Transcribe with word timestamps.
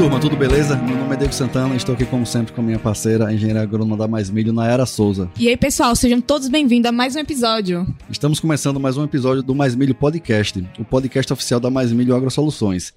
turma, 0.00 0.18
tudo 0.18 0.34
beleza? 0.34 0.76
Meu 0.76 0.96
nome 0.96 1.12
é 1.12 1.16
Diego 1.18 1.34
Santana 1.34 1.74
e 1.74 1.76
estou 1.76 1.94
aqui 1.94 2.06
como 2.06 2.24
sempre 2.24 2.54
com 2.54 2.62
a 2.62 2.64
minha 2.64 2.78
parceira, 2.78 3.26
a 3.26 3.34
engenheira 3.34 3.60
agrônoma 3.60 3.98
da 3.98 4.08
Mais 4.08 4.30
Milho, 4.30 4.50
Nayara 4.50 4.86
Souza. 4.86 5.30
E 5.38 5.46
aí, 5.46 5.58
pessoal, 5.58 5.94
sejam 5.94 6.22
todos 6.22 6.48
bem-vindos 6.48 6.88
a 6.88 6.92
mais 6.92 7.14
um 7.16 7.18
episódio. 7.18 7.86
Estamos 8.08 8.40
começando 8.40 8.80
mais 8.80 8.96
um 8.96 9.04
episódio 9.04 9.42
do 9.42 9.54
Mais 9.54 9.76
Milho 9.76 9.94
Podcast, 9.94 10.66
o 10.78 10.84
podcast 10.86 11.30
oficial 11.34 11.60
da 11.60 11.68
Mais 11.68 11.92
Milho 11.92 12.16
AgroSoluções. 12.16 12.94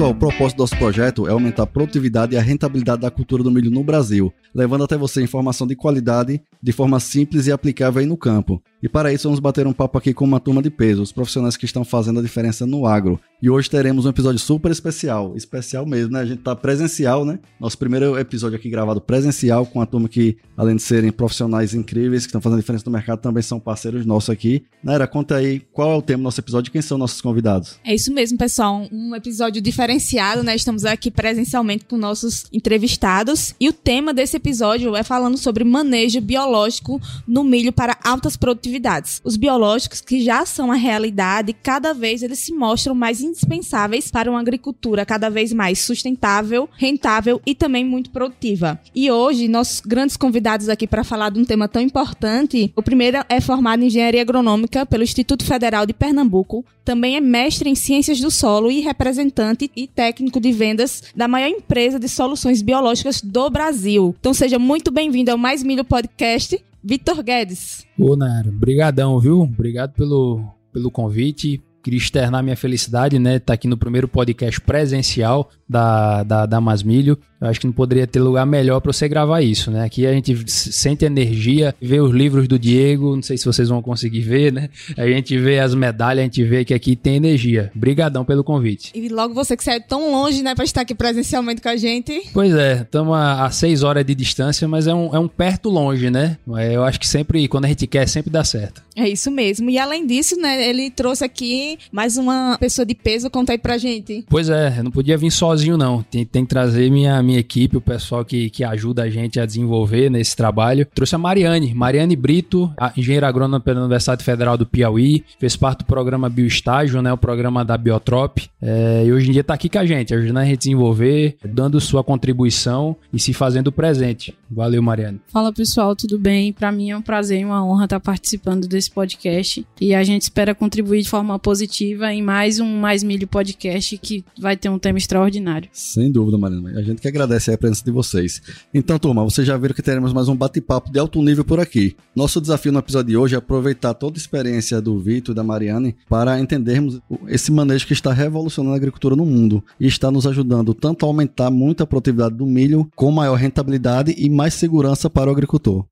Pessoal, 0.00 0.12
o 0.12 0.18
propósito 0.18 0.56
do 0.56 0.60
nosso 0.62 0.78
projeto 0.78 1.28
é 1.28 1.30
aumentar 1.30 1.64
a 1.64 1.66
produtividade 1.66 2.34
e 2.34 2.38
a 2.38 2.40
rentabilidade 2.40 3.02
da 3.02 3.10
cultura 3.10 3.42
do 3.42 3.50
milho 3.50 3.70
no 3.70 3.84
Brasil, 3.84 4.32
levando 4.54 4.82
até 4.82 4.96
você 4.96 5.22
informação 5.22 5.66
de 5.66 5.76
qualidade 5.76 6.40
de 6.62 6.72
forma 6.72 6.98
simples 6.98 7.46
e 7.46 7.52
aplicável 7.52 8.00
aí 8.00 8.06
no 8.06 8.16
campo. 8.16 8.62
E 8.82 8.88
para 8.88 9.12
isso 9.12 9.28
vamos 9.28 9.40
bater 9.40 9.66
um 9.66 9.74
papo 9.74 9.98
aqui 9.98 10.14
com 10.14 10.24
uma 10.24 10.40
turma 10.40 10.62
de 10.62 10.70
peso, 10.70 11.02
os 11.02 11.12
profissionais 11.12 11.54
que 11.54 11.66
estão 11.66 11.84
fazendo 11.84 12.18
a 12.18 12.22
diferença 12.22 12.64
no 12.64 12.86
agro. 12.86 13.20
E 13.42 13.48
hoje 13.48 13.70
teremos 13.70 14.04
um 14.04 14.10
episódio 14.10 14.38
super 14.38 14.70
especial, 14.70 15.34
especial 15.34 15.86
mesmo, 15.86 16.12
né? 16.12 16.20
A 16.20 16.26
gente 16.26 16.42
tá 16.42 16.54
presencial, 16.54 17.24
né? 17.24 17.38
Nosso 17.58 17.78
primeiro 17.78 18.18
episódio 18.18 18.58
aqui 18.58 18.68
gravado 18.68 19.00
presencial 19.00 19.64
com 19.64 19.80
a 19.80 19.86
turma 19.86 20.10
que, 20.10 20.36
além 20.54 20.76
de 20.76 20.82
serem 20.82 21.10
profissionais 21.10 21.72
incríveis 21.72 22.24
que 22.24 22.28
estão 22.28 22.40
fazendo 22.42 22.60
diferença 22.60 22.84
no 22.84 22.92
mercado, 22.92 23.18
também 23.18 23.42
são 23.42 23.58
parceiros 23.58 24.04
nossos 24.04 24.28
aqui. 24.28 24.62
Naira, 24.82 25.06
conta 25.06 25.36
aí 25.36 25.60
qual 25.72 25.90
é 25.92 25.96
o 25.96 26.02
tema 26.02 26.18
do 26.18 26.24
nosso 26.24 26.38
episódio 26.38 26.68
e 26.68 26.72
quem 26.72 26.82
são 26.82 26.98
nossos 26.98 27.22
convidados. 27.22 27.78
É 27.82 27.94
isso 27.94 28.12
mesmo, 28.12 28.36
pessoal. 28.36 28.86
Um 28.92 29.14
episódio 29.16 29.62
diferenciado, 29.62 30.42
né? 30.42 30.54
Estamos 30.54 30.84
aqui 30.84 31.10
presencialmente 31.10 31.86
com 31.86 31.96
nossos 31.96 32.44
entrevistados. 32.52 33.54
E 33.58 33.70
o 33.70 33.72
tema 33.72 34.12
desse 34.12 34.36
episódio 34.36 34.94
é 34.94 35.02
falando 35.02 35.38
sobre 35.38 35.64
manejo 35.64 36.20
biológico 36.20 37.00
no 37.26 37.42
milho 37.42 37.72
para 37.72 37.96
altas 38.04 38.36
produtividades. 38.36 39.18
Os 39.24 39.38
biológicos 39.38 40.02
que 40.02 40.22
já 40.22 40.44
são 40.44 40.70
a 40.70 40.74
realidade, 40.76 41.54
cada 41.54 41.94
vez 41.94 42.22
eles 42.22 42.40
se 42.40 42.52
mostram 42.52 42.94
mais 42.94 43.29
indispensáveis 43.30 44.10
para 44.10 44.30
uma 44.30 44.40
agricultura 44.40 45.06
cada 45.06 45.30
vez 45.30 45.52
mais 45.52 45.78
sustentável, 45.78 46.68
rentável 46.76 47.40
e 47.46 47.54
também 47.54 47.84
muito 47.84 48.10
produtiva. 48.10 48.78
E 48.94 49.10
hoje, 49.10 49.48
nossos 49.48 49.80
grandes 49.80 50.16
convidados 50.16 50.68
aqui 50.68 50.86
para 50.86 51.04
falar 51.04 51.30
de 51.30 51.40
um 51.40 51.44
tema 51.44 51.68
tão 51.68 51.80
importante, 51.80 52.72
o 52.76 52.82
primeiro 52.82 53.18
é 53.28 53.40
formado 53.40 53.82
em 53.82 53.86
Engenharia 53.86 54.22
Agronômica 54.22 54.84
pelo 54.84 55.02
Instituto 55.02 55.44
Federal 55.44 55.86
de 55.86 55.92
Pernambuco, 55.92 56.64
também 56.84 57.16
é 57.16 57.20
mestre 57.20 57.70
em 57.70 57.74
Ciências 57.74 58.20
do 58.20 58.30
Solo 58.30 58.70
e 58.70 58.80
representante 58.80 59.70
e 59.76 59.86
técnico 59.86 60.40
de 60.40 60.52
vendas 60.52 61.02
da 61.14 61.28
maior 61.28 61.48
empresa 61.48 61.98
de 61.98 62.08
soluções 62.08 62.62
biológicas 62.62 63.20
do 63.20 63.48
Brasil. 63.48 64.14
Então 64.18 64.34
seja 64.34 64.58
muito 64.58 64.90
bem-vindo 64.90 65.30
ao 65.30 65.38
Mais 65.38 65.62
Milho 65.62 65.84
Podcast, 65.84 66.60
Vitor 66.82 67.22
Guedes. 67.22 67.86
Ô, 67.98 68.16
Nara, 68.16 68.50
brigadão, 68.50 69.18
viu? 69.20 69.40
Obrigado 69.40 69.92
pelo, 69.92 70.42
pelo 70.72 70.90
convite. 70.90 71.62
Queria 71.82 71.98
externar 71.98 72.42
minha 72.42 72.56
felicidade, 72.56 73.18
né? 73.18 73.38
Tá 73.38 73.54
aqui 73.54 73.66
no 73.66 73.76
primeiro 73.76 74.06
podcast 74.06 74.60
presencial 74.60 75.50
da, 75.68 76.22
da, 76.22 76.46
da 76.46 76.60
Masmilho. 76.60 77.18
Eu 77.40 77.48
acho 77.48 77.60
que 77.60 77.66
não 77.66 77.72
poderia 77.72 78.06
ter 78.06 78.20
lugar 78.20 78.44
melhor 78.44 78.80
para 78.80 78.92
você 78.92 79.08
gravar 79.08 79.40
isso, 79.40 79.70
né? 79.70 79.84
Aqui 79.84 80.06
a 80.06 80.12
gente 80.12 80.50
sente 80.50 81.04
energia, 81.04 81.74
vê 81.80 82.00
os 82.00 82.12
livros 82.12 82.46
do 82.46 82.58
Diego, 82.58 83.16
não 83.16 83.22
sei 83.22 83.38
se 83.38 83.46
vocês 83.46 83.68
vão 83.68 83.80
conseguir 83.80 84.20
ver, 84.20 84.52
né? 84.52 84.68
A 84.96 85.06
gente 85.06 85.38
vê 85.38 85.58
as 85.58 85.74
medalhas, 85.74 86.20
a 86.20 86.24
gente 86.24 86.44
vê 86.44 86.64
que 86.64 86.74
aqui 86.74 86.94
tem 86.94 87.16
energia. 87.16 87.70
Brigadão 87.74 88.24
pelo 88.24 88.44
convite. 88.44 88.92
E 88.94 89.08
logo 89.08 89.32
você 89.32 89.56
que 89.56 89.64
saiu 89.64 89.80
tão 89.80 90.12
longe, 90.12 90.42
né, 90.42 90.54
para 90.54 90.64
estar 90.64 90.82
aqui 90.82 90.94
presencialmente 90.94 91.62
com 91.62 91.68
a 91.68 91.76
gente. 91.76 92.28
Pois 92.32 92.54
é, 92.54 92.82
estamos 92.82 93.16
a, 93.16 93.46
a 93.46 93.50
seis 93.50 93.82
horas 93.82 94.04
de 94.04 94.14
distância, 94.14 94.68
mas 94.68 94.86
é 94.86 94.94
um, 94.94 95.14
é 95.14 95.18
um 95.18 95.28
perto 95.28 95.70
longe, 95.70 96.10
né? 96.10 96.36
Eu 96.72 96.84
acho 96.84 97.00
que 97.00 97.08
sempre, 97.08 97.48
quando 97.48 97.64
a 97.64 97.68
gente 97.68 97.86
quer, 97.86 98.06
sempre 98.06 98.30
dá 98.30 98.44
certo. 98.44 98.82
É 98.94 99.08
isso 99.08 99.30
mesmo. 99.30 99.70
E 99.70 99.78
além 99.78 100.06
disso, 100.06 100.36
né, 100.36 100.68
ele 100.68 100.90
trouxe 100.90 101.24
aqui 101.24 101.78
mais 101.90 102.18
uma 102.18 102.58
pessoa 102.60 102.84
de 102.84 102.94
peso, 102.94 103.30
conta 103.30 103.52
aí 103.52 103.58
pra 103.58 103.78
gente. 103.78 104.24
Pois 104.28 104.50
é, 104.50 104.74
eu 104.76 104.84
não 104.84 104.90
podia 104.90 105.16
vir 105.16 105.30
sozinho, 105.30 105.78
não. 105.78 106.02
Tem, 106.02 106.26
tem 106.26 106.44
que 106.44 106.50
trazer 106.50 106.90
minha, 106.90 107.22
minha 107.22 107.29
equipe, 107.38 107.76
o 107.76 107.80
pessoal 107.80 108.24
que, 108.24 108.50
que 108.50 108.64
ajuda 108.64 109.02
a 109.02 109.10
gente 109.10 109.38
a 109.38 109.46
desenvolver 109.46 110.10
nesse 110.10 110.36
trabalho. 110.36 110.86
Trouxe 110.94 111.14
a 111.14 111.18
Mariane, 111.18 111.74
Mariane 111.74 112.16
Brito, 112.16 112.72
engenheira 112.96 113.28
agrônoma 113.28 113.60
pela 113.60 113.80
Universidade 113.80 114.24
Federal 114.24 114.56
do 114.56 114.66
Piauí, 114.66 115.24
fez 115.38 115.56
parte 115.56 115.80
do 115.80 115.84
programa 115.84 116.28
Bioestágio, 116.28 117.02
né, 117.02 117.12
o 117.12 117.18
programa 117.18 117.64
da 117.64 117.76
Biotrop, 117.76 118.38
é, 118.60 119.04
e 119.06 119.12
hoje 119.12 119.28
em 119.28 119.32
dia 119.32 119.40
está 119.40 119.54
aqui 119.54 119.68
com 119.68 119.78
a 119.78 119.86
gente, 119.86 120.14
ajudando 120.14 120.38
a 120.38 120.44
gente 120.44 120.54
a 120.54 120.58
desenvolver, 120.58 121.36
dando 121.44 121.80
sua 121.80 122.04
contribuição 122.04 122.96
e 123.12 123.18
se 123.18 123.32
fazendo 123.32 123.72
presente. 123.72 124.34
Valeu, 124.50 124.82
Mariane. 124.82 125.20
Fala 125.28 125.52
pessoal, 125.52 125.94
tudo 125.94 126.18
bem? 126.18 126.52
Para 126.52 126.72
mim 126.72 126.90
é 126.90 126.96
um 126.96 127.02
prazer 127.02 127.40
e 127.40 127.44
uma 127.44 127.64
honra 127.64 127.84
estar 127.84 128.00
participando 128.00 128.66
desse 128.66 128.90
podcast 128.90 129.66
e 129.80 129.94
a 129.94 130.02
gente 130.02 130.22
espera 130.22 130.54
contribuir 130.54 131.02
de 131.02 131.08
forma 131.08 131.38
positiva 131.38 132.12
em 132.12 132.22
mais 132.22 132.58
um 132.60 132.78
Mais 132.78 133.02
Milho 133.02 133.26
podcast 133.26 133.96
que 133.98 134.24
vai 134.38 134.56
ter 134.56 134.68
um 134.68 134.78
tema 134.78 134.98
extraordinário. 134.98 135.68
Sem 135.72 136.10
dúvida, 136.10 136.36
Mariana. 136.36 136.78
A 136.78 136.82
gente 136.82 137.00
que 137.00 137.08
agradece 137.20 137.52
a 137.52 137.58
presença 137.58 137.84
de 137.84 137.90
vocês. 137.90 138.40
Então, 138.72 138.98
turma, 138.98 139.22
vocês 139.22 139.46
já 139.46 139.56
viram 139.56 139.74
que 139.74 139.82
teremos 139.82 140.12
mais 140.12 140.28
um 140.28 140.36
bate-papo 140.36 140.90
de 140.90 140.98
alto 140.98 141.20
nível 141.20 141.44
por 141.44 141.60
aqui. 141.60 141.96
Nosso 142.16 142.40
desafio 142.40 142.72
no 142.72 142.78
episódio 142.78 143.10
de 143.10 143.16
hoje 143.16 143.34
é 143.34 143.38
aproveitar 143.38 143.94
toda 143.94 144.16
a 144.16 144.20
experiência 144.20 144.80
do 144.80 144.98
Vitor 144.98 145.32
e 145.32 145.36
da 145.36 145.44
Mariane 145.44 145.96
para 146.08 146.40
entendermos 146.40 147.00
esse 147.28 147.52
manejo 147.52 147.86
que 147.86 147.92
está 147.92 148.12
revolucionando 148.12 148.74
a 148.74 148.76
agricultura 148.76 149.14
no 149.14 149.26
mundo 149.26 149.62
e 149.78 149.86
está 149.86 150.10
nos 150.10 150.26
ajudando 150.26 150.72
tanto 150.72 151.04
a 151.04 151.08
aumentar 151.08 151.50
muito 151.50 151.82
a 151.82 151.86
produtividade 151.86 152.34
do 152.34 152.46
milho, 152.46 152.88
com 152.96 153.10
maior 153.10 153.34
rentabilidade 153.34 154.14
e 154.16 154.30
mais 154.30 154.54
segurança 154.54 155.10
para 155.10 155.28
o 155.28 155.32
agricultor. 155.32 155.84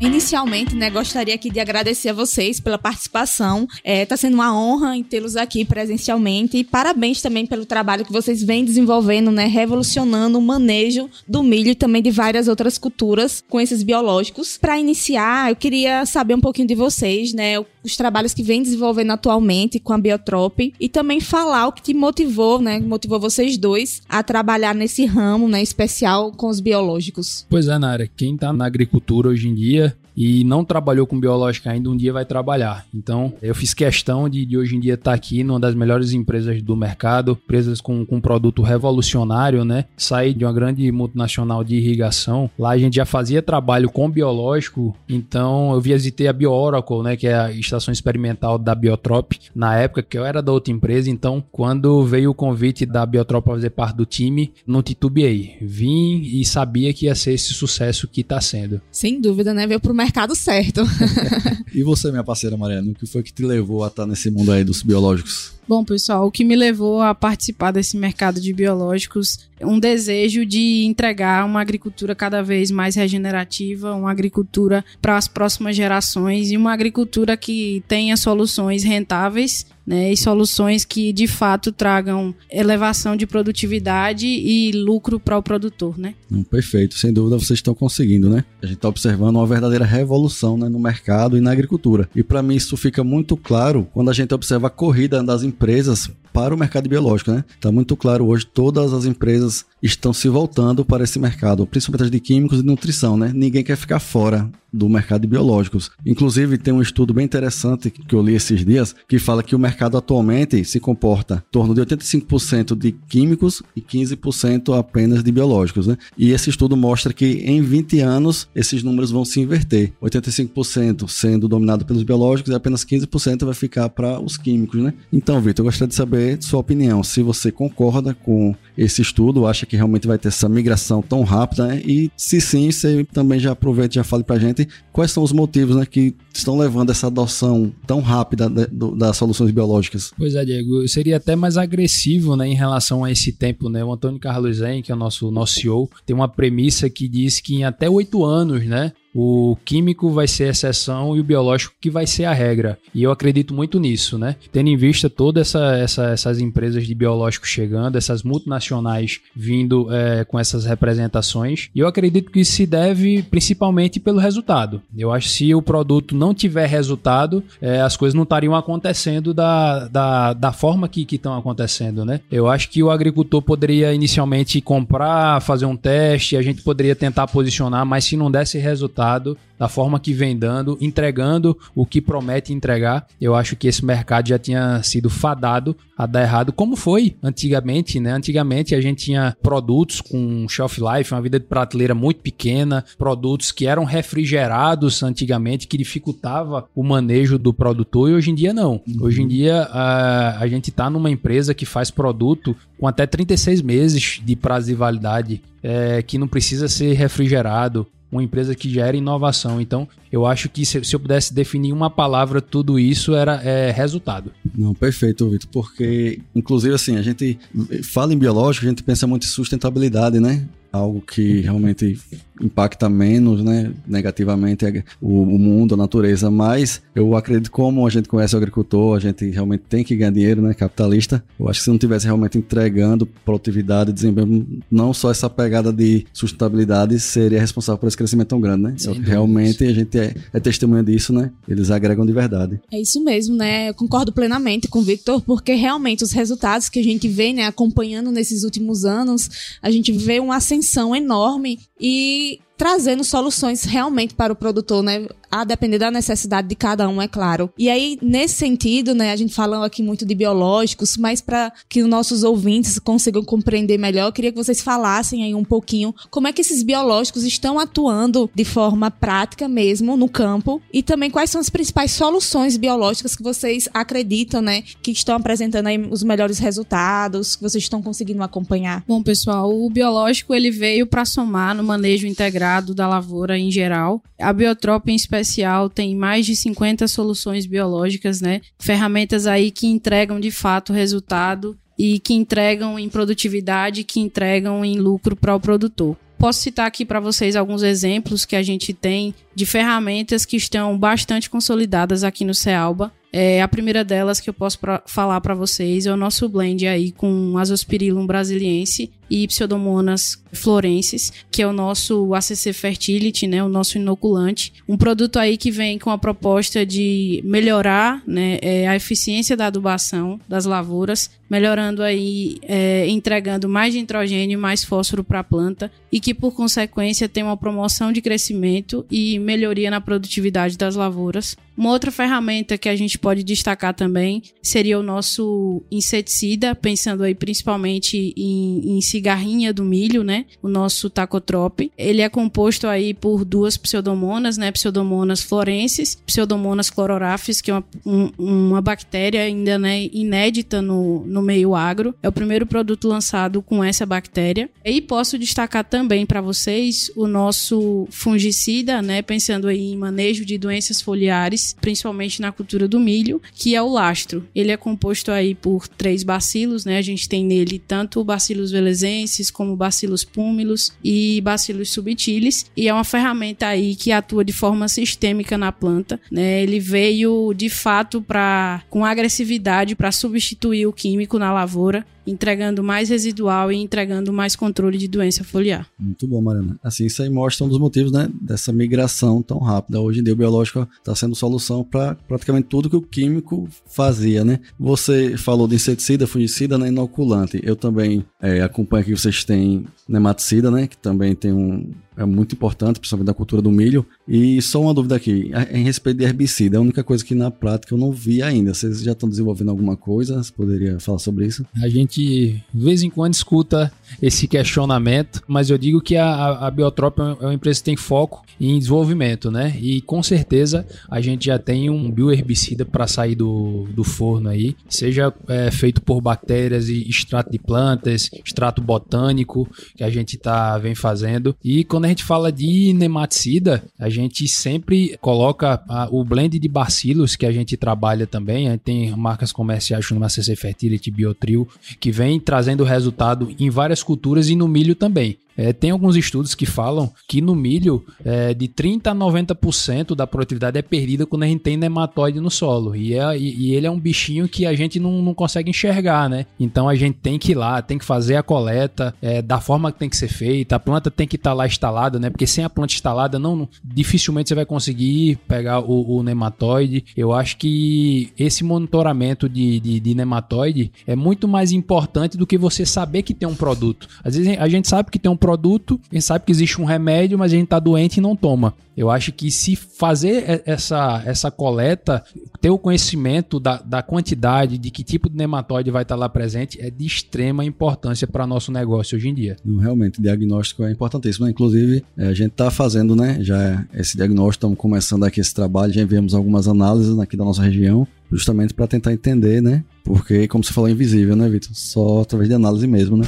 Inicialmente, 0.00 0.74
né, 0.74 0.90
gostaria 0.90 1.34
aqui 1.34 1.50
de 1.50 1.60
agradecer 1.60 2.10
a 2.10 2.12
vocês 2.12 2.60
pela 2.60 2.78
participação. 2.78 3.66
É, 3.82 4.04
tá 4.04 4.16
sendo 4.16 4.34
uma 4.34 4.54
honra 4.54 4.96
em 4.96 5.02
tê-los 5.02 5.36
aqui 5.36 5.64
presencialmente 5.64 6.58
e 6.58 6.64
parabéns 6.64 7.22
também 7.22 7.46
pelo 7.46 7.64
trabalho 7.64 8.04
que 8.04 8.12
vocês 8.12 8.42
vêm 8.42 8.64
desenvolvendo, 8.64 9.30
né, 9.30 9.46
revolucionando 9.46 10.38
o 10.38 10.42
manejo 10.42 11.08
do 11.28 11.42
milho 11.42 11.70
e 11.70 11.74
também 11.74 12.02
de 12.02 12.10
várias 12.10 12.48
outras 12.48 12.76
culturas 12.76 13.42
com 13.48 13.60
esses 13.60 13.82
biológicos. 13.82 14.58
Para 14.58 14.78
iniciar, 14.78 15.50
eu 15.50 15.56
queria 15.56 16.04
saber 16.06 16.34
um 16.34 16.40
pouquinho 16.40 16.68
de 16.68 16.74
vocês, 16.74 17.32
né, 17.32 17.58
os 17.82 17.96
trabalhos 17.96 18.34
que 18.34 18.42
vem 18.42 18.62
desenvolvendo 18.62 19.12
atualmente 19.12 19.78
com 19.78 19.92
a 19.92 19.98
Biotrop 19.98 20.72
e 20.78 20.88
também 20.88 21.20
falar 21.20 21.68
o 21.68 21.72
que 21.72 21.82
te 21.82 21.94
motivou, 21.94 22.60
né, 22.60 22.80
motivou 22.80 23.20
vocês 23.20 23.56
dois 23.56 24.02
a 24.08 24.22
trabalhar 24.22 24.74
nesse 24.74 25.04
ramo, 25.04 25.48
né, 25.48 25.62
especial 25.62 26.32
com 26.32 26.48
os 26.48 26.60
biológicos. 26.60 27.46
Pois 27.48 27.68
é, 27.68 27.78
Nara, 27.78 28.08
quem 28.08 28.36
tá 28.36 28.52
na 28.52 28.66
agricultura 28.66 29.28
hoje 29.28 29.48
em 29.48 29.54
dia 29.54 29.83
you. 29.84 29.90
E 30.16 30.44
não 30.44 30.64
trabalhou 30.64 31.06
com 31.06 31.18
biológica 31.18 31.70
ainda, 31.70 31.90
um 31.90 31.96
dia 31.96 32.12
vai 32.12 32.24
trabalhar. 32.24 32.86
Então, 32.94 33.32
eu 33.42 33.54
fiz 33.54 33.74
questão 33.74 34.28
de, 34.28 34.44
de 34.44 34.56
hoje 34.56 34.76
em 34.76 34.80
dia 34.80 34.94
estar 34.94 35.10
tá 35.10 35.14
aqui 35.14 35.42
numa 35.42 35.60
das 35.60 35.74
melhores 35.74 36.12
empresas 36.12 36.62
do 36.62 36.76
mercado, 36.76 37.38
empresas 37.44 37.80
com, 37.80 38.04
com 38.04 38.16
um 38.16 38.20
produto 38.20 38.62
revolucionário, 38.62 39.64
né? 39.64 39.86
Saí 39.96 40.32
de 40.32 40.44
uma 40.44 40.52
grande 40.52 40.90
multinacional 40.92 41.64
de 41.64 41.76
irrigação. 41.76 42.50
Lá 42.58 42.70
a 42.70 42.78
gente 42.78 42.96
já 42.96 43.04
fazia 43.04 43.42
trabalho 43.42 43.90
com 43.90 44.10
biológico, 44.10 44.96
então 45.08 45.72
eu 45.72 45.80
visitei 45.80 46.28
a 46.28 46.32
BioOracle, 46.32 47.02
né? 47.02 47.16
Que 47.16 47.26
é 47.26 47.34
a 47.34 47.50
estação 47.50 47.92
experimental 47.92 48.58
da 48.58 48.74
Biotrop, 48.74 49.32
na 49.54 49.76
época 49.76 50.02
que 50.02 50.16
eu 50.16 50.24
era 50.24 50.42
da 50.42 50.52
outra 50.52 50.72
empresa. 50.72 51.10
Então, 51.10 51.42
quando 51.50 52.04
veio 52.04 52.30
o 52.30 52.34
convite 52.34 52.86
da 52.86 53.04
Biotrop 53.04 53.44
para 53.44 53.54
fazer 53.54 53.70
parte 53.70 53.96
do 53.96 54.06
time, 54.06 54.52
não 54.66 54.82
titubeei. 54.82 55.56
Vim 55.60 56.20
e 56.22 56.44
sabia 56.44 56.92
que 56.92 57.06
ia 57.06 57.14
ser 57.14 57.32
esse 57.32 57.52
sucesso 57.52 58.06
que 58.08 58.20
está 58.20 58.40
sendo. 58.40 58.80
Sem 58.90 59.20
dúvida, 59.20 59.52
né? 59.52 59.66
Veio 59.66 59.80
pro 59.80 59.94
mercado 59.94 60.03
certo. 60.34 60.82
e 61.74 61.82
você, 61.82 62.10
minha 62.10 62.24
parceira 62.24 62.56
Mariana, 62.56 62.90
o 62.90 62.94
que 62.94 63.06
foi 63.06 63.22
que 63.22 63.32
te 63.32 63.44
levou 63.44 63.84
a 63.84 63.88
estar 63.88 64.06
nesse 64.06 64.30
mundo 64.30 64.52
aí 64.52 64.64
dos 64.64 64.82
biológicos? 64.82 65.52
Bom, 65.66 65.84
pessoal, 65.84 66.26
o 66.26 66.30
que 66.30 66.44
me 66.44 66.54
levou 66.54 67.00
a 67.00 67.14
participar 67.14 67.70
desse 67.70 67.96
mercado 67.96 68.40
de 68.40 68.52
biológicos 68.52 69.38
um 69.60 69.78
desejo 69.78 70.44
de 70.44 70.84
entregar 70.84 71.44
uma 71.44 71.60
agricultura 71.60 72.14
cada 72.14 72.42
vez 72.42 72.70
mais 72.70 72.96
regenerativa, 72.96 73.94
uma 73.94 74.10
agricultura 74.10 74.84
para 75.00 75.16
as 75.16 75.28
próximas 75.28 75.76
gerações 75.76 76.50
e 76.50 76.56
uma 76.56 76.72
agricultura 76.72 77.36
que 77.36 77.82
tenha 77.86 78.16
soluções 78.16 78.82
rentáveis 78.82 79.66
né, 79.86 80.12
e 80.12 80.16
soluções 80.16 80.84
que 80.84 81.12
de 81.12 81.26
fato 81.26 81.70
tragam 81.70 82.34
elevação 82.50 83.16
de 83.16 83.26
produtividade 83.26 84.26
e 84.26 84.72
lucro 84.72 85.20
para 85.20 85.36
o 85.36 85.42
produtor, 85.42 85.98
né? 85.98 86.14
Hum, 86.30 86.42
perfeito, 86.42 86.98
sem 86.98 87.12
dúvida 87.12 87.38
vocês 87.38 87.58
estão 87.58 87.74
conseguindo, 87.74 88.30
né? 88.30 88.44
A 88.62 88.66
gente 88.66 88.76
está 88.76 88.88
observando 88.88 89.36
uma 89.36 89.46
verdadeira 89.46 89.84
revolução 89.84 90.56
né, 90.56 90.68
no 90.68 90.78
mercado 90.78 91.36
e 91.36 91.40
na 91.40 91.52
agricultura. 91.52 92.08
E 92.14 92.22
para 92.22 92.42
mim 92.42 92.54
isso 92.54 92.76
fica 92.76 93.04
muito 93.04 93.36
claro 93.36 93.86
quando 93.92 94.10
a 94.10 94.14
gente 94.14 94.32
observa 94.32 94.68
a 94.68 94.70
corrida 94.70 95.22
das 95.22 95.42
empresas 95.42 96.10
para 96.32 96.52
o 96.52 96.58
mercado 96.58 96.88
biológico, 96.88 97.30
né? 97.30 97.44
Está 97.54 97.70
muito 97.70 97.96
claro 97.96 98.26
hoje, 98.26 98.44
todas 98.44 98.92
as 98.92 99.04
empresas 99.04 99.43
estão 99.82 100.12
se 100.12 100.28
voltando 100.28 100.84
para 100.84 101.04
esse 101.04 101.18
mercado, 101.18 101.66
principalmente 101.66 102.04
as 102.04 102.10
de 102.10 102.20
químicos 102.20 102.60
e 102.60 102.62
nutrição, 102.62 103.16
né? 103.16 103.32
Ninguém 103.34 103.64
quer 103.64 103.76
ficar 103.76 104.00
fora 104.00 104.50
do 104.74 104.88
mercado 104.88 105.22
de 105.22 105.28
biológicos. 105.28 105.90
Inclusive, 106.04 106.58
tem 106.58 106.74
um 106.74 106.82
estudo 106.82 107.14
bem 107.14 107.24
interessante 107.24 107.90
que 107.90 108.14
eu 108.14 108.22
li 108.22 108.34
esses 108.34 108.64
dias 108.64 108.94
que 109.08 109.18
fala 109.18 109.42
que 109.42 109.54
o 109.54 109.58
mercado 109.58 109.96
atualmente 109.96 110.64
se 110.64 110.80
comporta 110.80 111.36
em 111.36 111.52
torno 111.52 111.74
de 111.74 111.80
85% 111.80 112.76
de 112.76 112.92
químicos 112.92 113.62
e 113.76 113.80
15% 113.80 114.76
apenas 114.78 115.22
de 115.22 115.30
biológicos. 115.30 115.86
Né? 115.86 115.96
E 116.18 116.32
esse 116.32 116.50
estudo 116.50 116.76
mostra 116.76 117.12
que 117.12 117.42
em 117.44 117.62
20 117.62 118.00
anos 118.00 118.48
esses 118.54 118.82
números 118.82 119.10
vão 119.10 119.24
se 119.24 119.40
inverter. 119.40 119.92
85% 120.02 121.08
sendo 121.08 121.48
dominado 121.48 121.84
pelos 121.84 122.02
biológicos 122.02 122.52
e 122.52 122.56
apenas 122.56 122.84
15% 122.84 123.44
vai 123.44 123.54
ficar 123.54 123.88
para 123.88 124.20
os 124.20 124.36
químicos. 124.36 124.82
Né? 124.82 124.92
Então, 125.12 125.40
Vitor, 125.40 125.64
eu 125.64 125.70
gostaria 125.70 125.88
de 125.88 125.94
saber 125.94 126.42
sua 126.42 126.60
opinião. 126.60 127.02
Se 127.02 127.22
você 127.22 127.52
concorda 127.52 128.14
com 128.14 128.54
esse 128.76 129.02
estudo, 129.02 129.46
acha 129.46 129.66
que 129.66 129.76
realmente 129.76 130.06
vai 130.06 130.18
ter 130.18 130.28
essa 130.28 130.48
migração 130.48 131.00
tão 131.00 131.22
rápida, 131.22 131.66
né? 131.66 131.82
E 131.84 132.10
se 132.16 132.40
sim, 132.40 132.70
você 132.70 133.04
também 133.12 133.38
já 133.38 133.52
aproveita 133.52 133.94
e 133.94 133.96
já 133.96 134.04
fale 134.04 134.24
pra 134.24 134.38
gente 134.38 134.63
quais 134.92 135.10
são 135.10 135.22
os 135.22 135.32
motivos 135.32 135.76
né, 135.76 135.86
que 135.86 136.14
estão 136.32 136.58
levando 136.58 136.90
essa 136.90 137.06
adoção 137.06 137.72
tão 137.86 138.00
rápida 138.00 138.48
de, 138.48 138.66
do, 138.66 138.94
das 138.94 139.16
soluções 139.16 139.50
biológicas. 139.50 140.12
Pois 140.16 140.34
é, 140.34 140.44
Diego, 140.44 140.82
eu 140.82 140.88
seria 140.88 141.16
até 141.16 141.36
mais 141.36 141.56
agressivo 141.56 142.36
né, 142.36 142.48
em 142.48 142.54
relação 142.54 143.04
a 143.04 143.10
esse 143.10 143.32
tempo. 143.32 143.68
Né? 143.68 143.84
O 143.84 143.92
Antônio 143.92 144.18
Carlos 144.18 144.58
Zen, 144.58 144.82
que 144.82 144.92
é 144.92 144.94
o 144.94 144.98
nosso, 144.98 145.30
nosso 145.30 145.54
CEO, 145.54 145.90
tem 146.04 146.14
uma 146.14 146.28
premissa 146.28 146.88
que 146.90 147.08
diz 147.08 147.40
que 147.40 147.56
em 147.56 147.64
até 147.64 147.88
oito 147.88 148.24
anos, 148.24 148.64
né, 148.64 148.92
o 149.14 149.56
químico 149.64 150.10
vai 150.10 150.26
ser 150.26 150.44
a 150.44 150.50
exceção 150.50 151.16
e 151.16 151.20
o 151.20 151.24
biológico 151.24 151.74
que 151.80 151.90
vai 151.90 152.06
ser 152.06 152.24
a 152.24 152.32
regra. 152.32 152.78
E 152.94 153.02
eu 153.02 153.12
acredito 153.12 153.54
muito 153.54 153.78
nisso, 153.78 154.18
né? 154.18 154.36
Tendo 154.52 154.68
em 154.68 154.76
vista 154.76 155.08
todas 155.08 155.48
essa, 155.48 155.76
essa, 155.76 156.04
essas 156.10 156.40
empresas 156.40 156.86
de 156.86 156.94
biológicos 156.94 157.48
chegando, 157.48 157.96
essas 157.96 158.22
multinacionais 158.22 159.20
vindo 159.34 159.92
é, 159.92 160.24
com 160.24 160.38
essas 160.38 160.64
representações, 160.64 161.68
e 161.74 161.78
eu 161.78 161.86
acredito 161.86 162.30
que 162.30 162.40
isso 162.40 162.52
se 162.52 162.66
deve 162.66 163.22
principalmente 163.22 164.00
pelo 164.00 164.18
resultado. 164.18 164.82
Eu 164.96 165.12
acho 165.12 165.28
que 165.28 165.34
se 165.34 165.54
o 165.54 165.62
produto 165.62 166.14
não 166.14 166.34
tiver 166.34 166.66
resultado, 166.66 167.42
é, 167.60 167.80
as 167.80 167.96
coisas 167.96 168.14
não 168.14 168.24
estariam 168.24 168.54
acontecendo 168.54 169.32
da, 169.32 169.86
da, 169.88 170.32
da 170.32 170.52
forma 170.52 170.88
que 170.88 171.06
estão 171.14 171.36
acontecendo, 171.36 172.04
né? 172.04 172.20
Eu 172.30 172.48
acho 172.48 172.68
que 172.70 172.82
o 172.82 172.90
agricultor 172.90 173.42
poderia 173.42 173.92
inicialmente 173.92 174.60
comprar, 174.60 175.40
fazer 175.40 175.66
um 175.66 175.76
teste, 175.76 176.36
a 176.36 176.42
gente 176.42 176.62
poderia 176.62 176.96
tentar 176.96 177.26
posicionar, 177.28 177.84
mas 177.84 178.04
se 178.04 178.16
não 178.16 178.30
desse 178.30 178.58
resultado, 178.58 179.03
resultado 179.04 179.36
da 179.58 179.68
forma 179.68 180.00
que 180.00 180.12
vem 180.12 180.36
dando, 180.36 180.76
entregando 180.80 181.56
o 181.74 181.86
que 181.86 182.00
promete 182.00 182.52
entregar. 182.52 183.06
Eu 183.20 183.34
acho 183.34 183.54
que 183.54 183.68
esse 183.68 183.84
mercado 183.84 184.28
já 184.28 184.38
tinha 184.38 184.82
sido 184.82 185.08
fadado 185.08 185.76
a 185.96 186.06
dar 186.06 186.22
errado, 186.22 186.52
como 186.52 186.74
foi 186.74 187.14
antigamente, 187.22 188.00
né? 188.00 188.12
Antigamente 188.12 188.74
a 188.74 188.80
gente 188.80 189.04
tinha 189.04 189.36
produtos 189.40 190.00
com 190.00 190.46
shelf 190.48 190.80
life, 190.80 191.14
uma 191.14 191.22
vida 191.22 191.38
de 191.38 191.46
prateleira 191.46 191.94
muito 191.94 192.20
pequena, 192.20 192.84
produtos 192.98 193.52
que 193.52 193.66
eram 193.66 193.84
refrigerados 193.84 195.02
antigamente, 195.04 195.68
que 195.68 195.78
dificultava 195.78 196.66
o 196.74 196.82
manejo 196.82 197.38
do 197.38 197.54
produtor, 197.54 198.10
e 198.10 198.14
hoje 198.14 198.32
em 198.32 198.34
dia 198.34 198.52
não. 198.52 198.80
Uhum. 198.88 199.02
Hoje 199.02 199.22
em 199.22 199.28
dia 199.28 199.62
a, 199.70 200.40
a 200.40 200.48
gente 200.48 200.70
está 200.70 200.90
numa 200.90 201.10
empresa 201.10 201.54
que 201.54 201.64
faz 201.64 201.92
produto 201.92 202.56
com 202.78 202.88
até 202.88 203.06
36 203.06 203.62
meses 203.62 204.20
de 204.22 204.34
prazo 204.34 204.66
de 204.66 204.74
validade, 204.74 205.40
é, 205.62 206.02
que 206.02 206.18
não 206.18 206.26
precisa 206.26 206.68
ser 206.68 206.92
refrigerado, 206.94 207.86
uma 208.16 208.22
empresa 208.22 208.54
que 208.54 208.68
gera 208.70 208.96
inovação. 208.96 209.60
Então, 209.60 209.88
eu 210.10 210.24
acho 210.24 210.48
que 210.48 210.64
se, 210.64 210.82
se 210.84 210.94
eu 210.94 211.00
pudesse 211.00 211.34
definir 211.34 211.72
uma 211.72 211.90
palavra, 211.90 212.40
tudo 212.40 212.78
isso 212.78 213.14
era 213.14 213.40
é, 213.42 213.70
resultado. 213.70 214.32
Não, 214.56 214.74
perfeito, 214.74 215.28
Vitor, 215.28 215.48
porque, 215.50 216.20
inclusive, 216.34 216.74
assim, 216.74 216.96
a 216.96 217.02
gente 217.02 217.38
fala 217.82 218.12
em 218.12 218.18
biológico, 218.18 218.66
a 218.66 218.68
gente 218.68 218.82
pensa 218.82 219.06
muito 219.06 219.24
em 219.24 219.28
sustentabilidade, 219.28 220.20
né? 220.20 220.46
Algo 220.74 221.00
que 221.00 221.40
realmente 221.40 221.96
impacta 222.40 222.88
menos, 222.88 223.44
né, 223.44 223.72
negativamente 223.86 224.64
o, 225.00 225.22
o, 225.22 225.38
mundo, 225.38 225.74
a 225.74 225.76
natureza, 225.76 226.30
mas 226.30 226.82
eu 226.94 227.16
acredito 227.16 227.48
como 227.48 227.86
a 227.86 227.90
gente 227.90 228.08
conhece 228.08 228.34
o 228.34 228.38
agricultor, 228.38 228.96
a 228.96 229.00
gente 229.00 229.30
realmente 229.30 229.62
tem 229.68 229.84
que 229.84 229.94
ganhar 229.94 230.10
dinheiro, 230.10 230.42
né, 230.42 230.52
capitalista. 230.52 231.22
Eu 231.38 231.48
acho 231.48 231.60
que 231.60 231.64
se 231.64 231.70
não 231.70 231.78
tivesse 231.78 232.06
realmente 232.06 232.36
entregando 232.36 233.06
produtividade, 233.06 233.92
desempenho, 233.92 234.46
não 234.68 234.92
só 234.92 235.12
essa 235.12 235.30
pegada 235.30 235.72
de 235.72 236.06
sustentabilidade 236.12 236.98
seria 236.98 237.40
responsável 237.40 237.78
por 237.78 237.86
esse 237.86 237.96
crescimento 237.96 238.28
tão 238.28 238.40
grande, 238.40 238.62
né? 238.62 238.74
Eu, 238.84 238.94
realmente 238.94 239.64
a 239.64 239.72
gente 239.72 239.96
é, 239.96 240.14
é 240.32 240.40
testemunha 240.40 240.82
disso, 240.82 241.12
né? 241.12 241.30
Eles 241.48 241.70
agregam 241.70 242.04
de 242.04 242.12
verdade. 242.12 242.60
É 242.72 242.80
isso 242.80 243.02
mesmo, 243.02 243.36
né? 243.36 243.68
Eu 243.68 243.74
concordo 243.74 244.12
plenamente 244.12 244.66
com 244.66 244.80
o 244.80 244.82
Victor, 244.82 245.20
porque 245.22 245.54
realmente 245.54 246.02
os 246.02 246.10
resultados 246.10 246.68
que 246.68 246.80
a 246.80 246.84
gente 246.84 247.08
vem, 247.08 247.34
né, 247.34 247.46
acompanhando 247.46 248.10
nesses 248.10 248.42
últimos 248.42 248.84
anos, 248.84 249.30
a 249.62 249.70
gente 249.70 249.92
vê 249.92 250.18
uma 250.18 250.36
ascensão 250.36 250.63
enorme 250.94 251.58
e 251.78 252.40
trazendo 252.64 253.04
soluções 253.04 253.64
realmente 253.64 254.14
para 254.14 254.32
o 254.32 254.36
produtor, 254.36 254.82
né? 254.82 255.06
A 255.30 255.44
depender 255.44 255.78
da 255.78 255.90
necessidade 255.90 256.48
de 256.48 256.54
cada 256.54 256.88
um, 256.88 257.02
é 257.02 257.06
claro. 257.06 257.52
E 257.58 257.68
aí, 257.68 257.98
nesse 258.00 258.36
sentido, 258.36 258.94
né, 258.94 259.12
a 259.12 259.16
gente 259.16 259.34
falando 259.34 259.64
aqui 259.64 259.82
muito 259.82 260.06
de 260.06 260.14
biológicos, 260.14 260.96
mas 260.96 261.20
para 261.20 261.52
que 261.68 261.82
os 261.82 261.88
nossos 261.88 262.22
ouvintes 262.22 262.78
consigam 262.78 263.22
compreender 263.22 263.76
melhor, 263.76 264.06
eu 264.06 264.12
queria 264.12 264.30
que 264.30 264.38
vocês 264.38 264.62
falassem 264.62 265.24
aí 265.24 265.34
um 265.34 265.44
pouquinho 265.44 265.94
como 266.08 266.26
é 266.26 266.32
que 266.32 266.40
esses 266.40 266.62
biológicos 266.62 267.24
estão 267.24 267.58
atuando 267.58 268.30
de 268.34 268.44
forma 268.46 268.90
prática 268.90 269.46
mesmo 269.46 269.94
no 269.94 270.08
campo 270.08 270.62
e 270.72 270.82
também 270.82 271.10
quais 271.10 271.28
são 271.28 271.42
as 271.42 271.50
principais 271.50 271.90
soluções 271.90 272.56
biológicas 272.56 273.14
que 273.14 273.22
vocês 273.22 273.68
acreditam, 273.74 274.40
né, 274.40 274.62
que 274.80 274.92
estão 274.92 275.16
apresentando 275.16 275.66
aí 275.66 275.78
os 275.90 276.02
melhores 276.02 276.38
resultados, 276.38 277.36
que 277.36 277.42
vocês 277.42 277.64
estão 277.64 277.82
conseguindo 277.82 278.22
acompanhar. 278.22 278.82
Bom, 278.86 279.02
pessoal, 279.02 279.52
o 279.52 279.68
biológico 279.68 280.32
ele 280.32 280.50
veio 280.50 280.86
para 280.86 281.04
somar 281.04 281.54
no 281.54 281.62
manejo 281.62 282.06
integrado 282.54 282.74
da 282.74 282.86
lavoura 282.86 283.38
em 283.38 283.50
geral. 283.50 284.02
A 284.20 284.32
Biotrop 284.32 284.88
em 284.88 284.94
especial 284.94 285.24
especial 285.24 285.68
tem 285.68 285.96
mais 285.96 286.26
de 286.26 286.36
50 286.36 286.86
soluções 286.88 287.46
biológicas, 287.46 288.20
né? 288.20 288.40
Ferramentas 288.58 289.26
aí 289.26 289.50
que 289.50 289.66
entregam 289.66 290.20
de 290.20 290.30
fato 290.30 290.72
resultado 290.72 291.56
e 291.78 291.98
que 291.98 292.14
entregam 292.14 292.78
em 292.78 292.88
produtividade, 292.88 293.84
que 293.84 294.00
entregam 294.00 294.64
em 294.64 294.78
lucro 294.78 295.16
para 295.16 295.34
o 295.34 295.40
produtor. 295.40 295.96
Posso 296.18 296.40
citar 296.40 296.66
aqui 296.66 296.84
para 296.84 297.00
vocês 297.00 297.34
alguns 297.36 297.62
exemplos 297.62 298.24
que 298.24 298.36
a 298.36 298.42
gente 298.42 298.72
tem 298.72 299.14
de 299.34 299.44
ferramentas 299.44 300.24
que 300.24 300.36
estão 300.36 300.78
bastante 300.78 301.28
consolidadas 301.28 302.04
aqui 302.04 302.24
no 302.24 302.34
Cealba. 302.34 302.92
É, 303.16 303.40
a 303.40 303.46
primeira 303.46 303.84
delas 303.84 304.18
que 304.18 304.28
eu 304.28 304.34
posso 304.34 304.58
pra, 304.58 304.82
falar 304.86 305.20
para 305.20 305.36
vocês 305.36 305.86
é 305.86 305.92
o 305.92 305.96
nosso 305.96 306.28
blend 306.28 306.66
aí 306.66 306.90
com 306.90 307.38
Azospirillum 307.38 308.04
brasiliense 308.04 308.90
e 309.08 309.28
Pseudomonas 309.28 310.20
florensis, 310.32 311.12
que 311.30 311.40
é 311.40 311.46
o 311.46 311.52
nosso 311.52 312.12
ACC 312.12 312.52
Fertility, 312.52 313.28
né, 313.28 313.42
o 313.42 313.48
nosso 313.48 313.78
inoculante. 313.78 314.52
Um 314.68 314.76
produto 314.76 315.18
aí 315.18 315.36
que 315.36 315.50
vem 315.50 315.78
com 315.78 315.90
a 315.90 315.98
proposta 315.98 316.66
de 316.66 317.22
melhorar 317.24 318.02
né, 318.04 318.38
é, 318.42 318.66
a 318.66 318.74
eficiência 318.74 319.36
da 319.36 319.46
adubação 319.46 320.20
das 320.28 320.44
lavouras, 320.44 321.10
melhorando 321.30 321.82
aí, 321.82 322.38
é, 322.42 322.88
entregando 322.88 323.48
mais 323.48 323.74
nitrogênio 323.74 324.34
e 324.34 324.40
mais 324.40 324.64
fósforo 324.64 325.04
para 325.04 325.20
a 325.20 325.24
planta 325.24 325.70
e 325.90 326.00
que 326.00 326.12
por 326.12 326.34
consequência 326.34 327.08
tem 327.08 327.22
uma 327.22 327.36
promoção 327.36 327.92
de 327.92 328.02
crescimento 328.02 328.84
e 328.90 329.18
melhoria 329.20 329.70
na 329.70 329.80
produtividade 329.80 330.58
das 330.58 330.74
lavouras. 330.74 331.36
Uma 331.56 331.70
outra 331.70 331.92
ferramenta 331.92 332.58
que 332.58 332.68
a 332.68 332.74
gente 332.74 332.98
pode 333.04 333.22
destacar 333.22 333.74
também 333.74 334.22
seria 334.42 334.78
o 334.78 334.82
nosso 334.82 335.62
inseticida, 335.70 336.54
pensando 336.54 337.02
aí 337.02 337.14
principalmente 337.14 338.14
em, 338.16 338.78
em 338.78 338.80
cigarrinha 338.80 339.52
do 339.52 339.62
milho, 339.62 340.02
né? 340.02 340.24
O 340.42 340.48
nosso 340.48 340.88
tacotrop. 340.88 341.70
Ele 341.76 342.00
é 342.00 342.08
composto 342.08 342.66
aí 342.66 342.94
por 342.94 343.22
duas 343.22 343.58
pseudomonas, 343.58 344.38
né? 344.38 344.50
Pseudomonas 344.50 345.20
florenses, 345.20 345.96
pseudomonas 346.06 346.70
chlororaphes, 346.70 347.42
que 347.42 347.50
é 347.50 347.54
uma, 347.54 347.64
um, 347.84 348.10
uma 348.18 348.62
bactéria 348.62 349.20
ainda 349.20 349.58
né, 349.58 349.84
inédita 349.92 350.62
no, 350.62 351.04
no 351.06 351.20
meio 351.20 351.54
agro. 351.54 351.94
É 352.02 352.08
o 352.08 352.12
primeiro 352.12 352.46
produto 352.46 352.88
lançado 352.88 353.42
com 353.42 353.62
essa 353.62 353.84
bactéria. 353.84 354.48
E 354.64 354.80
posso 354.80 355.18
destacar 355.18 355.64
também 355.64 356.06
para 356.06 356.22
vocês 356.22 356.90
o 356.96 357.06
nosso 357.06 357.86
fungicida, 357.90 358.80
né? 358.80 359.02
Pensando 359.02 359.46
aí 359.46 359.72
em 359.72 359.76
manejo 359.76 360.24
de 360.24 360.38
doenças 360.38 360.80
foliares 360.80 361.54
principalmente 361.60 362.22
na 362.22 362.32
cultura 362.32 362.66
do 362.66 362.80
milho, 362.80 362.93
que 363.34 363.54
é 363.54 363.62
o 363.62 363.68
lastro. 363.68 364.26
Ele 364.34 364.52
é 364.52 364.56
composto 364.56 365.10
aí 365.10 365.34
por 365.34 365.66
três 365.66 366.02
bacilos, 366.02 366.64
né? 366.64 366.78
A 366.78 366.82
gente 366.82 367.08
tem 367.08 367.24
nele 367.24 367.58
tanto 367.58 368.04
bacilos 368.04 368.50
velezenses 368.50 369.30
como 369.30 369.56
bacilos 369.56 370.04
púmilos 370.04 370.72
e 370.82 371.20
bacilos 371.20 371.70
subtilis, 371.70 372.46
e 372.56 372.68
é 372.68 372.74
uma 372.74 372.84
ferramenta 372.84 373.46
aí 373.46 373.74
que 373.74 373.90
atua 373.90 374.24
de 374.24 374.32
forma 374.32 374.68
sistêmica 374.68 375.36
na 375.38 375.50
planta, 375.50 376.00
né? 376.10 376.42
Ele 376.42 376.60
veio 376.60 377.32
de 377.34 377.48
fato 377.48 378.00
para 378.00 378.62
com 378.70 378.84
agressividade 378.84 379.74
para 379.74 379.90
substituir 379.90 380.66
o 380.66 380.72
químico 380.72 381.18
na 381.18 381.32
lavoura 381.32 381.86
entregando 382.06 382.62
mais 382.62 382.88
residual 382.88 383.50
e 383.50 383.56
entregando 383.56 384.12
mais 384.12 384.36
controle 384.36 384.78
de 384.78 384.88
doença 384.88 385.24
foliar. 385.24 385.66
Muito 385.78 386.06
bom, 386.06 386.20
Mariana. 386.20 386.58
Assim, 386.62 386.86
isso 386.86 387.02
aí 387.02 387.10
mostra 387.10 387.44
um 387.44 387.48
dos 387.48 387.58
motivos, 387.58 387.92
né, 387.92 388.08
dessa 388.20 388.52
migração 388.52 389.22
tão 389.22 389.38
rápida. 389.38 389.80
Hoje 389.80 390.00
em 390.00 390.02
dia 390.02 390.12
o 390.12 390.16
biológico 390.16 390.68
está 390.78 390.94
sendo 390.94 391.14
solução 391.14 391.64
para 391.64 391.94
praticamente 391.94 392.48
tudo 392.48 392.70
que 392.70 392.76
o 392.76 392.82
químico 392.82 393.48
fazia, 393.66 394.24
né? 394.24 394.40
Você 394.58 395.16
falou 395.16 395.48
de 395.48 395.56
inseticida, 395.56 396.06
fungicida, 396.06 396.58
né, 396.58 396.68
inoculante. 396.68 397.40
Eu 397.42 397.56
também 397.56 398.04
é, 398.20 398.42
acompanho 398.42 398.84
que 398.84 398.96
vocês 398.96 399.24
têm 399.24 399.66
nematicida, 399.88 400.50
né, 400.50 400.66
que 400.66 400.76
também 400.76 401.14
tem 401.14 401.32
um 401.32 401.70
é 401.96 402.04
muito 402.04 402.34
importante, 402.34 402.78
principalmente 402.78 403.06
da 403.06 403.14
cultura 403.14 403.40
do 403.40 403.50
milho. 403.50 403.86
E 404.06 404.40
só 404.42 404.60
uma 404.60 404.74
dúvida 404.74 404.96
aqui, 404.96 405.30
em 405.50 405.64
respeito 405.64 405.98
de 405.98 406.04
herbicida, 406.04 406.56
é 406.56 406.58
a 406.58 406.62
única 406.62 406.82
coisa 406.82 407.04
que 407.04 407.14
na 407.14 407.30
prática 407.30 407.74
eu 407.74 407.78
não 407.78 407.92
vi 407.92 408.22
ainda. 408.22 408.52
Vocês 408.52 408.82
já 408.82 408.92
estão 408.92 409.08
desenvolvendo 409.08 409.50
alguma 409.50 409.76
coisa? 409.76 410.22
Você 410.22 410.32
poderia 410.32 410.78
falar 410.80 410.98
sobre 410.98 411.26
isso? 411.26 411.44
A 411.62 411.68
gente, 411.68 412.42
de 412.52 412.64
vez 412.64 412.82
em 412.82 412.90
quando, 412.90 413.14
escuta 413.14 413.72
esse 414.00 414.26
questionamento, 414.26 415.22
mas 415.26 415.50
eu 415.50 415.58
digo 415.58 415.80
que 415.80 415.96
a, 415.96 416.46
a 416.46 416.50
Biotrop 416.50 416.98
é 416.98 417.26
uma 417.26 417.34
empresa 417.34 417.60
que 417.60 417.64
tem 417.64 417.76
foco 417.76 418.24
em 418.40 418.58
desenvolvimento, 418.58 419.30
né? 419.30 419.56
E 419.60 419.80
com 419.80 420.02
certeza 420.02 420.66
a 420.88 421.00
gente 421.00 421.26
já 421.26 421.38
tem 421.38 421.70
um 421.70 421.90
bioherbicida 421.90 422.64
para 422.64 422.86
sair 422.86 423.14
do, 423.14 423.66
do 423.74 423.84
forno 423.84 424.28
aí, 424.28 424.56
seja 424.68 425.12
é, 425.28 425.50
feito 425.50 425.80
por 425.80 426.00
bactérias 426.00 426.68
e 426.68 426.88
extrato 426.88 427.30
de 427.30 427.38
plantas, 427.38 428.10
extrato 428.24 428.60
botânico 428.60 429.48
que 429.76 429.84
a 429.84 429.90
gente 429.90 430.16
tá 430.16 430.58
vem 430.58 430.74
fazendo. 430.74 431.36
E 431.44 431.64
quando 431.64 431.83
a 431.86 431.88
gente 431.88 432.04
fala 432.04 432.30
de 432.30 432.72
nematicida, 432.72 433.64
a 433.78 433.88
gente 433.88 434.26
sempre 434.28 434.96
coloca 435.00 435.62
a, 435.68 435.88
o 435.90 436.04
blend 436.04 436.38
de 436.38 436.48
bacilos 436.48 437.16
que 437.16 437.26
a 437.26 437.32
gente 437.32 437.56
trabalha 437.56 438.06
também. 438.06 438.48
A 438.48 438.52
gente 438.52 438.60
tem 438.60 438.90
marcas 438.96 439.32
comerciais 439.32 439.86
como 439.86 440.04
a 440.04 440.08
CC 440.08 440.36
Fertility, 440.36 440.90
Biotril, 440.90 441.48
que 441.80 441.90
vem 441.90 442.18
trazendo 442.20 442.64
resultado 442.64 443.34
em 443.38 443.50
várias 443.50 443.82
culturas 443.82 444.28
e 444.28 444.36
no 444.36 444.48
milho 444.48 444.74
também. 444.74 445.18
É, 445.36 445.52
tem 445.52 445.70
alguns 445.70 445.96
estudos 445.96 446.34
que 446.34 446.46
falam 446.46 446.92
que 447.08 447.20
no 447.20 447.34
milho, 447.34 447.84
é, 448.04 448.32
de 448.34 448.48
30% 448.48 448.86
a 448.86 448.94
90% 448.94 449.94
da 449.94 450.06
produtividade 450.06 450.58
é 450.58 450.62
perdida 450.62 451.06
quando 451.06 451.24
a 451.24 451.26
gente 451.26 451.40
tem 451.40 451.56
nematóide 451.56 452.20
no 452.20 452.30
solo. 452.30 452.74
E, 452.74 452.94
é, 452.94 453.18
e, 453.18 453.48
e, 453.48 453.54
ele 453.54 453.66
é 453.66 453.70
um 453.70 453.78
bichinho 453.78 454.28
que 454.28 454.46
a 454.46 454.54
gente 454.54 454.78
não, 454.78 455.02
não 455.02 455.14
consegue 455.14 455.50
enxergar, 455.50 456.08
né? 456.08 456.26
Então 456.38 456.68
a 456.68 456.74
gente 456.74 456.98
tem 456.98 457.18
que 457.18 457.32
ir 457.32 457.34
lá, 457.34 457.60
tem 457.62 457.78
que 457.78 457.84
fazer 457.84 458.16
a 458.16 458.22
coleta 458.22 458.94
é, 459.00 459.20
da 459.20 459.40
forma 459.40 459.72
que 459.72 459.78
tem 459.78 459.88
que 459.88 459.96
ser 459.96 460.08
feita. 460.08 460.56
A 460.56 460.60
planta 460.60 460.90
tem 460.90 461.06
que 461.06 461.16
estar 461.16 461.30
tá 461.30 461.34
lá 461.34 461.46
instalada, 461.46 461.98
né? 461.98 462.10
Porque 462.10 462.26
sem 462.26 462.44
a 462.44 462.50
planta 462.50 462.74
instalada, 462.74 463.18
não, 463.18 463.48
dificilmente 463.62 464.28
você 464.28 464.34
vai 464.34 464.46
conseguir 464.46 465.16
pegar 465.28 465.60
o, 465.60 465.98
o 465.98 466.02
nematóide. 466.02 466.84
Eu 466.96 467.12
acho 467.12 467.36
que 467.36 468.12
esse 468.18 468.44
monitoramento 468.44 469.28
de, 469.28 469.60
de, 469.60 469.80
de 469.80 469.94
nematóide 469.94 470.72
é 470.86 470.94
muito 470.94 471.26
mais 471.26 471.52
importante 471.52 472.16
do 472.16 472.26
que 472.26 472.38
você 472.38 472.64
saber 472.64 473.02
que 473.02 473.14
tem 473.14 473.28
um 473.28 473.34
produto. 473.34 473.88
Às 474.02 474.16
vezes 474.16 474.38
a 474.38 474.48
gente 474.48 474.68
sabe 474.68 474.90
que 474.90 474.98
tem 474.98 475.10
um 475.10 475.16
produto, 475.24 475.80
a 475.90 475.94
gente 475.94 476.04
sabe 476.04 476.26
que 476.26 476.32
existe 476.32 476.60
um 476.60 476.66
remédio, 476.66 477.18
mas 477.18 477.32
a 477.32 477.36
gente 477.36 477.48
tá 477.48 477.58
doente 477.58 477.96
e 477.96 478.00
não 478.02 478.14
toma. 478.14 478.52
Eu 478.76 478.90
acho 478.90 479.10
que 479.10 479.30
se 479.30 479.56
fazer 479.56 480.42
essa, 480.44 481.02
essa 481.06 481.30
coleta, 481.30 482.04
ter 482.42 482.50
o 482.50 482.58
conhecimento 482.58 483.40
da, 483.40 483.56
da 483.56 483.82
quantidade, 483.82 484.58
de 484.58 484.70
que 484.70 484.84
tipo 484.84 485.08
de 485.08 485.16
nematóide 485.16 485.70
vai 485.70 485.82
estar 485.82 485.96
lá 485.96 486.10
presente, 486.10 486.60
é 486.60 486.70
de 486.70 486.84
extrema 486.84 487.42
importância 487.42 488.06
para 488.06 488.26
nosso 488.26 488.52
negócio 488.52 488.98
hoje 488.98 489.08
em 489.08 489.14
dia. 489.14 489.36
Realmente, 489.60 490.02
diagnóstico 490.02 490.62
é 490.62 490.70
importantíssimo. 490.70 491.26
Inclusive, 491.26 491.82
é, 491.96 492.08
a 492.08 492.12
gente 492.12 492.32
está 492.32 492.50
fazendo, 492.50 492.94
né, 492.94 493.16
já 493.22 493.64
esse 493.72 493.96
diagnóstico, 493.96 494.32
estamos 494.32 494.58
começando 494.58 495.04
aqui 495.04 495.20
esse 495.22 495.32
trabalho, 495.32 495.72
já 495.72 495.80
enviamos 495.80 496.14
algumas 496.14 496.46
análises 496.46 496.98
aqui 496.98 497.16
da 497.16 497.24
nossa 497.24 497.42
região, 497.42 497.88
justamente 498.12 498.52
para 498.52 498.66
tentar 498.66 498.92
entender, 498.92 499.40
né, 499.40 499.64
porque, 499.84 500.28
como 500.28 500.44
você 500.44 500.52
falou, 500.52 500.68
é 500.68 500.72
invisível, 500.72 501.16
né, 501.16 501.30
Vitor? 501.30 501.50
Só 501.54 502.02
através 502.02 502.28
de 502.28 502.34
análise 502.34 502.66
mesmo, 502.66 502.98
né? 502.98 503.06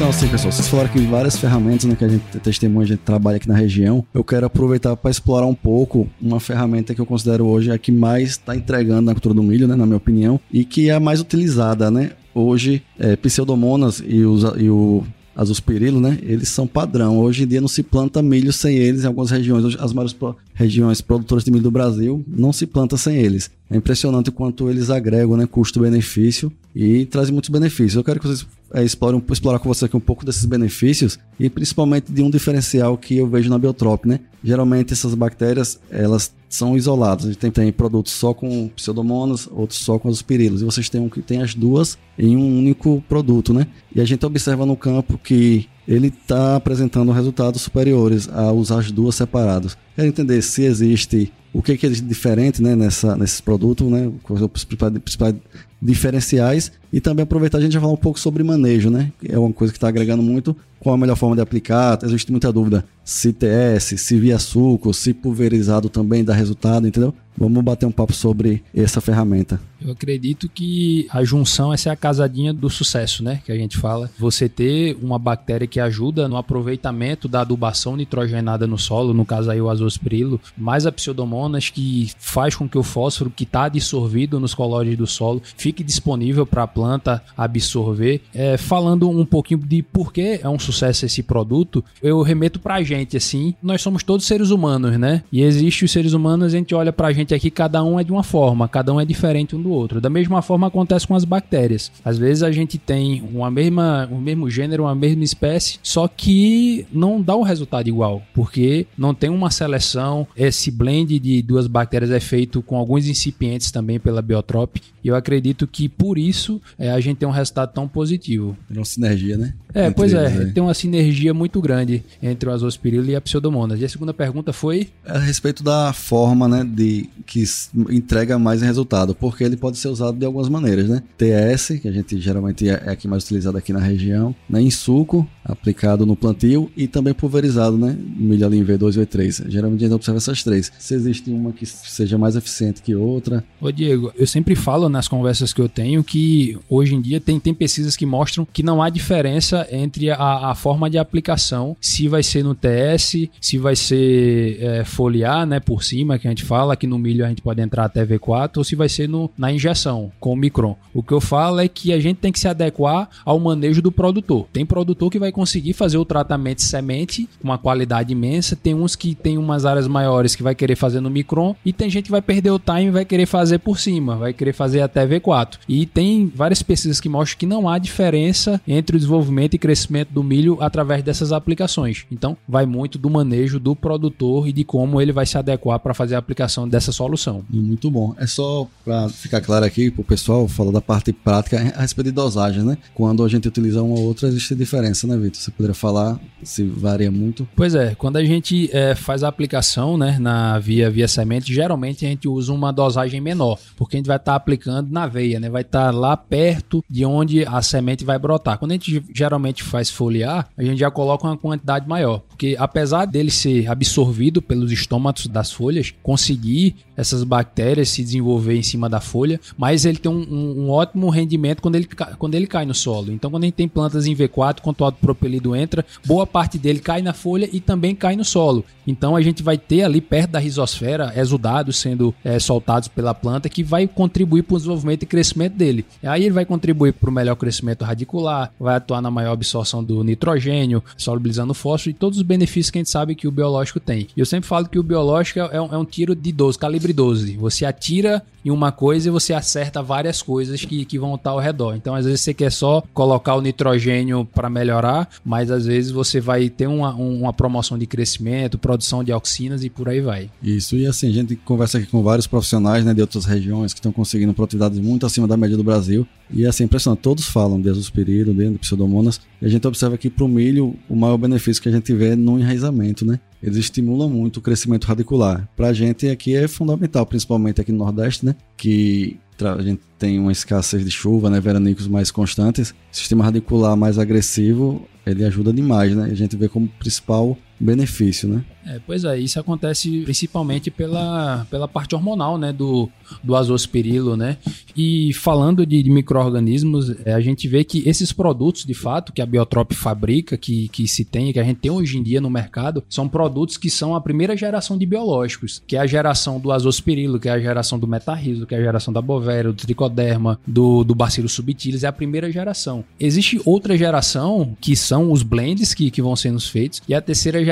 Então, 0.00 0.08
assim, 0.08 0.28
pessoal, 0.28 0.50
vocês 0.50 0.66
falaram 0.66 0.88
que 0.88 0.98
várias 1.00 1.36
ferramentas 1.36 1.84
né, 1.84 1.94
que 1.94 2.02
a 2.02 2.08
gente 2.08 2.24
testemunha, 2.38 2.84
a 2.84 2.88
gente 2.88 3.00
trabalha 3.00 3.36
aqui 3.36 3.46
na 3.46 3.54
região. 3.54 4.02
Eu 4.14 4.24
quero 4.24 4.46
aproveitar 4.46 4.96
para 4.96 5.10
explorar 5.10 5.44
um 5.44 5.54
pouco 5.54 6.08
uma 6.18 6.40
ferramenta 6.40 6.94
que 6.94 7.00
eu 7.02 7.04
considero 7.04 7.44
hoje 7.44 7.70
a 7.70 7.76
que 7.76 7.92
mais 7.92 8.30
está 8.30 8.56
entregando 8.56 9.02
na 9.02 9.12
cultura 9.12 9.34
do 9.34 9.42
milho, 9.42 9.68
né, 9.68 9.76
na 9.76 9.84
minha 9.84 9.98
opinião, 9.98 10.40
e 10.50 10.64
que 10.64 10.88
é 10.88 10.94
a 10.94 11.00
mais 11.00 11.20
utilizada, 11.20 11.90
né? 11.90 12.12
Hoje, 12.34 12.82
é, 12.98 13.14
Pseudomonas 13.14 14.02
e, 14.02 14.24
os, 14.24 14.42
e 14.56 14.70
o 14.70 15.04
azospirilo, 15.36 16.00
né? 16.00 16.18
Eles 16.22 16.48
são 16.48 16.66
padrão. 16.66 17.18
Hoje 17.18 17.42
em 17.42 17.46
dia 17.46 17.60
não 17.60 17.68
se 17.68 17.82
planta 17.82 18.22
milho 18.22 18.54
sem 18.54 18.78
eles 18.78 19.04
em 19.04 19.06
algumas 19.06 19.30
regiões. 19.30 19.66
Hoje, 19.66 19.76
as 19.78 19.92
maiores 19.92 20.14
pro 20.14 20.34
regiões 20.54 21.02
produtoras 21.02 21.44
de 21.44 21.50
milho 21.50 21.64
do 21.64 21.70
Brasil 21.70 22.24
não 22.26 22.54
se 22.54 22.66
planta 22.66 22.96
sem 22.96 23.16
eles. 23.16 23.50
É 23.70 23.76
impressionante 23.76 24.30
o 24.30 24.32
quanto 24.32 24.70
eles 24.70 24.88
agregam, 24.88 25.36
né? 25.36 25.46
Custo-benefício 25.46 26.50
e 26.74 27.04
trazem 27.06 27.32
muitos 27.32 27.50
benefícios. 27.50 27.96
Eu 27.96 28.04
quero 28.04 28.20
que 28.20 28.26
vocês 28.26 28.46
é, 28.72 28.84
explorem, 28.84 29.22
explorar 29.30 29.58
com 29.58 29.68
você 29.68 29.86
aqui 29.86 29.96
um 29.96 30.00
pouco 30.00 30.24
desses 30.24 30.44
benefícios 30.44 31.18
e 31.38 31.50
principalmente 31.50 32.12
de 32.12 32.22
um 32.22 32.30
diferencial 32.30 32.96
que 32.96 33.16
eu 33.16 33.26
vejo 33.26 33.50
na 33.50 33.58
Biotrop, 33.58 34.06
né? 34.06 34.20
Geralmente 34.42 34.92
essas 34.92 35.14
bactérias, 35.14 35.80
elas 35.90 36.32
são 36.48 36.76
isoladas. 36.76 37.24
A 37.24 37.28
gente 37.28 37.38
tem, 37.38 37.50
tem 37.50 37.72
produtos 37.72 38.12
só 38.12 38.32
com 38.32 38.68
pseudomonas, 38.68 39.48
outros 39.50 39.80
só 39.80 39.98
com 39.98 40.08
azospirilos. 40.08 40.62
E 40.62 40.64
vocês 40.64 40.88
têm 40.88 41.00
um 41.00 41.08
tem 41.08 41.42
as 41.42 41.54
duas 41.54 41.98
em 42.18 42.36
um 42.36 42.58
único 42.58 43.02
produto, 43.08 43.52
né? 43.52 43.66
E 43.94 44.00
a 44.00 44.04
gente 44.04 44.24
observa 44.24 44.64
no 44.64 44.76
campo 44.76 45.18
que 45.18 45.68
ele 45.86 46.08
está 46.08 46.56
apresentando 46.56 47.10
resultados 47.10 47.62
superiores 47.62 48.28
a 48.28 48.52
usar 48.52 48.78
as 48.78 48.92
duas 48.92 49.16
separadas. 49.16 49.76
Quero 49.96 50.06
entender 50.06 50.40
se 50.42 50.62
existe 50.62 51.32
o 51.52 51.60
que, 51.60 51.76
que 51.76 51.86
é 51.86 51.90
diferente 51.90 52.62
né, 52.62 52.76
nessa, 52.76 53.16
nesses 53.16 53.40
produtos, 53.40 53.90
né, 53.90 54.10
os 54.28 54.64
principais 54.64 55.34
diferenciais 55.80 56.72
e 56.92 57.00
também 57.00 57.22
aproveitar 57.22 57.58
a 57.58 57.60
gente 57.60 57.72
já 57.72 57.80
falar 57.80 57.92
um 57.92 57.96
pouco 57.96 58.18
sobre 58.18 58.42
manejo, 58.42 58.90
né? 58.90 59.12
É 59.24 59.38
uma 59.38 59.52
coisa 59.52 59.72
que 59.72 59.76
está 59.76 59.88
agregando 59.88 60.22
muito. 60.22 60.56
Qual 60.78 60.94
a 60.94 60.98
melhor 60.98 61.16
forma 61.16 61.36
de 61.36 61.42
aplicar? 61.42 61.98
Existe 62.02 62.30
muita 62.30 62.50
dúvida 62.52 62.84
se 63.10 63.32
TS, 63.32 64.00
se 64.00 64.18
via 64.18 64.38
suco, 64.38 64.94
se 64.94 65.12
pulverizado 65.12 65.88
também 65.88 66.22
dá 66.22 66.32
resultado, 66.32 66.86
entendeu? 66.86 67.12
Vamos 67.36 67.64
bater 67.64 67.86
um 67.86 67.90
papo 67.90 68.12
sobre 68.12 68.62
essa 68.74 69.00
ferramenta. 69.00 69.58
Eu 69.80 69.92
acredito 69.92 70.48
que 70.48 71.06
a 71.10 71.24
junção 71.24 71.72
essa 71.72 71.88
é 71.88 71.92
a 71.92 71.96
casadinha 71.96 72.52
do 72.52 72.68
sucesso, 72.68 73.24
né? 73.24 73.40
Que 73.44 73.50
a 73.50 73.56
gente 73.56 73.78
fala. 73.78 74.10
Você 74.18 74.48
ter 74.48 74.96
uma 75.02 75.18
bactéria 75.18 75.66
que 75.66 75.80
ajuda 75.80 76.28
no 76.28 76.36
aproveitamento 76.36 77.26
da 77.26 77.40
adubação 77.40 77.96
nitrogenada 77.96 78.66
no 78.66 78.76
solo, 78.76 79.14
no 79.14 79.24
caso 79.24 79.50
aí 79.50 79.60
o 79.60 79.70
azospirilo, 79.70 80.38
mais 80.56 80.86
a 80.86 80.92
pseudomonas 80.92 81.70
que 81.70 82.12
faz 82.18 82.54
com 82.54 82.68
que 82.68 82.76
o 82.76 82.82
fósforo 82.82 83.32
que 83.34 83.44
está 83.44 83.68
dissolvido 83.68 84.38
nos 84.38 84.54
colóides 84.54 84.98
do 84.98 85.06
solo 85.06 85.40
fique 85.56 85.82
disponível 85.82 86.44
para 86.44 86.64
a 86.64 86.68
planta 86.80 87.22
absorver. 87.36 88.20
É, 88.34 88.56
falando 88.56 89.08
um 89.08 89.24
pouquinho 89.24 89.60
de 89.60 89.82
por 89.82 90.12
que 90.12 90.40
é 90.42 90.48
um 90.48 90.58
sucesso 90.58 91.06
esse 91.06 91.22
produto, 91.22 91.84
eu 92.02 92.22
remeto 92.22 92.58
para 92.58 92.76
a 92.76 92.82
gente 92.82 93.16
assim. 93.16 93.54
Nós 93.62 93.82
somos 93.82 94.02
todos 94.02 94.26
seres 94.26 94.50
humanos, 94.50 94.98
né? 94.98 95.22
E 95.30 95.42
existe 95.42 95.84
os 95.84 95.90
seres 95.92 96.12
humanos, 96.12 96.46
a 96.52 96.56
gente 96.56 96.74
olha 96.74 96.92
para 96.92 97.08
a 97.08 97.12
gente 97.12 97.30
gente 97.30 97.34
aqui, 97.34 97.50
cada 97.50 97.82
um 97.84 97.98
é 97.98 98.04
de 98.04 98.12
uma 98.12 98.22
forma, 98.22 98.68
cada 98.68 98.92
um 98.92 99.00
é 99.00 99.04
diferente 99.04 99.54
um 99.54 99.62
do 99.62 99.70
outro. 99.70 100.00
Da 100.00 100.10
mesma 100.10 100.42
forma 100.42 100.66
acontece 100.66 101.06
com 101.06 101.14
as 101.14 101.24
bactérias. 101.24 101.92
Às 102.04 102.18
vezes 102.18 102.42
a 102.42 102.50
gente 102.50 102.78
tem 102.78 103.22
uma 103.32 103.50
mesma, 103.50 104.08
o 104.10 104.20
mesmo 104.20 104.50
gênero, 104.50 104.84
uma 104.84 104.94
mesma 104.94 105.22
espécie, 105.22 105.78
só 105.82 106.08
que 106.08 106.86
não 106.92 107.20
dá 107.20 107.34
o 107.34 107.40
um 107.40 107.44
resultado 107.44 107.88
igual, 107.88 108.22
porque 108.34 108.86
não 108.96 109.14
tem 109.14 109.30
uma 109.30 109.50
seleção. 109.50 110.26
Esse 110.36 110.70
blend 110.70 111.18
de 111.18 111.42
duas 111.42 111.66
bactérias 111.66 112.10
é 112.10 112.20
feito 112.20 112.62
com 112.62 112.76
alguns 112.76 113.06
incipientes 113.06 113.70
também 113.70 114.00
pela 114.00 114.22
Biotrop, 114.22 114.76
e 115.02 115.08
eu 115.08 115.14
acredito 115.14 115.66
que 115.66 115.88
por 115.88 116.18
isso 116.18 116.60
é, 116.78 116.90
a 116.90 117.00
gente 117.00 117.18
tem 117.18 117.28
um 117.28 117.32
resultado 117.32 117.72
tão 117.72 117.86
positivo. 117.86 118.56
Tem 118.68 118.78
uma 118.78 118.84
sinergia, 118.84 119.36
né? 119.36 119.54
É, 119.74 119.86
entre 119.86 119.94
pois 119.94 120.12
é, 120.12 120.28
né? 120.28 120.50
tem 120.52 120.62
uma 120.62 120.74
sinergia 120.74 121.32
muito 121.32 121.60
grande 121.60 122.02
entre 122.22 122.48
o 122.48 122.52
azospirilo 122.52 123.08
e 123.08 123.16
a 123.16 123.20
pseudomonas. 123.20 123.80
E 123.80 123.84
a 123.84 123.88
segunda 123.88 124.12
pergunta 124.12 124.52
foi? 124.52 124.88
A 125.06 125.18
respeito 125.18 125.62
da 125.62 125.92
forma, 125.92 126.48
né, 126.48 126.64
de 126.64 127.08
que 127.26 127.44
entrega 127.90 128.38
mais 128.38 128.62
resultado, 128.62 129.14
porque 129.14 129.44
ele 129.44 129.56
pode 129.56 129.78
ser 129.78 129.88
usado 129.88 130.18
de 130.18 130.24
algumas 130.24 130.48
maneiras, 130.48 130.88
né? 130.88 131.02
TS, 131.16 131.78
que 131.80 131.88
a 131.88 131.92
gente 131.92 132.20
geralmente 132.20 132.68
é, 132.68 132.82
é 132.86 132.90
aqui 132.90 133.06
mais 133.06 133.24
utilizado 133.24 133.56
aqui 133.56 133.72
na 133.72 133.80
região, 133.80 134.34
né? 134.48 134.60
em 134.60 134.70
suco, 134.70 135.28
aplicado 135.44 136.04
no 136.04 136.16
plantio 136.16 136.70
e 136.76 136.86
também 136.86 137.14
pulverizado, 137.14 137.76
né? 137.76 137.96
Milho 138.16 138.46
ali 138.46 138.58
em 138.58 138.64
V2 138.64 138.96
e 138.96 139.06
V3. 139.06 139.48
Geralmente 139.48 139.80
a 139.84 139.88
gente 139.88 139.94
observa 139.94 140.18
essas 140.18 140.42
três. 140.42 140.72
Se 140.78 140.94
existe 140.94 141.30
uma 141.30 141.52
que 141.52 141.66
seja 141.66 142.18
mais 142.18 142.36
eficiente 142.36 142.82
que 142.82 142.94
outra. 142.94 143.44
Ô 143.60 143.70
Diego, 143.70 144.12
eu 144.16 144.26
sempre 144.26 144.54
falo 144.54 144.88
nas 144.88 145.08
conversas 145.08 145.52
que 145.52 145.60
eu 145.60 145.68
tenho 145.68 146.02
que 146.04 146.58
hoje 146.68 146.94
em 146.94 147.00
dia 147.00 147.20
tem, 147.20 147.38
tem 147.38 147.54
pesquisas 147.54 147.96
que 147.96 148.06
mostram 148.06 148.46
que 148.52 148.62
não 148.62 148.82
há 148.82 148.88
diferença 148.88 149.66
entre 149.70 150.10
a, 150.10 150.50
a 150.50 150.54
forma 150.54 150.88
de 150.90 150.98
aplicação, 150.98 151.76
se 151.80 152.08
vai 152.08 152.22
ser 152.22 152.42
no 152.42 152.54
TS, 152.54 153.28
se 153.40 153.58
vai 153.58 153.76
ser 153.76 154.58
é, 154.60 154.84
foliar, 154.84 155.46
né, 155.46 155.60
por 155.60 155.82
cima, 155.82 156.18
que 156.18 156.26
a 156.26 156.30
gente 156.30 156.44
fala, 156.44 156.76
que 156.76 156.86
no 156.86 156.98
milho 156.98 157.24
a 157.24 157.28
gente 157.28 157.42
pode 157.42 157.60
entrar 157.60 157.84
até 157.84 158.04
V4 158.04 158.58
ou 158.58 158.64
se 158.64 158.74
vai 158.74 158.88
ser 158.88 159.08
no, 159.08 159.30
na 159.36 159.52
injeção 159.52 160.10
com 160.18 160.32
o 160.32 160.36
micron. 160.36 160.76
O 160.92 161.02
que 161.02 161.12
eu 161.12 161.20
falo 161.20 161.60
é 161.60 161.68
que 161.68 161.92
a 161.92 162.00
gente 162.00 162.18
tem 162.18 162.32
que 162.32 162.38
se 162.38 162.48
adequar 162.48 163.08
ao 163.24 163.38
manejo 163.38 163.80
do 163.80 163.92
produtor. 163.92 164.46
Tem 164.52 164.66
produtor 164.66 165.10
que 165.10 165.18
vai 165.18 165.30
conseguir 165.30 165.72
fazer 165.72 165.98
o 165.98 166.04
tratamento 166.04 166.58
de 166.58 166.64
semente 166.64 167.28
com 167.40 167.48
uma 167.48 167.58
qualidade 167.58 168.12
imensa, 168.12 168.56
tem 168.56 168.74
uns 168.74 168.96
que 168.96 169.14
tem 169.14 169.38
umas 169.38 169.64
áreas 169.64 169.86
maiores 169.86 170.34
que 170.34 170.42
vai 170.42 170.54
querer 170.54 170.76
fazer 170.76 171.00
no 171.00 171.10
micron 171.10 171.54
e 171.64 171.72
tem 171.72 171.88
gente 171.88 172.06
que 172.06 172.10
vai 172.10 172.22
perder 172.22 172.50
o 172.50 172.58
time 172.58 172.86
e 172.86 172.90
vai 172.90 173.04
querer 173.04 173.26
fazer 173.26 173.58
por 173.58 173.78
cima, 173.78 174.16
vai 174.16 174.32
querer 174.32 174.52
fazer 174.52 174.80
até 174.80 175.06
V4. 175.06 175.58
E 175.68 175.86
tem 175.86 176.30
várias 176.34 176.49
pesquisas 176.62 177.00
que 177.00 177.08
mostram 177.08 177.38
que 177.38 177.46
não 177.46 177.68
há 177.68 177.78
diferença 177.78 178.60
entre 178.66 178.96
o 178.96 178.98
desenvolvimento 178.98 179.54
e 179.54 179.58
crescimento 179.58 180.10
do 180.10 180.22
milho 180.22 180.58
através 180.60 181.02
dessas 181.02 181.32
aplicações. 181.32 182.06
Então, 182.10 182.36
vai 182.48 182.60
vai 182.60 182.66
muito 182.66 182.98
do 182.98 183.08
manejo 183.08 183.58
do 183.58 183.74
produtor 183.74 184.46
e 184.46 184.52
de 184.52 184.64
como 184.64 185.00
ele 185.00 185.12
vai 185.12 185.24
se 185.24 185.38
adequar 185.38 185.78
para 185.80 185.94
fazer 185.94 186.14
a 186.14 186.18
aplicação 186.18 186.68
dessa 186.68 186.92
solução. 186.92 187.42
Muito 187.48 187.90
bom. 187.90 188.14
É 188.18 188.26
só 188.26 188.66
para 188.84 189.08
ficar 189.08 189.40
claro 189.40 189.64
aqui 189.64 189.90
para 189.90 190.02
o 190.02 190.04
pessoal, 190.04 190.46
falar 190.46 190.72
da 190.72 190.80
parte 190.80 191.10
prática 191.12 191.56
a 191.74 191.80
respeito 191.80 192.08
de 192.08 192.12
dosagem, 192.12 192.62
né? 192.62 192.76
Quando 192.94 193.24
a 193.24 193.28
gente 193.28 193.48
utiliza 193.48 193.82
uma 193.82 193.98
ou 193.98 194.04
outra, 194.04 194.28
existe 194.28 194.54
diferença, 194.54 195.06
né, 195.06 195.16
Vitor? 195.16 195.40
Você 195.40 195.50
poderia 195.50 195.74
falar 195.74 196.20
se 196.42 196.64
varia 196.64 197.10
muito? 197.10 197.48
Pois 197.56 197.74
é, 197.74 197.94
quando 197.94 198.16
a 198.16 198.24
gente 198.24 198.68
é, 198.72 198.94
faz 198.94 199.22
a 199.22 199.28
aplicação, 199.28 199.96
né, 199.96 200.18
na 200.18 200.58
via 200.58 200.90
via 200.90 201.08
semente, 201.08 201.52
geralmente 201.52 202.04
a 202.04 202.08
gente 202.08 202.28
usa 202.28 202.52
uma 202.52 202.72
dosagem 202.72 203.20
menor, 203.20 203.58
porque 203.76 203.96
a 203.96 203.98
gente 203.98 204.06
vai 204.06 204.16
estar 204.16 204.32
tá 204.32 204.36
aplicando 204.36 204.90
na 204.90 205.06
veia, 205.06 205.40
né? 205.40 205.48
Vai 205.48 205.62
estar 205.62 205.86
tá 205.86 205.98
lá 205.98 206.16
perto 206.16 206.39
de 206.88 207.04
onde 207.04 207.44
a 207.44 207.60
semente 207.62 208.04
vai 208.04 208.18
brotar. 208.18 208.58
Quando 208.58 208.72
a 208.72 208.74
gente 208.74 209.02
geralmente 209.14 209.62
faz 209.62 209.90
foliar, 209.90 210.48
a 210.56 210.62
gente 210.62 210.78
já 210.78 210.90
coloca 210.90 211.26
uma 211.26 211.36
quantidade 211.36 211.88
maior, 211.88 212.20
porque 212.28 212.56
apesar 212.58 213.04
dele 213.04 213.30
ser 213.30 213.68
absorvido 213.68 214.40
pelos 214.40 214.72
estômatos 214.72 215.26
das 215.26 215.52
folhas, 215.52 215.92
conseguir 216.02 216.76
essas 217.00 217.24
bactérias 217.24 217.88
se 217.88 218.02
desenvolver 218.02 218.56
em 218.56 218.62
cima 218.62 218.88
da 218.88 219.00
folha, 219.00 219.40
mas 219.56 219.84
ele 219.84 219.98
tem 219.98 220.10
um, 220.10 220.20
um, 220.20 220.64
um 220.64 220.70
ótimo 220.70 221.08
rendimento 221.08 221.62
quando 221.62 221.76
ele, 221.76 221.88
quando 222.18 222.34
ele 222.34 222.46
cai 222.46 222.66
no 222.66 222.74
solo. 222.74 223.12
Então, 223.12 223.30
quando 223.30 223.44
a 223.44 223.46
gente 223.46 223.54
tem 223.54 223.68
plantas 223.68 224.06
em 224.06 224.14
V4, 224.14 224.60
quando 224.60 224.80
o 224.80 224.84
alto 224.84 224.98
propelido 225.00 225.56
entra, 225.56 225.84
boa 226.04 226.26
parte 226.26 226.58
dele 226.58 226.78
cai 226.78 227.00
na 227.00 227.12
folha 227.12 227.48
e 227.52 227.60
também 227.60 227.94
cai 227.94 228.16
no 228.16 228.24
solo. 228.24 228.64
Então, 228.86 229.16
a 229.16 229.22
gente 229.22 229.42
vai 229.42 229.56
ter 229.56 229.82
ali 229.82 230.00
perto 230.00 230.32
da 230.32 230.38
rizosfera 230.38 231.12
exudados 231.16 231.76
sendo 231.76 232.14
é, 232.24 232.38
soltados 232.38 232.88
pela 232.88 233.14
planta 233.14 233.48
que 233.48 233.62
vai 233.62 233.86
contribuir 233.86 234.42
para 234.42 234.54
o 234.54 234.58
desenvolvimento 234.58 235.02
e 235.02 235.06
crescimento 235.06 235.54
dele. 235.54 235.84
Aí 236.02 236.28
ele 236.30 236.34
vai 236.34 236.44
contribuir 236.44 236.92
para 236.92 237.10
o 237.10 237.12
melhor 237.12 237.34
crescimento 237.34 237.84
radicular, 237.84 238.52
vai 238.58 238.76
atuar 238.76 239.02
na 239.02 239.10
maior 239.10 239.32
absorção 239.32 239.82
do 239.82 240.02
nitrogênio, 240.02 240.82
solubilizando 240.96 241.52
o 241.52 241.54
fósforo 241.54 241.90
e 241.90 241.94
todos 241.94 242.18
os 242.18 242.24
benefícios 242.24 242.70
que 242.70 242.78
a 242.78 242.80
gente 242.80 242.90
sabe 242.90 243.14
que 243.14 243.28
o 243.28 243.32
biológico 243.32 243.80
tem. 243.80 244.06
E 244.16 244.20
eu 244.20 244.26
sempre 244.26 244.48
falo 244.48 244.68
que 244.68 244.78
o 244.78 244.82
biológico 244.82 245.40
é 245.40 245.60
um, 245.60 245.74
é 245.74 245.76
um 245.76 245.84
tiro 245.84 246.14
de 246.14 246.32
12, 246.32 246.58
calibre 246.58 246.92
12. 246.92 247.36
Você 247.36 247.64
atira 247.64 248.22
em 248.44 248.50
uma 248.50 248.72
coisa 248.72 249.08
e 249.08 249.10
você 249.10 249.32
acerta 249.32 249.82
várias 249.82 250.22
coisas 250.22 250.64
que, 250.64 250.84
que 250.84 250.98
vão 250.98 251.14
estar 251.14 251.30
ao 251.30 251.38
redor. 251.38 251.74
Então, 251.74 251.94
às 251.94 252.06
vezes, 252.06 252.20
você 252.20 252.32
quer 252.32 252.50
só 252.50 252.82
colocar 252.94 253.34
o 253.34 253.40
nitrogênio 253.40 254.24
para 254.24 254.48
melhorar, 254.48 255.08
mas 255.24 255.50
às 255.50 255.66
vezes 255.66 255.90
você 255.90 256.20
vai 256.20 256.48
ter 256.48 256.66
uma, 256.66 256.94
uma 256.94 257.32
promoção 257.32 257.76
de 257.78 257.86
crescimento, 257.86 258.58
produção 258.58 259.04
de 259.04 259.12
auxinas 259.12 259.64
e 259.64 259.70
por 259.70 259.88
aí 259.88 260.00
vai. 260.00 260.30
Isso, 260.42 260.76
e 260.76 260.86
assim, 260.86 261.08
a 261.08 261.12
gente 261.12 261.36
conversa 261.36 261.78
aqui 261.78 261.86
com 261.86 262.02
vários 262.02 262.26
profissionais 262.26 262.84
né, 262.84 262.94
de 262.94 263.00
outras 263.00 263.24
regiões 263.24 263.72
que 263.72 263.78
estão 263.78 263.92
conseguindo 263.92 264.32
produtividades 264.32 264.78
muito 264.78 265.04
acima 265.04 265.28
da 265.28 265.36
média 265.36 265.56
do 265.56 265.64
Brasil. 265.64 266.06
E 266.32 266.46
assim, 266.46 266.64
impressionante, 266.64 267.00
todos 267.00 267.26
falam 267.26 267.60
de 267.60 267.68
azospirilo, 267.68 268.32
de 268.32 268.58
pseudomonas, 268.58 269.20
e 269.42 269.46
a 269.46 269.48
gente 269.48 269.66
observa 269.66 269.98
que 269.98 270.08
para 270.08 270.24
o 270.24 270.28
milho, 270.28 270.76
o 270.88 270.94
maior 270.94 271.16
benefício 271.16 271.60
que 271.60 271.68
a 271.68 271.72
gente 271.72 271.92
vê 271.92 272.10
é 272.10 272.16
no 272.16 272.38
enraizamento, 272.38 273.04
né? 273.04 273.18
Eles 273.42 273.56
estimulam 273.56 274.08
muito 274.08 274.36
o 274.36 274.40
crescimento 274.40 274.84
radicular. 274.84 275.48
Para 275.56 275.68
a 275.68 275.72
gente 275.72 276.08
aqui 276.08 276.36
é 276.36 276.46
fundamental, 276.46 277.04
principalmente 277.04 277.60
aqui 277.60 277.72
no 277.72 277.78
Nordeste, 277.78 278.24
né? 278.24 278.36
Que 278.56 279.18
a 279.42 279.62
gente 279.62 279.80
tem 279.98 280.18
uma 280.18 280.30
escassez 280.30 280.84
de 280.84 280.90
chuva, 280.90 281.30
né? 281.30 281.40
Veranicos 281.40 281.88
mais 281.88 282.10
constantes. 282.10 282.74
sistema 282.92 283.24
radicular 283.24 283.76
mais 283.76 283.98
agressivo, 283.98 284.86
ele 285.04 285.24
ajuda 285.24 285.52
demais, 285.52 285.96
né? 285.96 286.10
A 286.12 286.14
gente 286.14 286.36
vê 286.36 286.48
como 286.48 286.68
principal 286.78 287.36
benefício, 287.60 288.28
né? 288.28 288.44
É, 288.66 288.78
pois 288.86 289.04
é, 289.04 289.18
isso 289.18 289.40
acontece 289.40 290.02
principalmente 290.02 290.70
pela, 290.70 291.46
pela 291.50 291.66
parte 291.66 291.94
hormonal, 291.94 292.38
né, 292.38 292.52
do, 292.52 292.88
do 293.22 293.34
azospirilo, 293.34 294.16
né? 294.16 294.36
E 294.76 295.12
falando 295.14 295.66
de, 295.66 295.82
de 295.82 295.90
micro-organismos, 295.90 296.94
é, 297.04 297.12
a 297.12 297.20
gente 297.20 297.48
vê 297.48 297.64
que 297.64 297.86
esses 297.88 298.12
produtos, 298.12 298.64
de 298.64 298.74
fato, 298.74 299.12
que 299.12 299.20
a 299.20 299.26
Biotrop 299.26 299.72
fabrica, 299.72 300.36
que, 300.36 300.68
que 300.68 300.86
se 300.86 301.04
tem, 301.04 301.32
que 301.32 301.40
a 301.40 301.44
gente 301.44 301.58
tem 301.58 301.70
hoje 301.70 301.98
em 301.98 302.02
dia 302.02 302.20
no 302.20 302.30
mercado, 302.30 302.84
são 302.88 303.08
produtos 303.08 303.56
que 303.56 303.68
são 303.68 303.94
a 303.94 304.00
primeira 304.00 304.36
geração 304.36 304.78
de 304.78 304.86
biológicos, 304.86 305.62
que 305.66 305.76
é 305.76 305.80
a 305.80 305.86
geração 305.86 306.38
do 306.38 306.52
azospirilo, 306.52 307.18
que 307.18 307.28
é 307.28 307.32
a 307.32 307.40
geração 307.40 307.78
do 307.78 307.88
metarriso, 307.88 308.46
que 308.46 308.54
é 308.54 308.58
a 308.58 308.62
geração 308.62 308.92
da 308.92 309.02
bovéria, 309.02 309.50
do 309.50 309.56
tricoderma, 309.56 310.38
do, 310.46 310.84
do 310.84 310.94
bacillus 310.94 311.32
subtilis, 311.32 311.82
é 311.82 311.88
a 311.88 311.92
primeira 311.92 312.30
geração. 312.30 312.84
Existe 312.98 313.40
outra 313.44 313.76
geração, 313.76 314.56
que 314.60 314.76
são 314.76 315.10
os 315.10 315.22
blends 315.22 315.74
que, 315.74 315.90
que 315.90 316.02
vão 316.02 316.14
sendo 316.14 316.40
feitos, 316.40 316.82
e 316.88 316.94
a 316.94 317.00
terceira 317.00 317.38
geração 317.44 317.49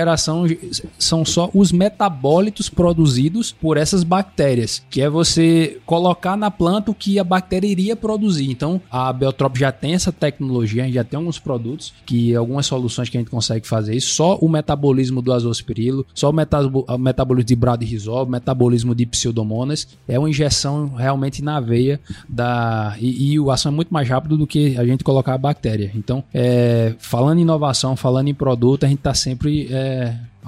são 0.99 1.25
só 1.25 1.51
os 1.55 1.73
metabólitos 1.73 2.69
produzidos 2.69 3.53
por 3.53 3.77
essas 3.77 4.03
bactérias, 4.03 4.83
que 4.91 5.01
é 5.01 5.09
você 5.09 5.79
colocar 5.87 6.37
na 6.37 6.51
planta 6.51 6.91
o 6.91 6.95
que 6.95 7.19
a 7.19 7.25
bactéria 7.25 7.69
iria 7.69 7.97
produzir. 7.97 8.51
Então, 8.51 8.81
a 8.91 9.13
Beltrop 9.13 9.57
já 9.57 9.73
tem 9.73 9.95
essa 9.95 10.13
tecnologia, 10.13 10.83
a 10.83 10.87
gente 10.87 10.95
já 10.95 11.05
tem 11.05 11.17
alguns 11.17 11.39
produtos 11.39 11.93
que 12.07 12.35
algumas 12.35 12.67
soluções 12.67 13.09
que 13.09 13.17
a 13.17 13.21
gente 13.21 13.31
consegue 13.31 13.67
fazer 13.67 13.95
isso, 13.95 14.11
só 14.11 14.37
o 14.37 14.49
metabolismo 14.49 15.23
do 15.23 15.33
azospirilo, 15.33 16.07
só 16.15 16.31
o, 16.31 16.95
o 16.95 16.99
metabolismo 16.99 17.47
de 17.47 17.57
bradyrhizol, 17.57 18.25
o 18.25 18.31
metabolismo 18.31 18.95
de 18.95 19.07
pseudomonas, 19.07 19.89
é 20.07 20.19
uma 20.19 20.29
injeção 20.29 20.95
realmente 20.95 21.43
na 21.43 21.61
veia 21.61 22.01
da 22.29 22.97
e, 23.01 23.33
e 23.33 23.41
o 23.41 23.51
ação 23.51 23.73
é 23.73 23.75
muito 23.75 23.93
mais 23.93 24.09
rápido 24.09 24.37
do 24.37 24.47
que 24.47 24.77
a 24.77 24.85
gente 24.85 25.05
colocar 25.05 25.35
a 25.35 25.39
bactéria. 25.39 25.91
Então, 25.95 26.23
é, 26.33 26.95
falando 26.99 27.39
em 27.39 27.43
inovação, 27.43 27.97
falando 27.97 28.29
em 28.29 28.35
produto, 28.35 28.85
a 28.85 28.89
gente 28.89 28.99
está 28.99 29.15
sempre 29.15 29.69
é, 29.71 29.88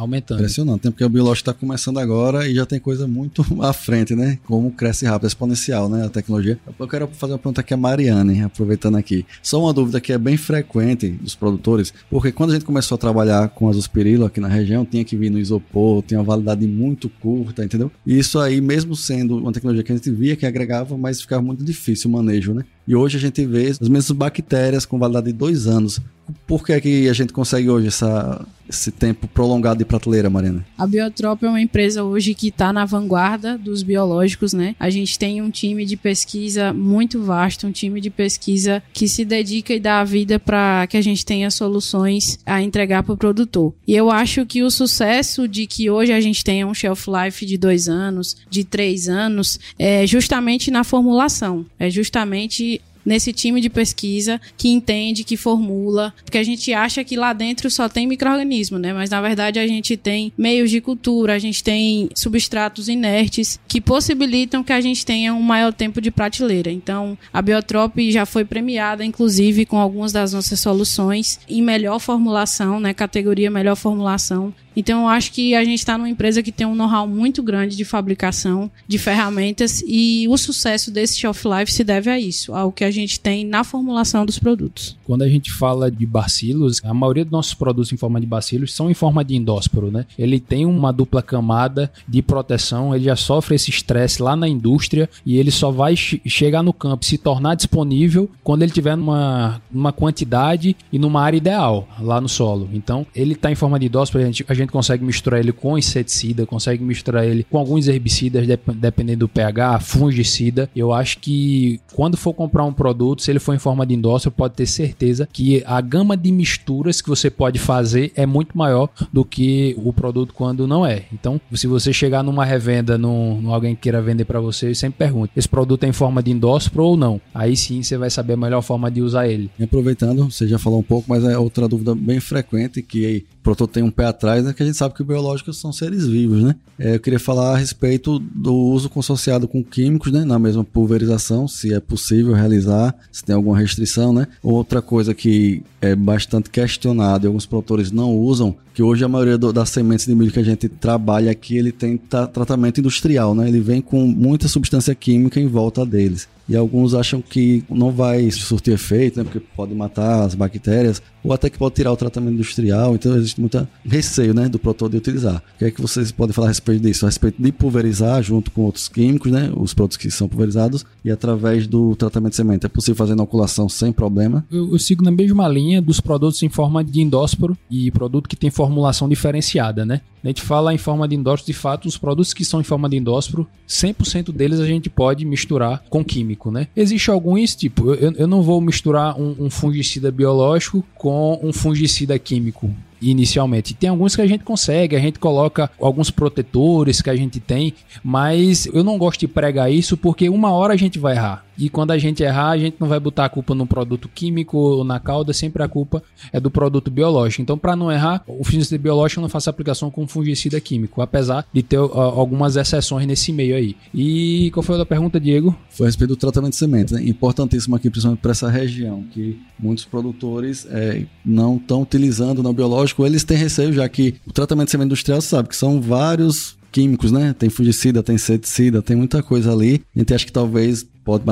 aumentando. 0.00 0.38
Impressionante, 0.38 0.85
né? 0.85 0.90
porque 0.90 1.05
o 1.05 1.09
biológico 1.09 1.50
está 1.50 1.55
começando 1.55 1.98
agora 1.98 2.48
e 2.48 2.55
já 2.55 2.64
tem 2.64 2.81
coisa 2.81 3.07
muito 3.07 3.44
à 3.61 3.72
frente, 3.72 4.14
né? 4.14 4.38
Como 4.46 4.70
cresce 4.70 5.05
rápido, 5.05 5.29
exponencial, 5.29 5.88
né? 5.88 6.07
A 6.07 6.09
tecnologia. 6.09 6.59
Eu 6.79 6.88
quero 6.88 7.07
fazer 7.09 7.35
uma 7.35 7.38
pergunta 7.38 7.61
aqui 7.61 7.74
a 7.74 7.76
Mariane, 7.76 8.42
aproveitando 8.42 8.96
aqui. 8.96 9.26
Só 9.42 9.61
uma 9.61 9.72
dúvida 9.72 10.00
que 10.00 10.12
é 10.12 10.18
bem 10.18 10.37
frequente 10.37 11.11
dos 11.11 11.35
produtores, 11.35 11.92
porque 12.09 12.33
quando 12.33 12.50
a 12.50 12.53
gente 12.55 12.64
começou 12.64 12.94
a 12.94 12.98
trabalhar 12.98 13.48
com 13.50 13.68
azospirilo 13.68 14.24
aqui 14.24 14.40
na 14.40 14.48
região, 14.48 14.85
tinha 14.85 15.05
que 15.05 15.16
vir 15.16 15.31
no 15.31 15.38
isopor, 15.38 16.03
tinha 16.03 16.18
uma 16.18 16.26
validade 16.26 16.66
muito 16.66 17.09
curta, 17.09 17.64
entendeu? 17.64 17.90
E 18.07 18.18
isso 18.18 18.38
aí, 18.38 18.61
mesmo 18.61 18.96
sendo 18.96 19.37
uma 19.37 19.53
tecnologia 19.53 19.83
que 19.83 19.92
a 19.92 19.96
gente 19.96 20.11
via 20.11 20.37
que 20.37 20.46
agregava, 20.46 20.96
mas 20.96 21.20
ficava 21.20 21.42
muito 21.42 21.64
difícil 21.64 22.09
o 22.09 22.12
manejo, 22.12 22.55
né? 22.55 22.64
E 22.87 22.96
hoje 22.96 23.18
a 23.18 23.20
gente 23.20 23.44
vê 23.46 23.66
as 23.66 23.79
mesmas 23.88 24.11
bactérias 24.11 24.85
com 24.85 24.98
validade 24.98 25.26
de 25.26 25.33
dois 25.33 25.66
anos. 25.66 26.00
Por 26.46 26.64
que, 26.64 26.72
é 26.72 26.80
que 26.80 27.08
a 27.08 27.12
gente 27.12 27.32
consegue 27.32 27.68
hoje 27.68 27.88
essa, 27.88 28.46
esse 28.68 28.90
tempo 28.90 29.26
prolongado 29.28 29.78
de 29.78 29.84
prateleira, 29.84 30.30
Marina? 30.30 30.64
A 30.78 30.86
Biotrop 30.86 31.42
é 31.44 31.48
uma 31.48 31.60
empresa 31.60 32.04
hoje 32.04 32.34
que 32.34 32.48
está 32.48 32.72
na 32.72 32.84
vanguarda 32.84 33.58
dos 33.58 33.82
biológicos, 33.82 34.52
né? 34.52 34.74
A 34.78 34.88
gente 34.88 35.18
tem 35.18 35.42
um 35.42 35.50
time 35.50 35.84
de 35.84 35.96
pesquisa 35.96 36.72
muito 36.72 37.22
vasto, 37.22 37.66
um 37.66 37.72
time 37.72 38.00
de 38.00 38.10
pesquisa 38.10 38.82
que 38.92 39.08
se 39.08 39.24
dedica 39.24 39.74
e 39.74 39.80
dá 39.80 40.00
a 40.00 40.04
vida 40.04 40.38
para 40.38 40.86
que 40.86 40.96
a 40.96 41.02
gente 41.02 41.24
tenha 41.24 41.50
soluções 41.50 42.38
a 42.46 42.62
entregar 42.62 43.02
para 43.02 43.14
o 43.14 43.16
produtor. 43.16 43.74
E 43.86 43.94
eu 43.94 44.10
acho 44.10 44.46
que 44.46 44.62
o 44.62 44.70
sucesso 44.70 45.48
de 45.48 45.66
que 45.66 45.90
hoje 45.90 46.12
a 46.12 46.20
gente 46.20 46.44
tenha 46.44 46.66
um 46.66 46.74
shelf 46.74 47.06
life 47.08 47.44
de 47.44 47.58
dois 47.58 47.88
anos, 47.88 48.36
de 48.48 48.64
três 48.64 49.08
anos, 49.08 49.58
é 49.78 50.06
justamente 50.06 50.70
na 50.70 50.84
formulação. 50.84 51.66
É 51.78 51.90
justamente 51.90 52.80
nesse 53.04 53.32
time 53.32 53.60
de 53.60 53.70
pesquisa 53.70 54.40
que 54.56 54.68
entende, 54.68 55.24
que 55.24 55.36
formula, 55.36 56.12
porque 56.24 56.38
a 56.38 56.42
gente 56.42 56.72
acha 56.72 57.02
que 57.04 57.16
lá 57.16 57.32
dentro 57.32 57.70
só 57.70 57.88
tem 57.88 58.06
microorganismo, 58.06 58.78
né? 58.78 58.92
Mas 58.92 59.10
na 59.10 59.20
verdade 59.20 59.58
a 59.58 59.66
gente 59.66 59.96
tem 59.96 60.32
meios 60.36 60.70
de 60.70 60.80
cultura, 60.80 61.34
a 61.34 61.38
gente 61.38 61.62
tem 61.62 62.08
substratos 62.14 62.88
inertes 62.88 63.60
que 63.66 63.80
possibilitam 63.80 64.62
que 64.62 64.72
a 64.72 64.80
gente 64.80 65.04
tenha 65.04 65.34
um 65.34 65.42
maior 65.42 65.72
tempo 65.72 66.00
de 66.00 66.10
prateleira. 66.10 66.70
Então, 66.70 67.16
a 67.32 67.42
Biotrop 67.42 67.98
já 68.10 68.26
foi 68.26 68.44
premiada 68.44 69.04
inclusive 69.04 69.66
com 69.66 69.78
algumas 69.78 70.12
das 70.12 70.32
nossas 70.32 70.60
soluções 70.60 71.40
em 71.48 71.62
melhor 71.62 71.98
formulação, 71.98 72.80
né? 72.80 72.92
Categoria 72.92 73.50
melhor 73.50 73.76
formulação 73.76 74.52
então, 74.74 75.02
eu 75.02 75.08
acho 75.08 75.32
que 75.32 75.54
a 75.54 75.64
gente 75.64 75.80
está 75.80 75.98
numa 75.98 76.08
empresa 76.08 76.42
que 76.42 76.52
tem 76.52 76.66
um 76.66 76.74
know-how 76.74 77.06
muito 77.06 77.42
grande 77.42 77.76
de 77.76 77.84
fabricação 77.84 78.70
de 78.86 78.98
ferramentas 78.98 79.82
e 79.86 80.26
o 80.28 80.36
sucesso 80.36 80.90
desse 80.90 81.18
shelf 81.18 81.44
life 81.44 81.72
se 81.72 81.82
deve 81.82 82.08
a 82.10 82.18
isso, 82.18 82.54
ao 82.54 82.70
que 82.70 82.84
a 82.84 82.89
gente 82.90 83.20
tem 83.20 83.44
na 83.44 83.64
formulação 83.64 84.24
dos 84.24 84.38
produtos. 84.38 84.96
Quando 85.05 85.22
a 85.22 85.29
gente 85.29 85.50
fala 85.53 85.90
de 85.90 86.07
bacilos, 86.07 86.81
a 86.85 86.94
maioria 86.94 87.24
dos 87.24 87.33
nossos 87.33 87.55
produtos 87.55 87.92
em 87.92 87.96
forma 87.96 88.20
de 88.20 88.26
bacilos 88.26 88.72
são 88.72 88.90
em 88.90 88.94
forma 88.94 89.24
de 89.24 89.37
endósporo, 89.37 89.90
né? 89.90 90.07
Ele 90.18 90.40
tem 90.40 90.66
uma 90.66 90.92
dupla 90.92 91.22
camada 91.22 91.90
de 92.07 92.22
proteção, 92.22 92.94
ele 92.94 93.05
já 93.05 93.16
sofre 93.16 93.55
esse 93.55 93.70
estresse 93.70 94.22
lá 94.22 94.37
na 94.37 94.48
indústria 94.48 95.09
e 95.24 95.37
ele 95.37 95.50
só 95.50 95.70
vai 95.70 95.94
chegar 95.96 96.62
no 96.62 96.72
campo, 96.72 97.05
se 97.05 97.18
tornar 97.18 97.55
disponível 97.55 98.31
quando 98.42 98.62
ele 98.62 98.72
tiver 98.72 98.96
numa, 98.96 99.61
numa 99.70 99.92
quantidade 99.92 100.76
e 100.92 100.98
numa 100.98 101.22
área 101.22 101.37
ideal 101.37 101.88
lá 102.00 102.20
no 102.20 102.29
solo. 102.29 102.68
Então, 102.72 103.07
ele 103.14 103.33
está 103.33 103.50
em 103.50 103.55
forma 103.55 103.79
de 103.79 103.87
endósporo, 103.87 104.22
a 104.22 104.26
gente, 104.26 104.44
a 104.48 104.55
gente 104.55 104.70
consegue 104.70 105.05
misturar 105.05 105.40
ele 105.40 105.53
com 105.53 105.76
inseticida, 105.76 106.46
consegue 106.46 106.83
misturar 106.83 107.24
ele 107.24 107.44
com 107.44 107.59
alguns 107.59 107.88
herbicidas, 107.88 108.46
dependendo 108.76 109.20
do 109.20 109.29
pH, 109.29 109.81
fungicida. 109.81 110.70
Eu 110.74 110.92
acho 110.92 111.18
que 111.18 111.81
quando 111.94 112.16
for 112.16 112.33
comprar 112.33 112.64
um 112.64 112.72
produto, 112.80 113.20
se 113.20 113.30
ele 113.30 113.38
for 113.38 113.54
em 113.54 113.58
forma 113.58 113.84
de 113.84 113.92
endócio, 113.94 114.30
pode 114.30 114.54
ter 114.54 114.64
certeza 114.64 115.28
que 115.30 115.62
a 115.66 115.78
gama 115.82 116.16
de 116.16 116.32
misturas 116.32 117.02
que 117.02 117.10
você 117.10 117.28
pode 117.28 117.58
fazer 117.58 118.10
é 118.16 118.24
muito 118.24 118.56
maior 118.56 118.88
do 119.12 119.22
que 119.22 119.76
o 119.84 119.92
produto 119.92 120.32
quando 120.32 120.66
não 120.66 120.86
é. 120.86 121.04
Então, 121.12 121.38
se 121.52 121.66
você 121.66 121.92
chegar 121.92 122.22
numa 122.22 122.42
revenda, 122.42 122.96
num, 122.96 123.38
num 123.38 123.52
alguém 123.52 123.74
que 123.74 123.82
queira 123.82 124.00
vender 124.00 124.24
para 124.24 124.40
você, 124.40 124.74
sempre 124.74 124.96
pergunte: 124.96 125.30
esse 125.36 125.46
produto 125.46 125.84
é 125.84 125.88
em 125.88 125.92
forma 125.92 126.22
de 126.22 126.30
endósporo 126.30 126.84
ou 126.86 126.96
não? 126.96 127.20
Aí 127.34 127.54
sim 127.54 127.82
você 127.82 127.98
vai 127.98 128.08
saber 128.08 128.32
a 128.32 128.36
melhor 128.38 128.62
forma 128.62 128.90
de 128.90 129.02
usar 129.02 129.28
ele. 129.28 129.50
E 129.58 129.64
aproveitando, 129.64 130.30
você 130.30 130.48
já 130.48 130.58
falou 130.58 130.78
um 130.78 130.82
pouco, 130.82 131.06
mas 131.06 131.22
é 131.22 131.36
outra 131.36 131.68
dúvida 131.68 131.94
bem 131.94 132.18
frequente 132.18 132.80
que 132.80 133.26
o 133.40 133.42
produtor 133.42 133.68
tem 133.68 133.82
um 133.82 133.90
pé 133.90 134.06
atrás, 134.06 134.42
né? 134.42 134.54
que 134.54 134.62
a 134.62 134.66
gente 134.66 134.78
sabe 134.78 134.94
que 134.94 135.04
biológicos 135.04 135.58
são 135.58 135.72
seres 135.72 136.06
vivos, 136.06 136.42
né? 136.42 136.54
É, 136.78 136.94
eu 136.94 137.00
queria 137.00 137.18
falar 137.18 137.54
a 137.54 137.56
respeito 137.56 138.18
do 138.18 138.54
uso 138.54 138.88
consorciado 138.88 139.46
com 139.46 139.62
químicos, 139.62 140.12
né? 140.12 140.24
Na 140.24 140.38
mesma 140.38 140.64
pulverização, 140.64 141.48
se 141.48 141.74
é 141.74 141.80
possível 141.80 142.32
realizar, 142.32 142.69
se 143.11 143.24
tem 143.24 143.35
alguma 143.35 143.59
restrição, 143.59 144.12
né? 144.12 144.26
Outra 144.42 144.80
coisa 144.80 145.14
que 145.14 145.62
é 145.80 145.94
bastante 145.94 146.50
questionada 146.50 147.24
e 147.24 147.28
alguns 147.28 147.46
produtores 147.46 147.90
não 147.90 148.14
usam, 148.16 148.54
que 148.80 148.82
hoje 148.82 149.04
a 149.04 149.08
maioria 149.08 149.36
do, 149.36 149.52
das 149.52 149.68
sementes 149.68 150.06
de 150.06 150.14
milho 150.14 150.32
que 150.32 150.38
a 150.38 150.42
gente 150.42 150.66
trabalha 150.66 151.30
aqui, 151.30 151.54
ele 151.54 151.70
tem 151.70 151.98
tratamento 151.98 152.80
industrial, 152.80 153.34
né? 153.34 153.46
Ele 153.46 153.60
vem 153.60 153.82
com 153.82 154.06
muita 154.06 154.48
substância 154.48 154.94
química 154.94 155.38
em 155.38 155.46
volta 155.46 155.84
deles 155.84 156.26
e 156.50 156.56
alguns 156.56 156.94
acham 156.94 157.22
que 157.22 157.62
não 157.70 157.92
vai 157.92 158.28
surtir 158.32 158.74
efeito, 158.74 159.18
né, 159.18 159.24
porque 159.24 159.38
pode 159.38 159.72
matar 159.72 160.24
as 160.24 160.34
bactérias, 160.34 161.00
ou 161.22 161.32
até 161.32 161.48
que 161.48 161.56
pode 161.56 161.76
tirar 161.76 161.92
o 161.92 161.96
tratamento 161.96 162.34
industrial, 162.34 162.96
então 162.96 163.14
existe 163.16 163.40
muito 163.40 163.68
receio 163.84 164.34
né, 164.34 164.48
do 164.48 164.58
produtor 164.58 164.90
de 164.90 164.96
utilizar. 164.96 165.36
O 165.36 165.58
que 165.58 165.66
é 165.66 165.70
que 165.70 165.80
vocês 165.80 166.10
podem 166.10 166.32
falar 166.32 166.48
a 166.48 166.50
respeito 166.50 166.82
disso? 166.82 167.06
A 167.06 167.08
respeito 167.08 167.40
de 167.40 167.52
pulverizar 167.52 168.20
junto 168.20 168.50
com 168.50 168.62
outros 168.62 168.88
químicos, 168.88 169.30
né, 169.30 169.52
os 169.54 169.72
produtos 169.72 169.96
que 169.96 170.10
são 170.10 170.28
pulverizados, 170.28 170.84
e 171.04 171.10
através 171.12 171.68
do 171.68 171.94
tratamento 171.94 172.30
de 172.30 172.36
semente. 172.36 172.66
É 172.66 172.68
possível 172.68 172.96
fazer 172.96 173.12
inoculação 173.12 173.68
sem 173.68 173.92
problema? 173.92 174.44
Eu, 174.50 174.72
eu 174.72 174.78
sigo 174.80 175.04
na 175.04 175.12
mesma 175.12 175.46
linha 175.46 175.80
dos 175.80 176.00
produtos 176.00 176.42
em 176.42 176.48
forma 176.48 176.82
de 176.82 177.00
endósporo 177.00 177.56
e 177.70 177.92
produto 177.92 178.28
que 178.28 178.34
tem 178.34 178.50
formulação 178.70 179.09
diferenciada, 179.09 179.85
né? 179.85 180.00
A 180.22 180.28
gente 180.28 180.42
fala 180.42 180.72
em 180.72 180.78
forma 180.78 181.09
de 181.09 181.16
endósporo, 181.16 181.46
de 181.46 181.59
fato, 181.59 181.88
os 181.88 181.98
produtos 181.98 182.33
que 182.33 182.44
são 182.44 182.61
em 182.61 182.64
forma 182.64 182.88
de 182.88 182.96
endósporo, 182.96 183.48
100% 183.68 184.30
deles 184.33 184.61
a 184.61 184.66
gente 184.66 184.88
pode 184.88 185.24
misturar 185.24 185.83
com 185.90 186.04
químico, 186.04 186.50
né? 186.50 186.68
Existe 186.76 187.11
alguns, 187.11 187.56
tipo, 187.56 187.92
eu, 187.94 188.12
eu 188.12 188.26
não 188.28 188.42
vou 188.42 188.61
misturar 188.61 189.18
um, 189.20 189.35
um 189.40 189.50
fungicida 189.50 190.11
biológico 190.12 190.85
com 190.94 191.40
um 191.42 191.52
fungicida 191.52 192.18
químico 192.18 192.70
inicialmente. 193.02 193.74
Tem 193.74 193.88
alguns 193.88 194.14
que 194.14 194.22
a 194.22 194.26
gente 194.26 194.44
consegue, 194.44 194.94
a 194.94 195.00
gente 195.00 195.18
coloca 195.18 195.70
alguns 195.80 196.11
protetores 196.11 197.00
que 197.00 197.11
a 197.11 197.16
gente 197.16 197.40
tem, 197.40 197.72
mas 198.04 198.66
eu 198.66 198.85
não 198.85 198.98
gosto 198.98 199.20
de 199.20 199.28
pregar 199.28 199.72
isso 199.72 199.96
porque 199.96 200.28
uma 200.28 200.50
hora 200.52 200.74
a 200.74 200.76
gente 200.76 200.98
vai 200.98 201.16
errar. 201.16 201.44
E 201.60 201.68
quando 201.68 201.90
a 201.90 201.98
gente 201.98 202.22
errar, 202.22 202.50
a 202.50 202.58
gente 202.58 202.76
não 202.80 202.88
vai 202.88 202.98
botar 202.98 203.26
a 203.26 203.28
culpa 203.28 203.54
no 203.54 203.66
produto 203.66 204.08
químico 204.08 204.56
ou 204.56 204.82
na 204.82 204.98
cauda, 204.98 205.34
sempre 205.34 205.62
a 205.62 205.68
culpa 205.68 206.02
é 206.32 206.40
do 206.40 206.50
produto 206.50 206.90
biológico. 206.90 207.42
Então, 207.42 207.58
para 207.58 207.76
não 207.76 207.92
errar, 207.92 208.24
o 208.26 208.42
fungicida 208.42 208.78
biológico 208.78 209.20
não 209.20 209.28
faz 209.28 209.46
aplicação 209.46 209.90
com 209.90 210.06
fungicida 210.08 210.58
químico, 210.58 211.02
apesar 211.02 211.46
de 211.52 211.62
ter 211.62 211.78
uh, 211.78 211.92
algumas 211.92 212.56
exceções 212.56 213.06
nesse 213.06 213.30
meio 213.30 213.54
aí. 213.54 213.76
E 213.94 214.50
qual 214.54 214.62
foi 214.62 214.80
a 214.80 214.86
pergunta, 214.86 215.20
Diego? 215.20 215.54
Foi 215.68 215.86
a 215.86 215.88
respeito 215.88 216.10
do 216.10 216.16
tratamento 216.16 216.52
de 216.52 216.58
sementes. 216.58 216.94
Né? 216.94 217.04
Importantíssimo 217.04 217.76
aqui, 217.76 217.90
principalmente 217.90 218.20
para 218.20 218.30
essa 218.30 218.48
região, 218.48 219.04
que 219.12 219.38
muitos 219.58 219.84
produtores 219.84 220.66
é, 220.70 221.04
não 221.24 221.56
estão 221.56 221.82
utilizando 221.82 222.42
no 222.42 222.52
biológico, 222.54 223.04
eles 223.04 223.22
têm 223.22 223.36
receio, 223.36 223.72
já 223.72 223.86
que 223.86 224.14
o 224.26 224.32
tratamento 224.32 224.68
de 224.68 224.70
semente 224.72 224.86
industrial 224.86 225.20
sabe 225.20 225.50
que 225.50 225.56
são 225.56 225.80
vários 225.80 226.58
químicos, 226.70 227.12
né? 227.12 227.34
Tem 227.38 227.50
fungicida, 227.50 228.02
tem 228.02 228.14
inseticida, 228.14 228.80
tem 228.80 228.96
muita 228.96 229.22
coisa 229.22 229.52
ali. 229.52 229.82
A 229.94 229.98
gente 229.98 230.14
acha 230.14 230.24
que 230.24 230.32
talvez 230.32 230.86
pode 231.10 231.24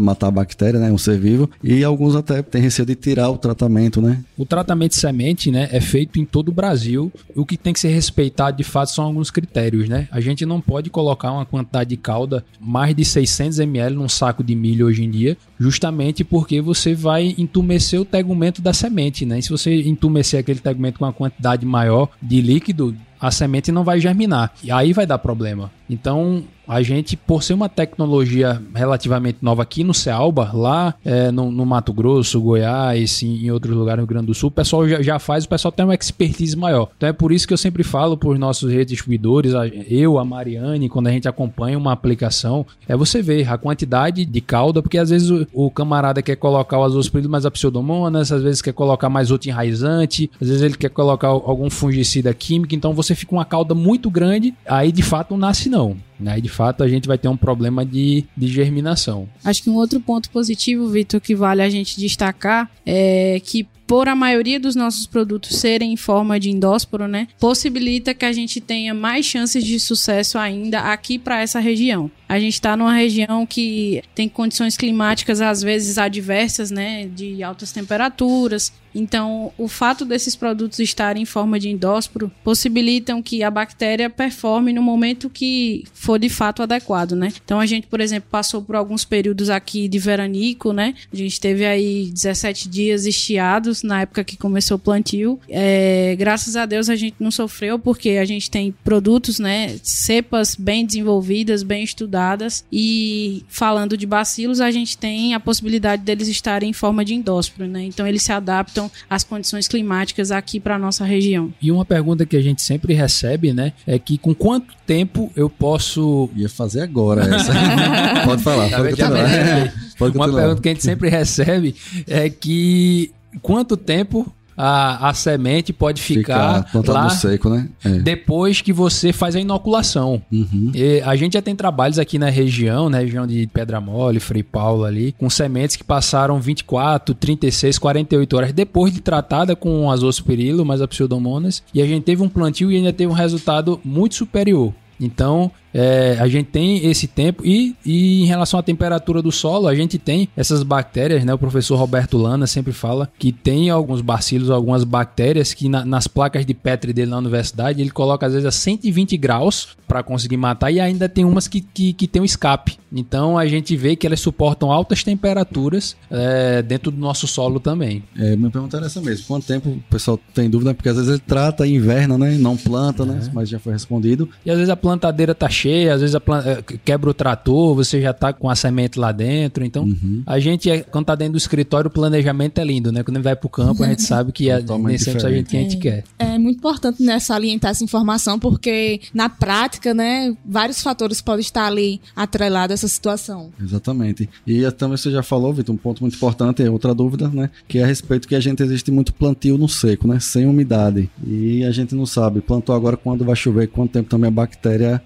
matar 0.00 0.28
a 0.28 0.30
bactéria, 0.30 0.78
né, 0.78 0.92
um 0.92 0.98
ser 0.98 1.18
vivo, 1.18 1.50
e 1.62 1.82
alguns 1.82 2.14
até 2.14 2.40
têm 2.40 2.62
receio 2.62 2.86
de 2.86 2.94
tirar 2.94 3.30
o 3.30 3.36
tratamento, 3.36 4.00
né? 4.00 4.22
O 4.36 4.46
tratamento 4.46 4.92
de 4.92 4.98
semente, 4.98 5.50
né, 5.50 5.68
é 5.72 5.80
feito 5.80 6.20
em 6.20 6.24
todo 6.24 6.50
o 6.50 6.52
Brasil. 6.52 7.12
O 7.34 7.44
que 7.44 7.56
tem 7.56 7.72
que 7.72 7.80
ser 7.80 7.88
respeitado 7.88 8.56
de 8.56 8.62
fato 8.62 8.90
são 8.90 9.04
alguns 9.04 9.30
critérios, 9.30 9.88
né? 9.88 10.06
A 10.12 10.20
gente 10.20 10.46
não 10.46 10.60
pode 10.60 10.88
colocar 10.88 11.32
uma 11.32 11.44
quantidade 11.44 11.90
de 11.90 11.96
calda 11.96 12.44
mais 12.60 12.94
de 12.94 13.04
600 13.04 13.58
ml 13.58 13.96
num 13.96 14.08
saco 14.08 14.44
de 14.44 14.54
milho 14.54 14.86
hoje 14.86 15.02
em 15.02 15.10
dia, 15.10 15.36
justamente 15.58 16.22
porque 16.22 16.60
você 16.60 16.94
vai 16.94 17.34
entumecer 17.36 18.00
o 18.00 18.04
tegumento 18.04 18.62
da 18.62 18.72
semente, 18.72 19.26
né? 19.26 19.38
E 19.38 19.42
se 19.42 19.50
você 19.50 19.82
entumecer 19.82 20.38
aquele 20.38 20.60
tegumento 20.60 20.98
com 20.98 21.04
uma 21.04 21.12
quantidade 21.12 21.66
maior 21.66 22.08
de 22.22 22.40
líquido, 22.40 22.94
a 23.20 23.30
semente 23.30 23.72
não 23.72 23.82
vai 23.82 23.98
germinar. 23.98 24.52
E 24.62 24.70
aí 24.70 24.92
vai 24.92 25.06
dar 25.06 25.18
problema. 25.18 25.70
Então, 25.88 26.44
a 26.66 26.82
gente, 26.82 27.16
por 27.16 27.42
ser 27.42 27.54
uma 27.54 27.68
tecnologia 27.68 28.60
relativamente 28.74 29.38
nova 29.42 29.62
aqui 29.62 29.84
no 29.84 29.94
Cealba, 29.94 30.50
lá 30.52 30.94
é, 31.04 31.30
no, 31.30 31.50
no, 31.50 31.64
Mato 31.66 31.92
Grosso, 31.92 32.40
Goiás, 32.40 33.22
em, 33.22 33.46
em 33.46 33.50
outros 33.50 33.74
lugares 33.74 33.98
no 33.98 34.02
Rio 34.02 34.08
Grande 34.08 34.26
do 34.26 34.34
Sul, 34.34 34.48
o 34.48 34.52
pessoal 34.52 34.88
já, 34.88 35.02
já, 35.02 35.18
faz, 35.18 35.44
o 35.44 35.48
pessoal 35.48 35.72
tem 35.72 35.84
uma 35.84 35.94
expertise 35.94 36.56
maior. 36.56 36.88
Então 36.96 37.08
é 37.08 37.12
por 37.12 37.32
isso 37.32 37.46
que 37.46 37.52
eu 37.52 37.58
sempre 37.58 37.82
falo 37.82 38.16
para 38.16 38.28
os 38.28 38.38
nossos 38.38 38.72
redistribuidores, 38.72 39.52
eu, 39.88 40.18
a 40.18 40.24
Mariane, 40.24 40.88
quando 40.88 41.08
a 41.08 41.10
gente 41.10 41.28
acompanha 41.28 41.78
uma 41.78 41.92
aplicação, 41.92 42.66
é 42.88 42.96
você 42.96 43.22
ver 43.22 43.48
a 43.48 43.58
quantidade 43.58 44.24
de 44.24 44.40
calda, 44.40 44.82
porque 44.82 44.98
às 44.98 45.10
vezes 45.10 45.30
o, 45.30 45.46
o 45.52 45.70
camarada 45.70 46.22
quer 46.22 46.36
colocar 46.36 46.78
o 46.78 46.84
azospirilo 46.84 47.30
mais 47.30 47.46
a 47.46 47.50
pseudomonas, 47.50 48.32
às 48.32 48.42
vezes 48.42 48.62
quer 48.62 48.72
colocar 48.72 49.08
mais 49.08 49.30
outro 49.30 49.48
enraizante, 49.48 50.30
às 50.40 50.48
vezes 50.48 50.62
ele 50.62 50.76
quer 50.76 50.90
colocar 50.90 51.28
algum 51.28 51.70
fungicida 51.70 52.32
químico, 52.32 52.74
então 52.74 52.94
você 52.94 53.14
fica 53.14 53.34
uma 53.34 53.44
calda 53.44 53.74
muito 53.74 54.10
grande, 54.10 54.54
aí 54.66 54.90
de 54.90 55.02
fato 55.02 55.32
não 55.32 55.38
nasce 55.38 55.68
não. 55.68 55.96
Aí, 56.30 56.40
de 56.40 56.48
fato, 56.48 56.82
a 56.82 56.88
gente 56.88 57.06
vai 57.06 57.18
ter 57.18 57.28
um 57.28 57.36
problema 57.36 57.84
de, 57.84 58.24
de 58.36 58.48
germinação. 58.48 59.28
Acho 59.44 59.62
que 59.62 59.70
um 59.70 59.76
outro 59.76 60.00
ponto 60.00 60.30
positivo, 60.30 60.88
Vitor, 60.88 61.20
que 61.20 61.34
vale 61.34 61.62
a 61.62 61.68
gente 61.68 61.98
destacar 61.98 62.70
é 62.84 63.40
que 63.44 63.66
por 63.86 64.08
a 64.08 64.14
maioria 64.14 64.58
dos 64.58 64.74
nossos 64.74 65.06
produtos 65.06 65.56
serem 65.58 65.92
em 65.92 65.96
forma 65.96 66.38
de 66.40 66.50
endósporo, 66.50 67.06
né, 67.06 67.28
possibilita 67.38 68.14
que 68.14 68.24
a 68.24 68.32
gente 68.32 68.60
tenha 68.60 68.94
mais 68.94 69.26
chances 69.26 69.64
de 69.64 69.78
sucesso 69.78 70.38
ainda 70.38 70.80
aqui 70.80 71.18
para 71.18 71.40
essa 71.40 71.60
região. 71.60 72.10
A 72.28 72.40
gente 72.40 72.54
está 72.54 72.76
numa 72.76 72.94
região 72.94 73.46
que 73.46 74.02
tem 74.14 74.28
condições 74.28 74.76
climáticas 74.76 75.40
às 75.40 75.62
vezes 75.62 75.98
adversas, 75.98 76.70
né, 76.70 77.06
de 77.06 77.42
altas 77.42 77.70
temperaturas. 77.70 78.72
Então, 78.94 79.52
o 79.58 79.66
fato 79.66 80.04
desses 80.04 80.36
produtos 80.36 80.78
estarem 80.78 81.24
em 81.24 81.26
forma 81.26 81.58
de 81.58 81.68
endósporo 81.68 82.30
possibilitam 82.44 83.20
que 83.20 83.42
a 83.42 83.50
bactéria 83.50 84.08
performe 84.08 84.72
no 84.72 84.80
momento 84.80 85.28
que 85.28 85.84
for 85.92 86.18
de 86.18 86.28
fato 86.28 86.62
adequado, 86.62 87.16
né? 87.16 87.32
Então, 87.44 87.58
a 87.58 87.66
gente, 87.66 87.88
por 87.88 88.00
exemplo, 88.00 88.28
passou 88.30 88.62
por 88.62 88.76
alguns 88.76 89.04
períodos 89.04 89.50
aqui 89.50 89.88
de 89.88 89.98
veranico, 89.98 90.72
né? 90.72 90.94
A 91.12 91.16
gente 91.16 91.40
teve 91.40 91.66
aí 91.66 92.08
17 92.12 92.68
dias 92.68 93.04
estiados 93.04 93.73
na 93.82 94.02
época 94.02 94.24
que 94.24 94.36
começou 94.36 94.76
o 94.76 94.80
plantio. 94.80 95.38
É, 95.48 96.14
graças 96.18 96.56
a 96.56 96.66
Deus 96.66 96.88
a 96.88 96.96
gente 96.96 97.16
não 97.18 97.30
sofreu 97.30 97.78
porque 97.78 98.10
a 98.10 98.24
gente 98.24 98.50
tem 98.50 98.74
produtos, 98.84 99.38
né, 99.38 99.76
cepas 99.82 100.54
bem 100.54 100.86
desenvolvidas, 100.86 101.62
bem 101.62 101.82
estudadas 101.82 102.64
e 102.72 103.44
falando 103.48 103.96
de 103.96 104.06
bacilos, 104.06 104.60
a 104.60 104.70
gente 104.70 104.96
tem 104.96 105.34
a 105.34 105.40
possibilidade 105.40 106.02
deles 106.02 106.28
estarem 106.28 106.70
em 106.70 106.72
forma 106.72 107.04
de 107.04 107.14
endósporo, 107.14 107.68
né? 107.68 107.84
Então 107.84 108.06
eles 108.06 108.22
se 108.22 108.32
adaptam 108.32 108.90
às 109.08 109.24
condições 109.24 109.68
climáticas 109.68 110.30
aqui 110.30 110.60
para 110.60 110.78
nossa 110.78 111.04
região. 111.04 111.52
E 111.60 111.70
uma 111.70 111.84
pergunta 111.84 112.26
que 112.26 112.36
a 112.36 112.42
gente 112.42 112.62
sempre 112.62 112.94
recebe, 112.94 113.52
né, 113.52 113.72
é 113.86 113.98
que 113.98 114.18
com 114.18 114.34
quanto 114.34 114.74
tempo 114.86 115.30
eu 115.34 115.48
posso 115.48 116.30
ia 116.36 116.48
fazer 116.48 116.82
agora 116.82 117.22
essa. 117.22 117.52
pode 118.24 118.42
falar, 118.42 118.70
pode 118.70 118.90
continuar. 118.90 119.72
Pode 119.98 120.16
Uma 120.16 120.32
pergunta 120.32 120.60
que 120.60 120.68
a 120.68 120.72
gente 120.72 120.82
sempre 120.82 121.08
recebe 121.08 121.74
é 122.06 122.28
que 122.28 123.12
quanto 123.42 123.76
tempo 123.76 124.32
a, 124.56 125.08
a 125.08 125.14
semente 125.14 125.72
pode 125.72 126.00
ficar, 126.00 126.64
ficar 126.68 126.92
lá 126.92 127.10
seco, 127.10 127.50
né? 127.50 127.68
É. 127.84 127.88
depois 127.98 128.60
que 128.60 128.72
você 128.72 129.12
faz 129.12 129.34
a 129.34 129.40
inoculação. 129.40 130.22
Uhum. 130.32 130.72
a 131.04 131.16
gente 131.16 131.34
já 131.34 131.42
tem 131.42 131.56
trabalhos 131.56 131.98
aqui 131.98 132.18
na 132.18 132.28
região, 132.30 132.88
na 132.88 132.98
região 132.98 133.26
de 133.26 133.46
Pedra 133.48 133.80
Mole, 133.80 134.20
Frei 134.20 134.42
Paulo 134.42 134.84
ali, 134.84 135.12
com 135.18 135.28
sementes 135.28 135.76
que 135.76 135.84
passaram 135.84 136.40
24, 136.40 137.14
36, 137.14 137.78
48 137.78 138.36
horas 138.36 138.52
depois 138.52 138.92
de 138.92 139.00
tratada 139.00 139.56
com 139.56 139.90
azospirilo, 139.90 140.64
mais 140.64 140.80
a 140.80 140.88
pseudomonas, 140.88 141.62
e 141.72 141.82
a 141.82 141.86
gente 141.86 142.04
teve 142.04 142.22
um 142.22 142.28
plantio 142.28 142.70
e 142.70 142.76
ainda 142.76 142.92
teve 142.92 143.10
um 143.10 143.14
resultado 143.14 143.80
muito 143.84 144.14
superior. 144.14 144.72
Então, 145.00 145.50
é, 145.74 146.16
a 146.20 146.28
gente 146.28 146.46
tem 146.46 146.86
esse 146.88 147.08
tempo 147.08 147.44
e, 147.44 147.74
e, 147.84 148.22
em 148.22 148.26
relação 148.26 148.60
à 148.60 148.62
temperatura 148.62 149.20
do 149.20 149.32
solo, 149.32 149.66
a 149.66 149.74
gente 149.74 149.98
tem 149.98 150.28
essas 150.36 150.62
bactérias, 150.62 151.24
né? 151.24 151.34
O 151.34 151.38
professor 151.38 151.76
Roberto 151.76 152.16
Lana 152.16 152.46
sempre 152.46 152.72
fala 152.72 153.10
que 153.18 153.32
tem 153.32 153.70
alguns 153.70 154.00
bacilos, 154.00 154.50
algumas 154.50 154.84
bactérias 154.84 155.52
que 155.52 155.68
na, 155.68 155.84
nas 155.84 156.06
placas 156.06 156.46
de 156.46 156.54
Petri 156.54 156.92
dele 156.92 157.10
na 157.10 157.18
universidade, 157.18 157.80
ele 157.80 157.90
coloca 157.90 158.24
às 158.24 158.32
vezes 158.32 158.46
a 158.46 158.52
120 158.52 159.16
graus 159.16 159.76
para 159.88 160.02
conseguir 160.02 160.36
matar 160.36 160.70
e 160.70 160.80
ainda 160.80 161.08
tem 161.08 161.24
umas 161.24 161.48
que, 161.48 161.60
que, 161.60 161.92
que 161.92 162.06
tem 162.06 162.22
um 162.22 162.24
escape. 162.24 162.78
Então 162.92 163.36
a 163.36 163.46
gente 163.46 163.76
vê 163.76 163.96
que 163.96 164.06
elas 164.06 164.20
suportam 164.20 164.70
altas 164.70 165.02
temperaturas 165.02 165.96
é, 166.08 166.62
dentro 166.62 166.92
do 166.92 166.98
nosso 166.98 167.26
solo 167.26 167.58
também. 167.58 168.04
É, 168.16 168.36
minha 168.36 168.50
pergunta 168.50 168.76
era 168.76 168.86
essa 168.86 169.00
mesmo. 169.00 169.26
Quanto 169.26 169.46
tempo 169.46 169.70
o 169.70 169.82
pessoal 169.90 170.18
tem 170.32 170.48
dúvida? 170.48 170.72
Porque 170.72 170.88
às 170.88 170.96
vezes 170.96 171.10
ele 171.10 171.22
trata 171.26 171.66
inverno, 171.66 172.16
né? 172.16 172.36
Não 172.38 172.56
planta, 172.56 173.04
né? 173.04 173.20
É. 173.26 173.30
Mas 173.32 173.48
já 173.48 173.58
foi 173.58 173.72
respondido. 173.72 174.28
E 174.46 174.50
às 174.50 174.56
vezes 174.56 174.70
a 174.70 174.76
plantadeira 174.76 175.34
tá 175.34 175.48
cheia 175.48 175.63
mexer, 175.64 175.90
às 175.90 176.00
vezes 176.00 176.16
planta, 176.18 176.50
eh, 176.50 176.78
quebra 176.84 177.10
o 177.10 177.14
trator, 177.14 177.74
você 177.74 178.00
já 178.00 178.12
tá 178.12 178.32
com 178.32 178.48
a 178.48 178.54
semente 178.54 178.98
lá 178.98 179.12
dentro. 179.12 179.64
Então, 179.64 179.84
uhum. 179.84 180.22
a 180.26 180.38
gente, 180.38 180.70
é, 180.70 180.80
quando 180.80 181.06
tá 181.06 181.14
dentro 181.14 181.32
do 181.32 181.38
escritório, 181.38 181.88
o 181.88 181.90
planejamento 181.90 182.58
é 182.58 182.64
lindo, 182.64 182.92
né? 182.92 183.02
Quando 183.02 183.22
vai 183.22 183.34
pro 183.34 183.48
campo, 183.48 183.82
a 183.82 183.88
gente 183.88 184.02
sabe 184.04 184.32
que 184.32 184.50
é, 184.50 184.62
nem 184.78 184.98
sempre 184.98 185.26
a 185.26 185.30
gente 185.30 185.48
que 185.48 185.56
a 185.56 185.60
gente 185.60 185.76
quer. 185.78 186.04
É 186.18 186.38
muito 186.38 186.58
importante 186.58 187.02
né, 187.02 187.18
salientar 187.18 187.70
essa 187.70 187.84
informação, 187.84 188.38
porque 188.38 189.00
na 189.12 189.28
prática, 189.28 189.94
né, 189.94 190.34
vários 190.44 190.82
fatores 190.82 191.20
podem 191.20 191.40
estar 191.40 191.66
ali 191.66 192.00
atrelados 192.14 192.72
a 192.72 192.74
essa 192.74 192.88
situação. 192.88 193.50
Exatamente. 193.60 194.28
E 194.46 194.70
também 194.72 194.96
você 194.96 195.10
já 195.10 195.22
falou, 195.22 195.52
Vitor, 195.52 195.74
um 195.74 195.78
ponto 195.78 196.02
muito 196.02 196.16
importante, 196.16 196.62
é 196.62 196.70
outra 196.70 196.94
dúvida, 196.94 197.28
né? 197.28 197.50
Que 197.68 197.78
é 197.78 197.84
a 197.84 197.86
respeito 197.86 198.28
que 198.28 198.34
a 198.34 198.40
gente 198.40 198.62
existe 198.62 198.90
muito 198.90 199.12
plantio 199.14 199.56
no 199.56 199.68
seco, 199.68 200.08
né? 200.08 200.18
Sem 200.20 200.46
umidade. 200.46 201.10
E 201.26 201.64
a 201.64 201.70
gente 201.70 201.94
não 201.94 202.06
sabe, 202.06 202.40
plantou 202.40 202.74
agora 202.74 202.96
quando 202.96 203.24
vai 203.24 203.36
chover, 203.36 203.68
quanto 203.68 203.92
tempo 203.92 204.08
também 204.08 204.28
a 204.28 204.30
bactéria 204.30 205.02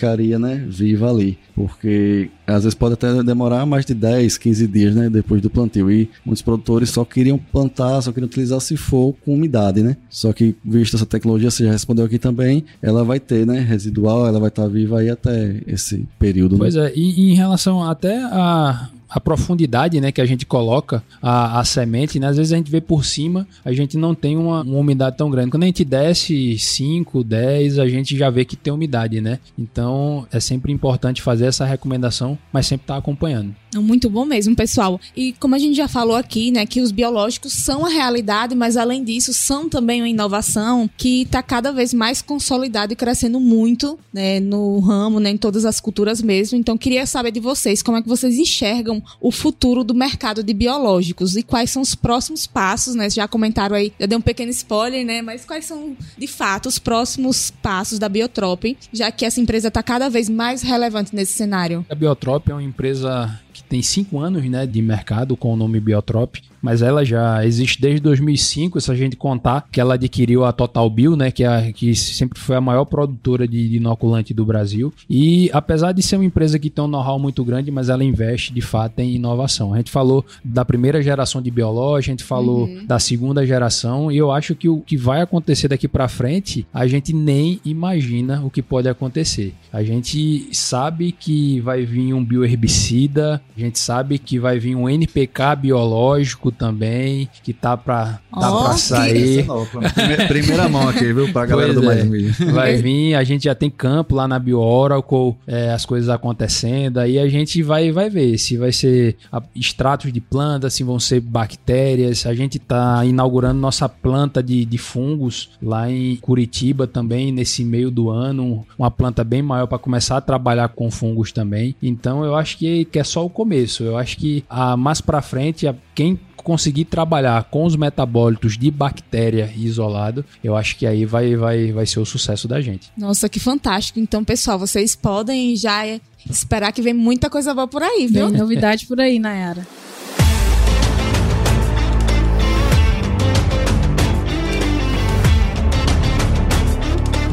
ficaria, 0.00 0.38
né, 0.38 0.64
viva 0.66 1.10
ali. 1.10 1.38
Porque 1.54 2.30
às 2.46 2.64
vezes 2.64 2.74
pode 2.74 2.94
até 2.94 3.22
demorar 3.22 3.66
mais 3.66 3.84
de 3.84 3.92
10, 3.92 4.38
15 4.38 4.66
dias, 4.66 4.94
né, 4.94 5.10
depois 5.10 5.42
do 5.42 5.50
plantio. 5.50 5.90
E 5.90 6.08
muitos 6.24 6.42
produtores 6.42 6.88
só 6.88 7.04
queriam 7.04 7.36
plantar, 7.36 8.00
só 8.00 8.10
queriam 8.10 8.26
utilizar 8.26 8.60
se 8.60 8.76
for 8.76 9.14
com 9.24 9.34
umidade, 9.34 9.82
né? 9.82 9.96
Só 10.08 10.32
que, 10.32 10.56
visto 10.64 10.96
essa 10.96 11.06
tecnologia, 11.06 11.50
você 11.50 11.64
já 11.64 11.72
respondeu 11.72 12.06
aqui 12.06 12.18
também, 12.18 12.64
ela 12.80 13.04
vai 13.04 13.20
ter, 13.20 13.46
né, 13.46 13.60
residual, 13.60 14.26
ela 14.26 14.40
vai 14.40 14.48
estar 14.48 14.66
viva 14.66 15.00
aí 15.00 15.10
até 15.10 15.60
esse 15.66 16.08
período. 16.18 16.56
Pois 16.56 16.74
né? 16.74 16.86
é, 16.86 16.92
e, 16.96 17.28
e 17.28 17.32
em 17.32 17.34
relação 17.34 17.82
até 17.84 18.22
a 18.22 18.88
a 19.10 19.20
profundidade 19.20 20.00
né, 20.00 20.12
que 20.12 20.20
a 20.20 20.26
gente 20.26 20.46
coloca 20.46 21.02
a, 21.20 21.58
a 21.60 21.64
semente, 21.64 22.20
né? 22.20 22.28
às 22.28 22.36
vezes 22.36 22.52
a 22.52 22.56
gente 22.56 22.70
vê 22.70 22.80
por 22.80 23.04
cima, 23.04 23.46
a 23.64 23.72
gente 23.72 23.96
não 23.96 24.14
tem 24.14 24.36
uma, 24.36 24.62
uma 24.62 24.78
umidade 24.78 25.16
tão 25.16 25.28
grande. 25.28 25.50
Quando 25.50 25.64
a 25.64 25.66
gente 25.66 25.84
desce 25.84 26.56
5, 26.58 27.24
10, 27.24 27.78
a 27.78 27.88
gente 27.88 28.16
já 28.16 28.30
vê 28.30 28.44
que 28.44 28.56
tem 28.56 28.72
umidade, 28.72 29.20
né? 29.20 29.38
Então 29.58 30.26
é 30.30 30.38
sempre 30.38 30.72
importante 30.72 31.20
fazer 31.20 31.46
essa 31.46 31.64
recomendação, 31.64 32.38
mas 32.52 32.66
sempre 32.66 32.84
estar 32.84 32.94
tá 32.94 32.98
acompanhando. 32.98 33.54
Muito 33.76 34.10
bom 34.10 34.24
mesmo, 34.24 34.56
pessoal. 34.56 35.00
E 35.16 35.32
como 35.34 35.54
a 35.54 35.58
gente 35.58 35.76
já 35.76 35.86
falou 35.86 36.16
aqui, 36.16 36.50
né, 36.50 36.66
que 36.66 36.80
os 36.80 36.90
biológicos 36.90 37.52
são 37.52 37.84
a 37.84 37.88
realidade, 37.88 38.54
mas 38.54 38.76
além 38.76 39.04
disso 39.04 39.32
são 39.32 39.68
também 39.68 40.00
uma 40.00 40.08
inovação 40.08 40.90
que 40.96 41.22
está 41.22 41.42
cada 41.42 41.70
vez 41.70 41.94
mais 41.94 42.20
consolidada 42.20 42.92
e 42.92 42.96
crescendo 42.96 43.38
muito, 43.38 43.98
né, 44.12 44.40
no 44.40 44.80
ramo, 44.80 45.20
né, 45.20 45.30
em 45.30 45.36
todas 45.36 45.64
as 45.64 45.80
culturas 45.80 46.20
mesmo. 46.20 46.58
Então 46.58 46.76
queria 46.76 47.06
saber 47.06 47.30
de 47.30 47.40
vocês 47.40 47.82
como 47.82 47.98
é 47.98 48.02
que 48.02 48.08
vocês 48.08 48.38
enxergam 48.38 49.02
o 49.20 49.30
futuro 49.30 49.84
do 49.84 49.94
mercado 49.94 50.42
de 50.42 50.52
biológicos 50.52 51.36
e 51.36 51.42
quais 51.42 51.70
são 51.70 51.82
os 51.82 51.94
próximos 51.94 52.46
passos, 52.46 52.94
né? 52.94 53.08
Já 53.08 53.28
comentaram 53.28 53.76
aí, 53.76 53.92
eu 53.98 54.08
dei 54.08 54.18
um 54.18 54.20
pequeno 54.20 54.50
spoiler, 54.50 55.04
né, 55.04 55.22
mas 55.22 55.44
quais 55.44 55.64
são 55.64 55.96
de 56.18 56.26
fato 56.26 56.66
os 56.66 56.78
próximos 56.78 57.50
passos 57.50 57.98
da 57.98 58.08
Biotrop, 58.08 58.76
já 58.92 59.10
que 59.12 59.24
essa 59.24 59.40
empresa 59.40 59.68
está 59.68 59.82
cada 59.82 60.08
vez 60.08 60.28
mais 60.28 60.62
relevante 60.62 61.14
nesse 61.14 61.32
cenário? 61.34 61.84
A 61.88 61.94
Biotrop 61.94 62.48
é 62.48 62.52
uma 62.52 62.62
empresa 62.62 63.38
tem 63.70 63.80
cinco 63.82 64.18
anos 64.18 64.44
né, 64.46 64.66
de 64.66 64.82
mercado 64.82 65.36
com 65.36 65.54
o 65.54 65.56
nome 65.56 65.78
Biotrop, 65.78 66.42
mas 66.62 66.82
ela 66.82 67.04
já 67.04 67.44
existe 67.44 67.80
desde 67.80 68.00
2005, 68.00 68.80
se 68.80 68.90
a 68.90 68.94
gente 68.94 69.16
contar 69.16 69.66
que 69.70 69.80
ela 69.80 69.94
adquiriu 69.94 70.44
a 70.44 70.52
Total 70.52 70.88
Bio, 70.88 71.16
né, 71.16 71.30
que, 71.30 71.44
é 71.44 71.46
a, 71.46 71.72
que 71.72 71.94
sempre 71.94 72.38
foi 72.38 72.56
a 72.56 72.60
maior 72.60 72.84
produtora 72.84 73.46
de, 73.46 73.76
inoculante 73.76 74.34
do 74.34 74.44
Brasil. 74.44 74.92
E 75.08 75.50
apesar 75.52 75.92
de 75.92 76.02
ser 76.02 76.16
uma 76.16 76.24
empresa 76.24 76.58
que 76.58 76.70
tem 76.70 76.84
um 76.84 76.88
know-how 76.88 77.18
muito 77.18 77.44
grande, 77.44 77.70
mas 77.70 77.88
ela 77.88 78.04
investe 78.04 78.52
de 78.52 78.60
fato 78.60 79.00
em 79.00 79.14
inovação. 79.14 79.74
A 79.74 79.78
gente 79.78 79.90
falou 79.90 80.24
da 80.44 80.64
primeira 80.64 81.02
geração 81.02 81.40
de 81.40 81.50
biológica, 81.50 82.10
a 82.10 82.16
gente 82.16 82.24
falou 82.24 82.66
uhum. 82.66 82.86
da 82.86 82.98
segunda 82.98 83.46
geração, 83.46 84.10
e 84.10 84.16
eu 84.16 84.30
acho 84.30 84.54
que 84.54 84.68
o 84.68 84.80
que 84.80 84.96
vai 84.96 85.20
acontecer 85.20 85.68
daqui 85.68 85.88
para 85.88 86.08
frente, 86.08 86.66
a 86.72 86.86
gente 86.86 87.12
nem 87.12 87.60
imagina 87.64 88.42
o 88.44 88.50
que 88.50 88.62
pode 88.62 88.88
acontecer. 88.88 89.54
A 89.72 89.82
gente 89.82 90.48
sabe 90.52 91.12
que 91.12 91.60
vai 91.60 91.84
vir 91.84 92.12
um 92.12 92.24
bioherbicida, 92.24 93.40
a 93.56 93.60
gente 93.60 93.78
sabe 93.78 94.18
que 94.18 94.38
vai 94.38 94.58
vir 94.58 94.74
um 94.74 94.88
NPK 94.88 95.56
biológico 95.60 96.49
também, 96.52 97.28
que 97.42 97.52
tá 97.52 97.76
pra, 97.76 98.20
tá 98.32 98.52
oh, 98.52 98.64
pra 98.64 98.72
sair. 98.74 99.46
Primeira, 99.94 100.26
primeira 100.26 100.68
mão 100.68 100.88
aqui, 100.88 101.12
viu? 101.12 101.32
Pra 101.32 101.46
galera 101.46 101.72
pois 101.74 101.84
do 101.84 101.90
é. 101.90 102.04
Mais 102.04 102.38
Vai 102.52 102.76
vir, 102.76 103.14
a 103.14 103.24
gente 103.24 103.44
já 103.44 103.54
tem 103.54 103.70
campo 103.70 104.14
lá 104.14 104.26
na 104.26 104.38
BioOracle, 104.38 105.36
é, 105.46 105.72
as 105.72 105.84
coisas 105.84 106.08
acontecendo, 106.08 106.98
aí 106.98 107.18
a 107.18 107.28
gente 107.28 107.62
vai, 107.62 107.90
vai 107.90 108.08
ver 108.08 108.38
se 108.38 108.56
vai 108.56 108.72
ser 108.72 109.16
extratos 109.54 110.12
de 110.12 110.20
plantas, 110.20 110.74
se 110.74 110.84
vão 110.84 110.98
ser 110.98 111.20
bactérias. 111.20 112.26
A 112.26 112.34
gente 112.34 112.58
tá 112.58 113.04
inaugurando 113.04 113.60
nossa 113.60 113.88
planta 113.88 114.42
de, 114.42 114.64
de 114.64 114.78
fungos 114.78 115.50
lá 115.62 115.90
em 115.90 116.16
Curitiba 116.16 116.86
também, 116.86 117.32
nesse 117.32 117.64
meio 117.64 117.90
do 117.90 118.10
ano, 118.10 118.66
uma 118.78 118.90
planta 118.90 119.24
bem 119.24 119.42
maior 119.42 119.66
para 119.66 119.78
começar 119.78 120.16
a 120.16 120.20
trabalhar 120.20 120.68
com 120.68 120.90
fungos 120.90 121.32
também. 121.32 121.74
Então 121.82 122.24
eu 122.24 122.34
acho 122.34 122.58
que, 122.58 122.84
que 122.84 122.98
é 122.98 123.04
só 123.04 123.24
o 123.24 123.30
começo. 123.30 123.82
Eu 123.82 123.96
acho 123.96 124.16
que 124.16 124.44
a, 124.48 124.76
mais 124.76 125.00
para 125.00 125.22
frente, 125.22 125.66
a, 125.66 125.74
quem 125.94 126.18
conseguir 126.36 126.86
trabalhar 126.86 127.44
com 127.44 127.64
os 127.64 127.76
metabólitos 127.76 128.56
de 128.56 128.70
bactéria 128.70 129.52
isolado, 129.54 130.24
eu 130.42 130.56
acho 130.56 130.76
que 130.76 130.86
aí 130.86 131.04
vai, 131.04 131.36
vai, 131.36 131.72
vai 131.72 131.86
ser 131.86 132.00
o 132.00 132.06
sucesso 132.06 132.48
da 132.48 132.60
gente. 132.60 132.90
Nossa, 132.96 133.28
que 133.28 133.38
fantástico. 133.38 134.00
Então, 134.00 134.24
pessoal, 134.24 134.58
vocês 134.58 134.96
podem 134.96 135.54
já 135.54 135.82
esperar 136.28 136.72
que 136.72 136.82
vem 136.82 136.94
muita 136.94 137.28
coisa 137.28 137.54
boa 137.54 137.68
por 137.68 137.82
aí, 137.82 138.06
viu? 138.06 138.30
Tem 138.30 138.38
novidade 138.38 138.86
por 138.86 139.00
aí, 139.00 139.18
Nayara. 139.18 139.66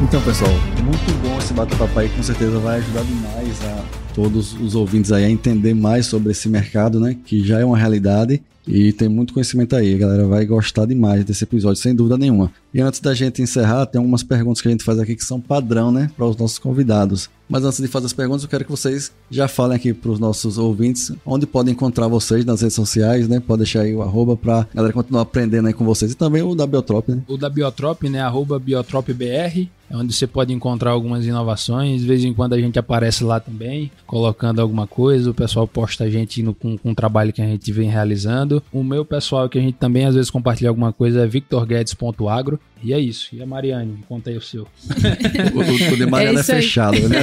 Então, 0.08 0.22
pessoal, 0.22 0.50
muito 0.82 1.22
bom 1.22 1.36
esse 1.38 1.52
bate-papo 1.52 1.98
aí, 1.98 2.08
com 2.08 2.22
certeza 2.22 2.58
vai 2.58 2.78
ajudar 2.78 3.02
demais 3.02 3.62
a 3.62 3.84
todos 4.14 4.54
os 4.54 4.74
ouvintes 4.74 5.12
aí 5.12 5.22
a 5.22 5.30
entender 5.30 5.74
mais 5.74 6.06
sobre 6.06 6.32
esse 6.32 6.48
mercado, 6.48 6.98
né? 6.98 7.14
Que 7.26 7.46
já 7.46 7.60
é 7.60 7.64
uma 7.64 7.76
realidade 7.76 8.42
e 8.66 8.90
tem 8.90 9.06
muito 9.06 9.34
conhecimento 9.34 9.76
aí. 9.76 9.94
A 9.94 9.98
galera 9.98 10.26
vai 10.26 10.46
gostar 10.46 10.86
demais 10.86 11.26
desse 11.26 11.44
episódio, 11.44 11.82
sem 11.82 11.94
dúvida 11.94 12.16
nenhuma. 12.16 12.50
E 12.72 12.80
antes 12.80 13.00
da 13.00 13.12
gente 13.12 13.42
encerrar, 13.42 13.84
tem 13.84 13.98
algumas 13.98 14.22
perguntas 14.22 14.62
que 14.62 14.68
a 14.68 14.70
gente 14.70 14.82
faz 14.82 14.98
aqui 14.98 15.14
que 15.14 15.22
são 15.22 15.42
padrão, 15.42 15.92
né? 15.92 16.10
Para 16.16 16.24
os 16.24 16.38
nossos 16.38 16.58
convidados. 16.58 17.28
Mas 17.46 17.62
antes 17.64 17.78
de 17.78 17.86
fazer 17.86 18.06
as 18.06 18.12
perguntas, 18.14 18.42
eu 18.42 18.48
quero 18.48 18.64
que 18.64 18.70
vocês 18.70 19.12
já 19.30 19.46
falem 19.46 19.76
aqui 19.76 19.92
para 19.92 20.10
os 20.10 20.18
nossos 20.18 20.56
ouvintes 20.56 21.12
onde 21.24 21.46
podem 21.46 21.72
encontrar 21.72 22.08
vocês 22.08 22.46
nas 22.46 22.62
redes 22.62 22.74
sociais, 22.74 23.28
né? 23.28 23.40
Pode 23.40 23.58
deixar 23.58 23.82
aí 23.82 23.94
o 23.94 24.00
arroba 24.00 24.38
para 24.38 24.60
a 24.60 24.66
galera 24.74 24.94
continuar 24.94 25.20
aprendendo 25.20 25.68
aí 25.68 25.74
com 25.74 25.84
vocês. 25.84 26.12
E 26.12 26.14
também 26.14 26.42
o 26.42 26.54
da 26.54 26.66
Biotrop, 26.66 27.10
né? 27.10 27.22
O 27.28 27.36
da 27.36 27.50
Biotrop, 27.50 28.08
né? 28.08 28.22
Arroba 28.22 28.58
BiotropBR. 28.58 29.68
É 29.90 29.96
onde 29.96 30.12
você 30.12 30.26
pode 30.26 30.52
encontrar 30.52 30.90
algumas 30.90 31.24
inovações. 31.26 32.00
De 32.00 32.06
vez 32.06 32.24
em 32.24 32.34
quando 32.34 32.52
a 32.52 32.60
gente 32.60 32.78
aparece 32.78 33.24
lá 33.24 33.40
também, 33.40 33.90
colocando 34.06 34.60
alguma 34.60 34.86
coisa. 34.86 35.30
O 35.30 35.34
pessoal 35.34 35.66
posta 35.66 36.04
a 36.04 36.10
gente 36.10 36.42
no, 36.42 36.54
com, 36.54 36.76
com 36.76 36.90
o 36.90 36.94
trabalho 36.94 37.32
que 37.32 37.40
a 37.40 37.46
gente 37.46 37.72
vem 37.72 37.88
realizando. 37.88 38.62
O 38.72 38.84
meu 38.84 39.04
pessoal 39.04 39.48
que 39.48 39.58
a 39.58 39.62
gente 39.62 39.76
também 39.76 40.04
às 40.04 40.14
vezes 40.14 40.30
compartilha 40.30 40.68
alguma 40.68 40.92
coisa 40.92 41.24
é 41.24 41.26
victorguedes.agro. 41.26 42.60
E 42.82 42.92
é 42.92 43.00
isso. 43.00 43.34
E 43.34 43.42
a 43.42 43.46
Mariane, 43.46 43.98
conta 44.08 44.30
aí 44.30 44.36
o 44.36 44.40
seu. 44.40 44.62
o, 45.52 45.92
o 45.92 45.96
de 45.96 46.06
Mariane 46.06 46.36
é, 46.36 46.40
é 46.40 46.44
fechado, 46.44 47.08
né? 47.08 47.18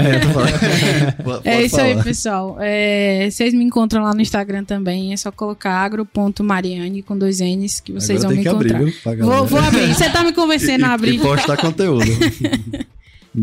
é 1.45 1.63
isso 1.63 1.79
aí, 1.79 1.95
pessoal. 2.03 2.57
É, 2.59 3.29
vocês 3.31 3.53
me 3.53 3.63
encontram 3.63 4.03
lá 4.03 4.13
no 4.13 4.19
Instagram 4.19 4.65
também. 4.65 5.13
É 5.13 5.17
só 5.17 5.31
colocar 5.31 5.71
agro.mariane 5.71 7.01
com 7.01 7.17
dois 7.17 7.39
N's 7.39 7.79
que 7.79 7.93
vocês 7.93 8.25
Agora 8.25 8.35
vão 8.35 8.43
me 8.43 8.49
encontrar. 8.49 8.77
Abrir, 8.79 8.91
viu, 8.91 9.25
vou, 9.25 9.45
vou, 9.45 9.59
abrir. 9.59 9.93
Você 9.93 10.09
tá 10.09 10.23
me 10.23 10.33
convencendo 10.33 10.83
e, 10.83 10.85
a 10.85 10.93
abrir. 10.93 11.15
E 11.15 11.19
postar 11.19 11.55
conteúdo. 11.57 12.05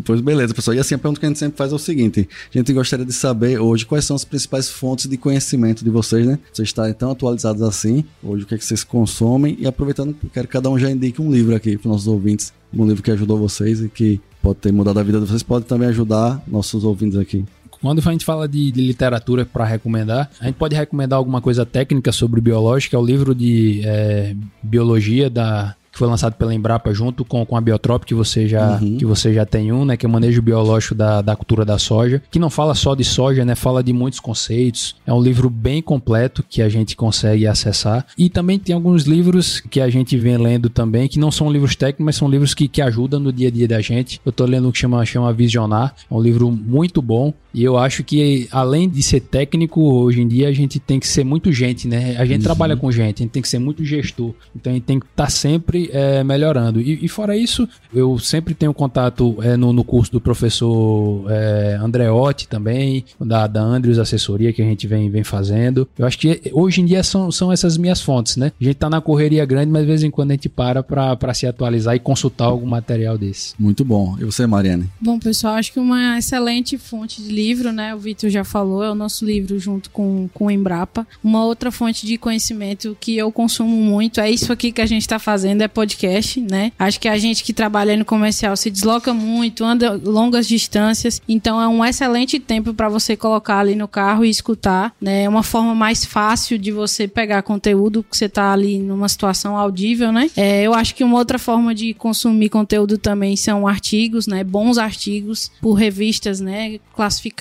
Pois 0.04 0.20
beleza, 0.22 0.54
pessoal. 0.54 0.74
E 0.74 0.80
assim, 0.80 0.94
a 0.94 0.98
pergunta 0.98 1.20
que 1.20 1.26
a 1.26 1.28
gente 1.28 1.38
sempre 1.38 1.58
faz 1.58 1.70
é 1.70 1.74
o 1.74 1.78
seguinte: 1.78 2.28
a 2.52 2.58
gente 2.58 2.72
gostaria 2.72 3.04
de 3.04 3.12
saber 3.12 3.60
hoje 3.60 3.84
quais 3.84 4.04
são 4.04 4.16
as 4.16 4.24
principais 4.24 4.70
fontes 4.70 5.06
de 5.06 5.16
conhecimento 5.16 5.84
de 5.84 5.90
vocês, 5.90 6.26
né? 6.26 6.38
Vocês 6.52 6.68
estarem 6.68 6.94
tão 6.94 7.10
atualizados 7.10 7.60
assim, 7.62 8.04
hoje 8.22 8.44
o 8.44 8.46
que 8.46 8.54
é 8.54 8.58
que 8.58 8.64
vocês 8.64 8.82
consomem. 8.82 9.56
E 9.58 9.66
aproveitando, 9.66 10.16
quero 10.32 10.46
que 10.46 10.52
cada 10.52 10.70
um 10.70 10.78
já 10.78 10.90
indique 10.90 11.20
um 11.20 11.30
livro 11.30 11.54
aqui 11.54 11.76
para 11.76 11.88
os 11.88 11.92
nossos 11.92 12.06
ouvintes, 12.06 12.52
um 12.72 12.86
livro 12.86 13.02
que 13.02 13.10
ajudou 13.10 13.38
vocês 13.38 13.82
e 13.82 13.88
que 13.88 14.20
pode 14.42 14.60
ter 14.60 14.72
mudado 14.72 14.98
a 14.98 15.02
vida 15.02 15.20
de 15.20 15.26
vocês, 15.26 15.42
pode 15.42 15.66
também 15.66 15.88
ajudar 15.88 16.42
nossos 16.48 16.84
ouvintes 16.84 17.18
aqui. 17.18 17.44
Quando 17.82 17.98
a 17.98 18.12
gente 18.12 18.24
fala 18.24 18.46
de, 18.48 18.70
de 18.70 18.80
literatura 18.80 19.44
para 19.44 19.64
recomendar, 19.64 20.30
a 20.40 20.46
gente 20.46 20.54
pode 20.54 20.74
recomendar 20.74 21.16
alguma 21.16 21.40
coisa 21.40 21.66
técnica 21.66 22.12
sobre 22.12 22.40
biológica, 22.40 22.96
é 22.96 22.98
o 22.98 23.04
livro 23.04 23.34
de 23.34 23.82
é, 23.84 24.36
biologia 24.62 25.28
da 25.28 25.74
que 25.92 25.98
foi 25.98 26.08
lançado 26.08 26.34
pela 26.34 26.54
Embrapa 26.54 26.92
junto 26.94 27.24
com, 27.24 27.44
com 27.44 27.56
a 27.56 27.60
Biotrop, 27.60 28.04
que 28.04 28.14
você 28.14 28.48
já, 28.48 28.78
uhum. 28.78 28.96
que 28.96 29.04
você 29.04 29.32
já 29.32 29.44
tem 29.44 29.70
um, 29.70 29.84
né? 29.84 29.96
Que 29.96 30.06
é 30.06 30.08
o 30.08 30.12
manejo 30.12 30.40
biológico 30.40 30.94
da, 30.94 31.20
da 31.20 31.36
cultura 31.36 31.64
da 31.64 31.78
soja, 31.78 32.22
que 32.30 32.38
não 32.38 32.48
fala 32.48 32.74
só 32.74 32.94
de 32.94 33.04
soja, 33.04 33.44
né? 33.44 33.54
Fala 33.54 33.82
de 33.82 33.92
muitos 33.92 34.18
conceitos. 34.18 34.96
É 35.06 35.12
um 35.12 35.20
livro 35.20 35.50
bem 35.50 35.82
completo 35.82 36.42
que 36.48 36.62
a 36.62 36.68
gente 36.68 36.96
consegue 36.96 37.46
acessar. 37.46 38.06
E 38.16 38.30
também 38.30 38.58
tem 38.58 38.74
alguns 38.74 39.04
livros 39.04 39.60
que 39.60 39.80
a 39.80 39.90
gente 39.90 40.16
vem 40.16 40.38
lendo 40.38 40.70
também, 40.70 41.08
que 41.08 41.18
não 41.18 41.30
são 41.30 41.52
livros 41.52 41.76
técnicos, 41.76 42.06
mas 42.06 42.16
são 42.16 42.28
livros 42.28 42.54
que, 42.54 42.66
que 42.66 42.80
ajudam 42.80 43.20
no 43.20 43.32
dia 43.32 43.48
a 43.48 43.50
dia 43.50 43.68
da 43.68 43.80
gente. 43.80 44.20
Eu 44.24 44.32
tô 44.32 44.46
lendo 44.46 44.68
um 44.68 44.72
que 44.72 44.78
chama, 44.78 45.04
chama 45.04 45.32
Visionar, 45.32 45.94
é 46.10 46.14
um 46.14 46.20
livro 46.20 46.50
muito 46.50 47.02
bom 47.02 47.34
E 47.54 47.62
eu 47.62 47.76
acho 47.76 48.02
que, 48.02 48.48
além 48.50 48.88
de 48.88 49.02
ser 49.02 49.20
técnico, 49.20 49.80
hoje 49.80 50.20
em 50.20 50.28
dia 50.28 50.48
a 50.48 50.52
gente 50.52 50.78
tem 50.78 50.98
que 50.98 51.06
ser 51.06 51.24
muito 51.24 51.52
gente, 51.52 51.86
né? 51.86 52.16
A 52.18 52.24
gente 52.24 52.38
uhum. 52.38 52.44
trabalha 52.44 52.76
com 52.76 52.90
gente, 52.90 53.22
a 53.22 53.22
gente 53.24 53.32
tem 53.32 53.42
que 53.42 53.48
ser 53.48 53.58
muito 53.58 53.84
gestor. 53.84 54.32
Então 54.54 54.72
a 54.72 54.74
gente 54.74 54.84
tem 54.84 54.98
que 54.98 55.06
estar 55.06 55.24
tá 55.24 55.30
sempre 55.30 55.90
é, 55.92 56.24
melhorando. 56.24 56.80
E, 56.80 57.04
e, 57.04 57.08
fora 57.08 57.36
isso, 57.36 57.68
eu 57.92 58.18
sempre 58.18 58.54
tenho 58.54 58.72
contato 58.72 59.36
é, 59.42 59.56
no, 59.56 59.72
no, 59.72 59.84
curso 59.84 60.12
do 60.12 60.20
professor 60.20 61.26
é, 61.30 61.78
Andreotti 61.80 62.48
também, 62.48 63.04
da, 63.20 63.46
da 63.46 63.60
Andrews 63.60 63.98
Assessoria 63.98 64.52
que 64.52 64.62
a 64.62 64.64
gente 64.64 64.86
vem, 64.86 65.10
vem 65.10 65.24
fazendo. 65.24 65.88
Eu 65.98 66.06
acho 66.06 66.18
que 66.18 66.40
hoje 66.52 66.80
em 66.80 66.86
dia 66.86 67.02
são, 67.02 67.30
são 67.30 67.52
essas 67.52 67.76
minhas 67.76 68.00
fontes, 68.00 68.36
né? 68.36 68.52
A 68.60 68.64
gente 68.64 68.76
tá 68.76 68.88
na 68.88 69.00
correria 69.00 69.44
grande, 69.44 69.70
mas 69.70 69.82
de 69.82 69.88
vez 69.88 70.02
em 70.02 70.10
quando 70.10 70.30
a 70.30 70.34
gente 70.34 70.48
para 70.48 70.82
para 70.82 71.34
se 71.34 71.46
atualizar 71.46 71.94
e 71.94 71.98
consultar 71.98 72.46
algum 72.46 72.66
material 72.66 73.18
desse. 73.18 73.54
Muito 73.58 73.84
bom. 73.84 74.16
E 74.18 74.24
você, 74.24 74.46
Mariane? 74.46 74.88
Bom, 75.00 75.18
pessoal, 75.18 75.54
acho 75.54 75.72
que 75.72 75.80
uma 75.80 76.18
excelente 76.18 76.78
fonte 76.78 77.22
de 77.22 77.30
livro, 77.42 77.72
né? 77.72 77.94
O 77.94 77.98
Vitor 77.98 78.30
já 78.30 78.44
falou, 78.44 78.82
é 78.82 78.90
o 78.90 78.94
nosso 78.94 79.24
livro 79.24 79.58
junto 79.58 79.90
com, 79.90 80.28
com 80.32 80.46
o 80.46 80.50
Embrapa. 80.50 81.06
Uma 81.22 81.44
outra 81.44 81.72
fonte 81.72 82.06
de 82.06 82.16
conhecimento 82.16 82.96
que 83.00 83.16
eu 83.16 83.32
consumo 83.32 83.76
muito 83.76 84.20
é 84.20 84.30
isso 84.30 84.52
aqui 84.52 84.70
que 84.70 84.80
a 84.80 84.86
gente 84.86 85.02
está 85.02 85.18
fazendo, 85.18 85.62
é 85.62 85.68
podcast, 85.68 86.40
né? 86.40 86.72
Acho 86.78 87.00
que 87.00 87.08
a 87.08 87.18
gente 87.18 87.42
que 87.42 87.52
trabalha 87.52 87.96
no 87.96 88.04
comercial 88.04 88.56
se 88.56 88.70
desloca 88.70 89.12
muito, 89.12 89.64
anda 89.64 90.00
longas 90.04 90.46
distâncias, 90.46 91.20
então 91.28 91.60
é 91.60 91.66
um 91.66 91.84
excelente 91.84 92.38
tempo 92.38 92.72
para 92.74 92.88
você 92.88 93.16
colocar 93.16 93.58
ali 93.58 93.74
no 93.74 93.88
carro 93.88 94.24
e 94.24 94.30
escutar, 94.30 94.94
né? 95.00 95.24
É 95.24 95.28
uma 95.28 95.42
forma 95.42 95.74
mais 95.74 96.04
fácil 96.04 96.58
de 96.58 96.70
você 96.70 97.08
pegar 97.08 97.42
conteúdo 97.42 98.04
que 98.08 98.16
você 98.16 98.26
está 98.26 98.52
ali 98.52 98.78
numa 98.78 99.08
situação 99.08 99.56
audível, 99.56 100.12
né? 100.12 100.30
É, 100.36 100.62
eu 100.62 100.74
acho 100.74 100.94
que 100.94 101.02
uma 101.02 101.18
outra 101.18 101.38
forma 101.38 101.74
de 101.74 101.94
consumir 101.94 102.48
conteúdo 102.48 102.98
também 102.98 103.36
são 103.36 103.66
artigos, 103.66 104.26
né? 104.26 104.44
Bons 104.44 104.78
artigos 104.78 105.50
por 105.60 105.74
revistas, 105.74 106.40
né? 106.40 106.78
Classificadas. 106.94 107.31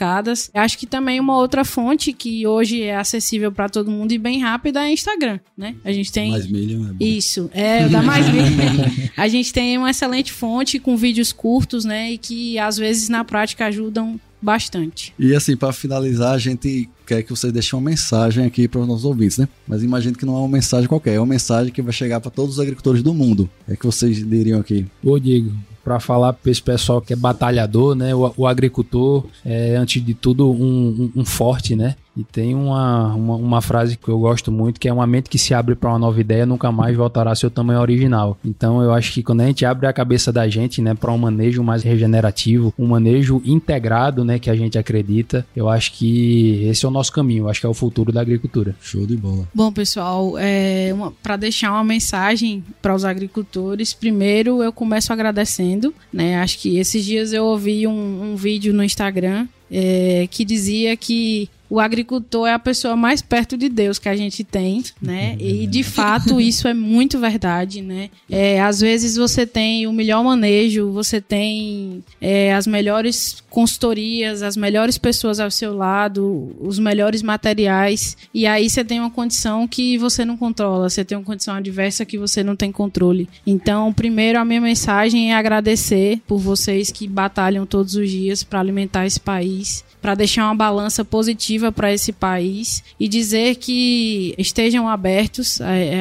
Acho 0.54 0.78
que 0.78 0.86
também 0.86 1.20
uma 1.20 1.38
outra 1.38 1.64
fonte 1.64 2.14
que 2.14 2.46
hoje 2.48 2.82
é 2.82 2.96
acessível 2.96 3.52
para 3.52 3.70
todo 3.70 3.92
mundo 3.92 4.12
e 4.12 4.18
bem 4.18 4.40
rápida 4.40 4.86
é 4.88 4.92
Instagram, 4.92 5.40
né? 5.58 5.76
A 5.84 5.92
gente 5.92 6.12
tem 6.12 6.32
mais 6.32 6.48
milho, 6.48 6.96
é 7.00 7.04
isso 7.04 7.50
é 7.54 7.88
da 7.88 8.02
mais 8.02 8.28
milho. 8.28 9.12
a 9.16 9.28
gente 9.28 9.54
tem 9.54 9.78
uma 9.78 9.92
excelente 9.92 10.32
fonte 10.32 10.80
com 10.80 10.98
vídeos 10.98 11.32
curtos, 11.32 11.86
né? 11.86 12.12
E 12.12 12.18
que 12.18 12.58
às 12.58 12.78
vezes 12.78 13.10
na 13.10 13.24
prática 13.24 13.66
ajudam 13.66 14.20
bastante. 14.42 15.14
E 15.20 15.36
assim, 15.36 15.56
para 15.56 15.72
finalizar, 15.72 16.34
a 16.34 16.38
gente 16.38 16.90
quer 17.06 17.24
que 17.24 17.30
vocês 17.30 17.52
deixem 17.52 17.78
uma 17.78 17.90
mensagem 17.90 18.46
aqui 18.46 18.68
para 18.68 18.82
os 18.82 18.88
nossos 18.88 19.06
ouvintes, 19.06 19.38
né? 19.38 19.48
Mas 19.68 19.84
imagine 19.84 20.16
que 20.16 20.26
não 20.26 20.36
é 20.36 20.40
uma 20.40 20.48
mensagem 20.48 20.88
qualquer, 20.88 21.16
é 21.16 21.20
uma 21.20 21.26
mensagem 21.26 21.72
que 21.72 21.82
vai 21.82 21.94
chegar 21.94 22.20
para 22.20 22.32
todos 22.32 22.56
os 22.56 22.60
agricultores 22.60 23.04
do 23.04 23.14
mundo. 23.14 23.50
É 23.68 23.76
que 23.76 23.86
vocês 23.86 24.18
diriam 24.18 24.60
aqui. 24.60 24.86
Ô, 25.04 25.20
Diego, 25.20 25.52
para 25.84 26.00
falar 26.00 26.34
para 26.34 26.52
esse 26.52 26.62
pessoal 26.62 27.02
que 27.02 27.14
é 27.14 27.16
batalhador, 27.16 27.96
né? 27.96 28.14
O, 28.14 28.34
o 28.38 28.48
agricultor 28.48 29.26
é, 29.46 29.76
antes 29.76 30.04
de 30.04 30.14
tudo, 30.14 30.50
um, 30.52 31.12
um, 31.16 31.22
um 31.22 31.26
forte, 31.26 31.76
né? 31.76 31.96
E 32.16 32.24
tem 32.24 32.54
uma, 32.54 33.16
uma, 33.16 33.36
uma, 33.36 33.62
frase 33.62 33.98
que 33.98 34.10
eu 34.10 34.20
gosto 34.20 34.52
muito, 34.52 34.80
que 34.80 34.90
é 34.90 34.94
uma 34.94 35.08
mente 35.08 35.30
que 35.30 35.38
se 35.38 35.54
abre 35.54 35.76
para 35.76 35.90
uma 35.90 36.00
nova 36.00 36.20
ideia 36.20 36.46
nunca 36.46 36.72
mais 36.72 36.96
voltará 36.96 37.30
ao 37.30 37.36
seu 37.36 37.50
tamanho 37.50 37.80
original. 37.80 38.38
Então 38.44 38.82
eu 38.82 38.94
acho 38.94 39.14
que 39.14 39.24
quando 39.24 39.42
a 39.42 39.46
gente 39.46 39.66
abre 39.66 39.88
a 39.88 39.94
cabeça 39.94 40.32
da 40.32 40.48
gente, 40.48 40.82
né, 40.82 40.94
para 40.94 41.12
um 41.12 41.18
manejo 41.18 41.64
mais 41.64 41.84
regenerativo, 41.84 42.74
um 42.78 42.88
manejo 42.88 43.42
integrado, 43.46 44.26
né, 44.26 44.40
que 44.40 44.50
a 44.50 44.56
gente 44.56 44.78
acredita, 44.78 45.46
eu 45.56 45.70
acho 45.70 45.94
que 45.94 46.66
esse 46.66 46.86
é 46.86 46.88
o 46.88 46.92
nosso 46.92 47.14
caminho, 47.14 47.46
eu 47.46 47.50
acho 47.50 47.62
que 47.62 47.66
é 47.66 47.70
o 47.70 47.74
futuro 47.74 48.12
da 48.12 48.22
agricultura. 48.22 48.76
Show 48.82 49.06
de 49.06 49.16
bola. 49.16 49.48
Bom, 49.54 49.72
pessoal, 49.72 50.34
é, 50.38 50.94
para 51.24 51.38
deixar 51.38 51.72
uma 51.72 51.84
mensagem 51.84 52.64
para 52.82 52.94
os 52.94 53.06
agricultores, 53.06 53.94
primeiro 53.94 54.62
eu 54.62 54.74
começo 54.74 55.14
agradecendo, 55.14 55.94
né? 56.12 56.40
Acho 56.40 56.60
que 56.60 56.78
esses 56.78 57.06
dias 57.06 57.32
eu 57.32 57.46
ouvi 57.46 57.88
um, 57.88 58.34
um 58.34 58.36
vídeo 58.36 58.74
no 58.74 58.84
Instagram 58.84 59.48
é, 59.72 60.28
que 60.30 60.44
dizia 60.44 60.98
que 60.98 61.50
o 61.72 61.80
agricultor 61.80 62.50
é 62.50 62.54
a 62.54 62.60
pessoa 62.60 62.98
mais 62.98 63.22
perto 63.22 63.56
de 63.56 63.70
Deus 63.70 63.98
que 63.98 64.10
a 64.10 64.16
gente 64.16 64.44
tem, 64.44 64.84
né? 65.02 65.38
E 65.40 65.66
de 65.66 65.84
fato 65.84 66.42
isso 66.42 66.68
é 66.68 66.74
muito 66.74 67.18
verdade, 67.18 67.82
né? 67.82 68.10
É, 68.30 68.60
às 68.62 68.82
vezes 68.82 69.16
você 69.16 69.48
tem 69.48 69.88
o 69.88 69.94
melhor 69.94 70.22
manejo, 70.22 70.92
você 70.92 71.22
tem 71.22 72.04
é, 72.20 72.54
as 72.54 72.68
melhores 72.68 73.42
consultorias, 73.50 74.42
as 74.42 74.58
melhores 74.58 74.98
pessoas 74.98 75.40
ao 75.40 75.50
seu 75.50 75.74
lado, 75.74 76.54
os 76.60 76.78
melhores 76.78 77.22
materiais, 77.24 78.18
e 78.34 78.46
aí 78.46 78.70
você 78.70 78.84
tem 78.84 79.00
uma 79.00 79.10
condição 79.10 79.66
que 79.66 79.98
você 79.98 80.26
não 80.26 80.36
controla, 80.36 80.90
você 80.90 81.06
tem 81.06 81.18
uma 81.18 81.24
condição 81.24 81.56
adversa 81.56 82.06
que 82.06 82.18
você 82.18 82.44
não 82.44 82.58
tem 82.58 82.70
controle. 82.70 83.30
Então, 83.48 83.94
primeiro 83.94 84.38
a 84.38 84.44
minha 84.44 84.60
mensagem 84.60 85.32
é 85.32 85.38
agradecer 85.38 86.20
por 86.28 86.38
vocês 86.38 86.92
que 86.92 87.08
batalham 87.08 87.66
todos 87.66 87.96
os 87.96 88.10
dias 88.10 88.44
para 88.44 88.60
alimentar 88.60 89.06
esse 89.06 89.22
país 89.22 89.86
para 90.02 90.16
deixar 90.16 90.46
uma 90.46 90.56
balança 90.56 91.06
positiva 91.06 91.61
para 91.70 91.92
esse 91.94 92.14
país 92.14 92.82
e 92.98 93.10
dizer 93.10 93.56
que 93.56 94.34
estejam 94.38 94.88
abertos 94.88 95.60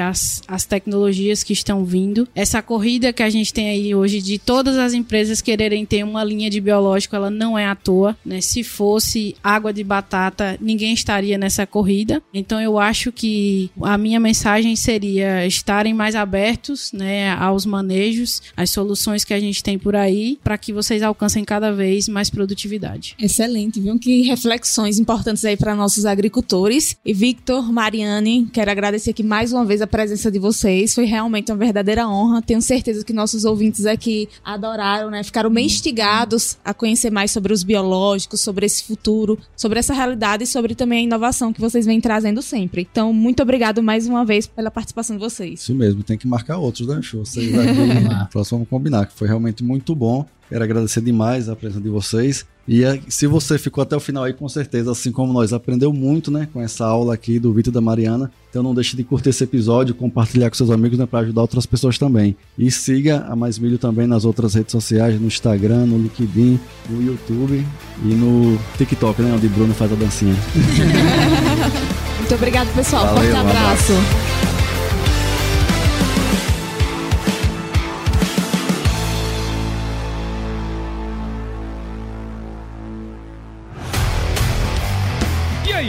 às, 0.09 0.42
às 0.46 0.64
tecnologias 0.64 1.42
que 1.42 1.53
estão 1.53 1.85
vindo. 1.85 2.29
Essa 2.35 2.62
corrida 2.62 3.12
que 3.12 3.23
a 3.23 3.31
gente 3.31 3.53
tem 3.53 3.68
aí 3.68 3.94
hoje 3.94 4.23
de 4.23 4.38
todas 4.38 4.79
as 4.79 4.92
empresas 4.92 5.40
quererem 5.40 5.85
ter 5.85 6.05
uma 6.05 6.23
linha 6.23 6.49
de 6.49 6.61
biológico, 6.61 7.16
ela 7.16 7.31
não 7.31 7.59
é 7.59 7.66
à 7.66 7.75
toa. 7.75 8.16
Né? 8.25 8.40
Se 8.40 8.62
fosse 8.62 9.35
água 9.42 9.73
de 9.73 9.83
batata, 9.83 10.57
ninguém 10.61 10.92
estaria 10.92 11.37
nessa 11.37 11.66
corrida. 11.66 12.23
Então 12.33 12.61
eu 12.61 12.79
acho 12.79 13.11
que 13.11 13.70
a 13.83 13.99
minha 13.99 14.20
mensagem 14.20 14.77
seria 14.77 15.46
estarem 15.46 15.92
mais 15.94 16.14
abertos 16.14 16.92
né, 16.92 17.33
aos 17.33 17.66
manejos, 17.66 18.42
às 18.57 18.70
soluções 18.70 19.25
que 19.25 19.35
a 19.35 19.40
gente 19.40 19.62
tem 19.62 19.79
por 19.79 19.96
aí, 19.96 20.38
para 20.42 20.59
que 20.59 20.73
vocês 20.73 21.03
alcancem 21.03 21.44
cada 21.44 21.73
vez 21.73 22.09
mais 22.09 22.31
produtividade. 22.31 23.14
Excelente, 23.18 23.81
viu? 23.81 23.99
Que 23.99 24.23
reflexões 24.23 24.99
importantes 24.99 25.44
aí 25.51 25.57
para 25.57 25.75
nossos 25.75 26.07
agricultores. 26.07 26.97
E 27.05 27.13
Victor, 27.13 27.73
Mariane, 27.73 28.49
quero 28.53 28.71
agradecer 28.71 29.11
aqui 29.11 29.23
mais 29.23 29.53
uma 29.53 29.65
vez 29.65 29.83
a 29.83 29.87
presença 29.87 30.31
de 30.31 30.39
vocês. 30.39 30.95
Foi 30.95 31.05
realmente 31.05 31.51
uma 31.51 31.59
verdadeira 31.59 32.09
honra. 32.09 32.41
Tenho 32.43 32.63
certeza 32.63 33.05
que 33.05 33.13
nossos 33.13 33.45
ouvintes 33.45 33.87
aqui 33.87 34.29
adoraram, 34.45 35.11
né? 35.11 35.23
Ficaram 35.23 35.51
bem 35.51 35.67
instigados 35.67 36.59
a 36.65 36.73
conhecer 36.73 37.11
mais 37.11 37.31
sobre 37.31 37.53
os 37.53 37.63
biológicos, 37.63 38.41
sobre 38.41 38.67
esse 38.67 38.85
futuro, 38.85 39.39
sobre 39.57 39.79
essa 39.79 39.93
realidade 39.93 40.45
e 40.45 40.47
sobre 40.47 40.75
também 40.75 41.01
a 41.01 41.03
inovação 41.03 41.53
que 41.53 41.61
vocês 41.61 41.87
vêm 41.87 42.01
trazendo 42.01 42.41
sempre. 42.41 42.87
Então, 42.91 43.13
muito 43.13 43.43
obrigado 43.43 43.83
mais 43.83 44.07
uma 44.07 44.25
vez 44.25 44.47
pela 44.47 44.71
participação 44.71 45.17
de 45.17 45.21
vocês. 45.21 45.61
Isso 45.61 45.75
mesmo, 45.75 46.03
tem 46.03 46.17
que 46.17 46.27
marcar 46.27 46.59
outros, 46.59 46.87
né, 46.89 47.01
show? 47.03 47.25
Vocês 47.25 47.53
aqui, 47.59 47.77
próximo 48.31 48.59
vamos 48.59 48.69
combinar, 48.69 49.07
que 49.07 49.15
foi 49.15 49.29
realmente 49.29 49.63
muito 49.63 49.95
bom. 49.95 50.27
Quero 50.49 50.65
agradecer 50.65 51.01
demais 51.01 51.49
a 51.49 51.55
presença 51.55 51.81
de 51.81 51.89
vocês. 51.89 52.45
E 52.73 52.85
se 53.09 53.27
você 53.27 53.59
ficou 53.59 53.83
até 53.83 53.97
o 53.97 54.01
final 54.01 54.23
aí, 54.23 54.33
com 54.33 54.49
certeza, 54.49 54.93
assim 54.93 55.11
como 55.11 55.33
nós, 55.33 55.53
aprendeu 55.53 55.93
muito, 55.93 56.31
né, 56.31 56.47
com 56.53 56.63
essa 56.63 56.87
aula 56.87 57.15
aqui 57.15 57.37
do 57.41 57.53
Vitor 57.53 57.73
e 57.73 57.75
da 57.75 57.81
Mariana. 57.81 58.31
Então 58.49 58.63
não 58.63 58.73
deixe 58.73 58.97
de 58.97 59.03
curtir 59.03 59.31
esse 59.31 59.43
episódio, 59.43 59.93
compartilhar 59.93 60.49
com 60.49 60.55
seus 60.55 60.71
amigos, 60.71 60.97
né, 60.97 61.05
para 61.05 61.19
ajudar 61.19 61.41
outras 61.41 61.67
pessoas 61.67 61.99
também. 61.99 62.37
E 62.57 62.71
siga 62.71 63.27
a 63.29 63.35
Mais 63.35 63.59
Milho 63.59 63.77
também 63.77 64.07
nas 64.07 64.25
outras 64.25 64.55
redes 64.55 64.71
sociais, 64.71 65.21
no 65.21 65.27
Instagram, 65.27 65.85
no 65.87 65.99
LinkedIn, 65.99 66.61
no 66.89 67.03
YouTube 67.03 67.67
e 68.05 68.09
no 68.15 68.57
TikTok, 68.79 69.21
né, 69.21 69.33
onde 69.35 69.49
Bruno 69.49 69.75
faz 69.75 69.93
a 69.93 69.97
dancinha. 69.97 70.37
muito 72.21 72.35
obrigado, 72.37 72.73
pessoal. 72.73 73.05
Valeu, 73.07 73.35
Forte 73.35 73.37
abraço. 73.37 73.93
Um 73.93 73.97
abraço. 73.97 74.39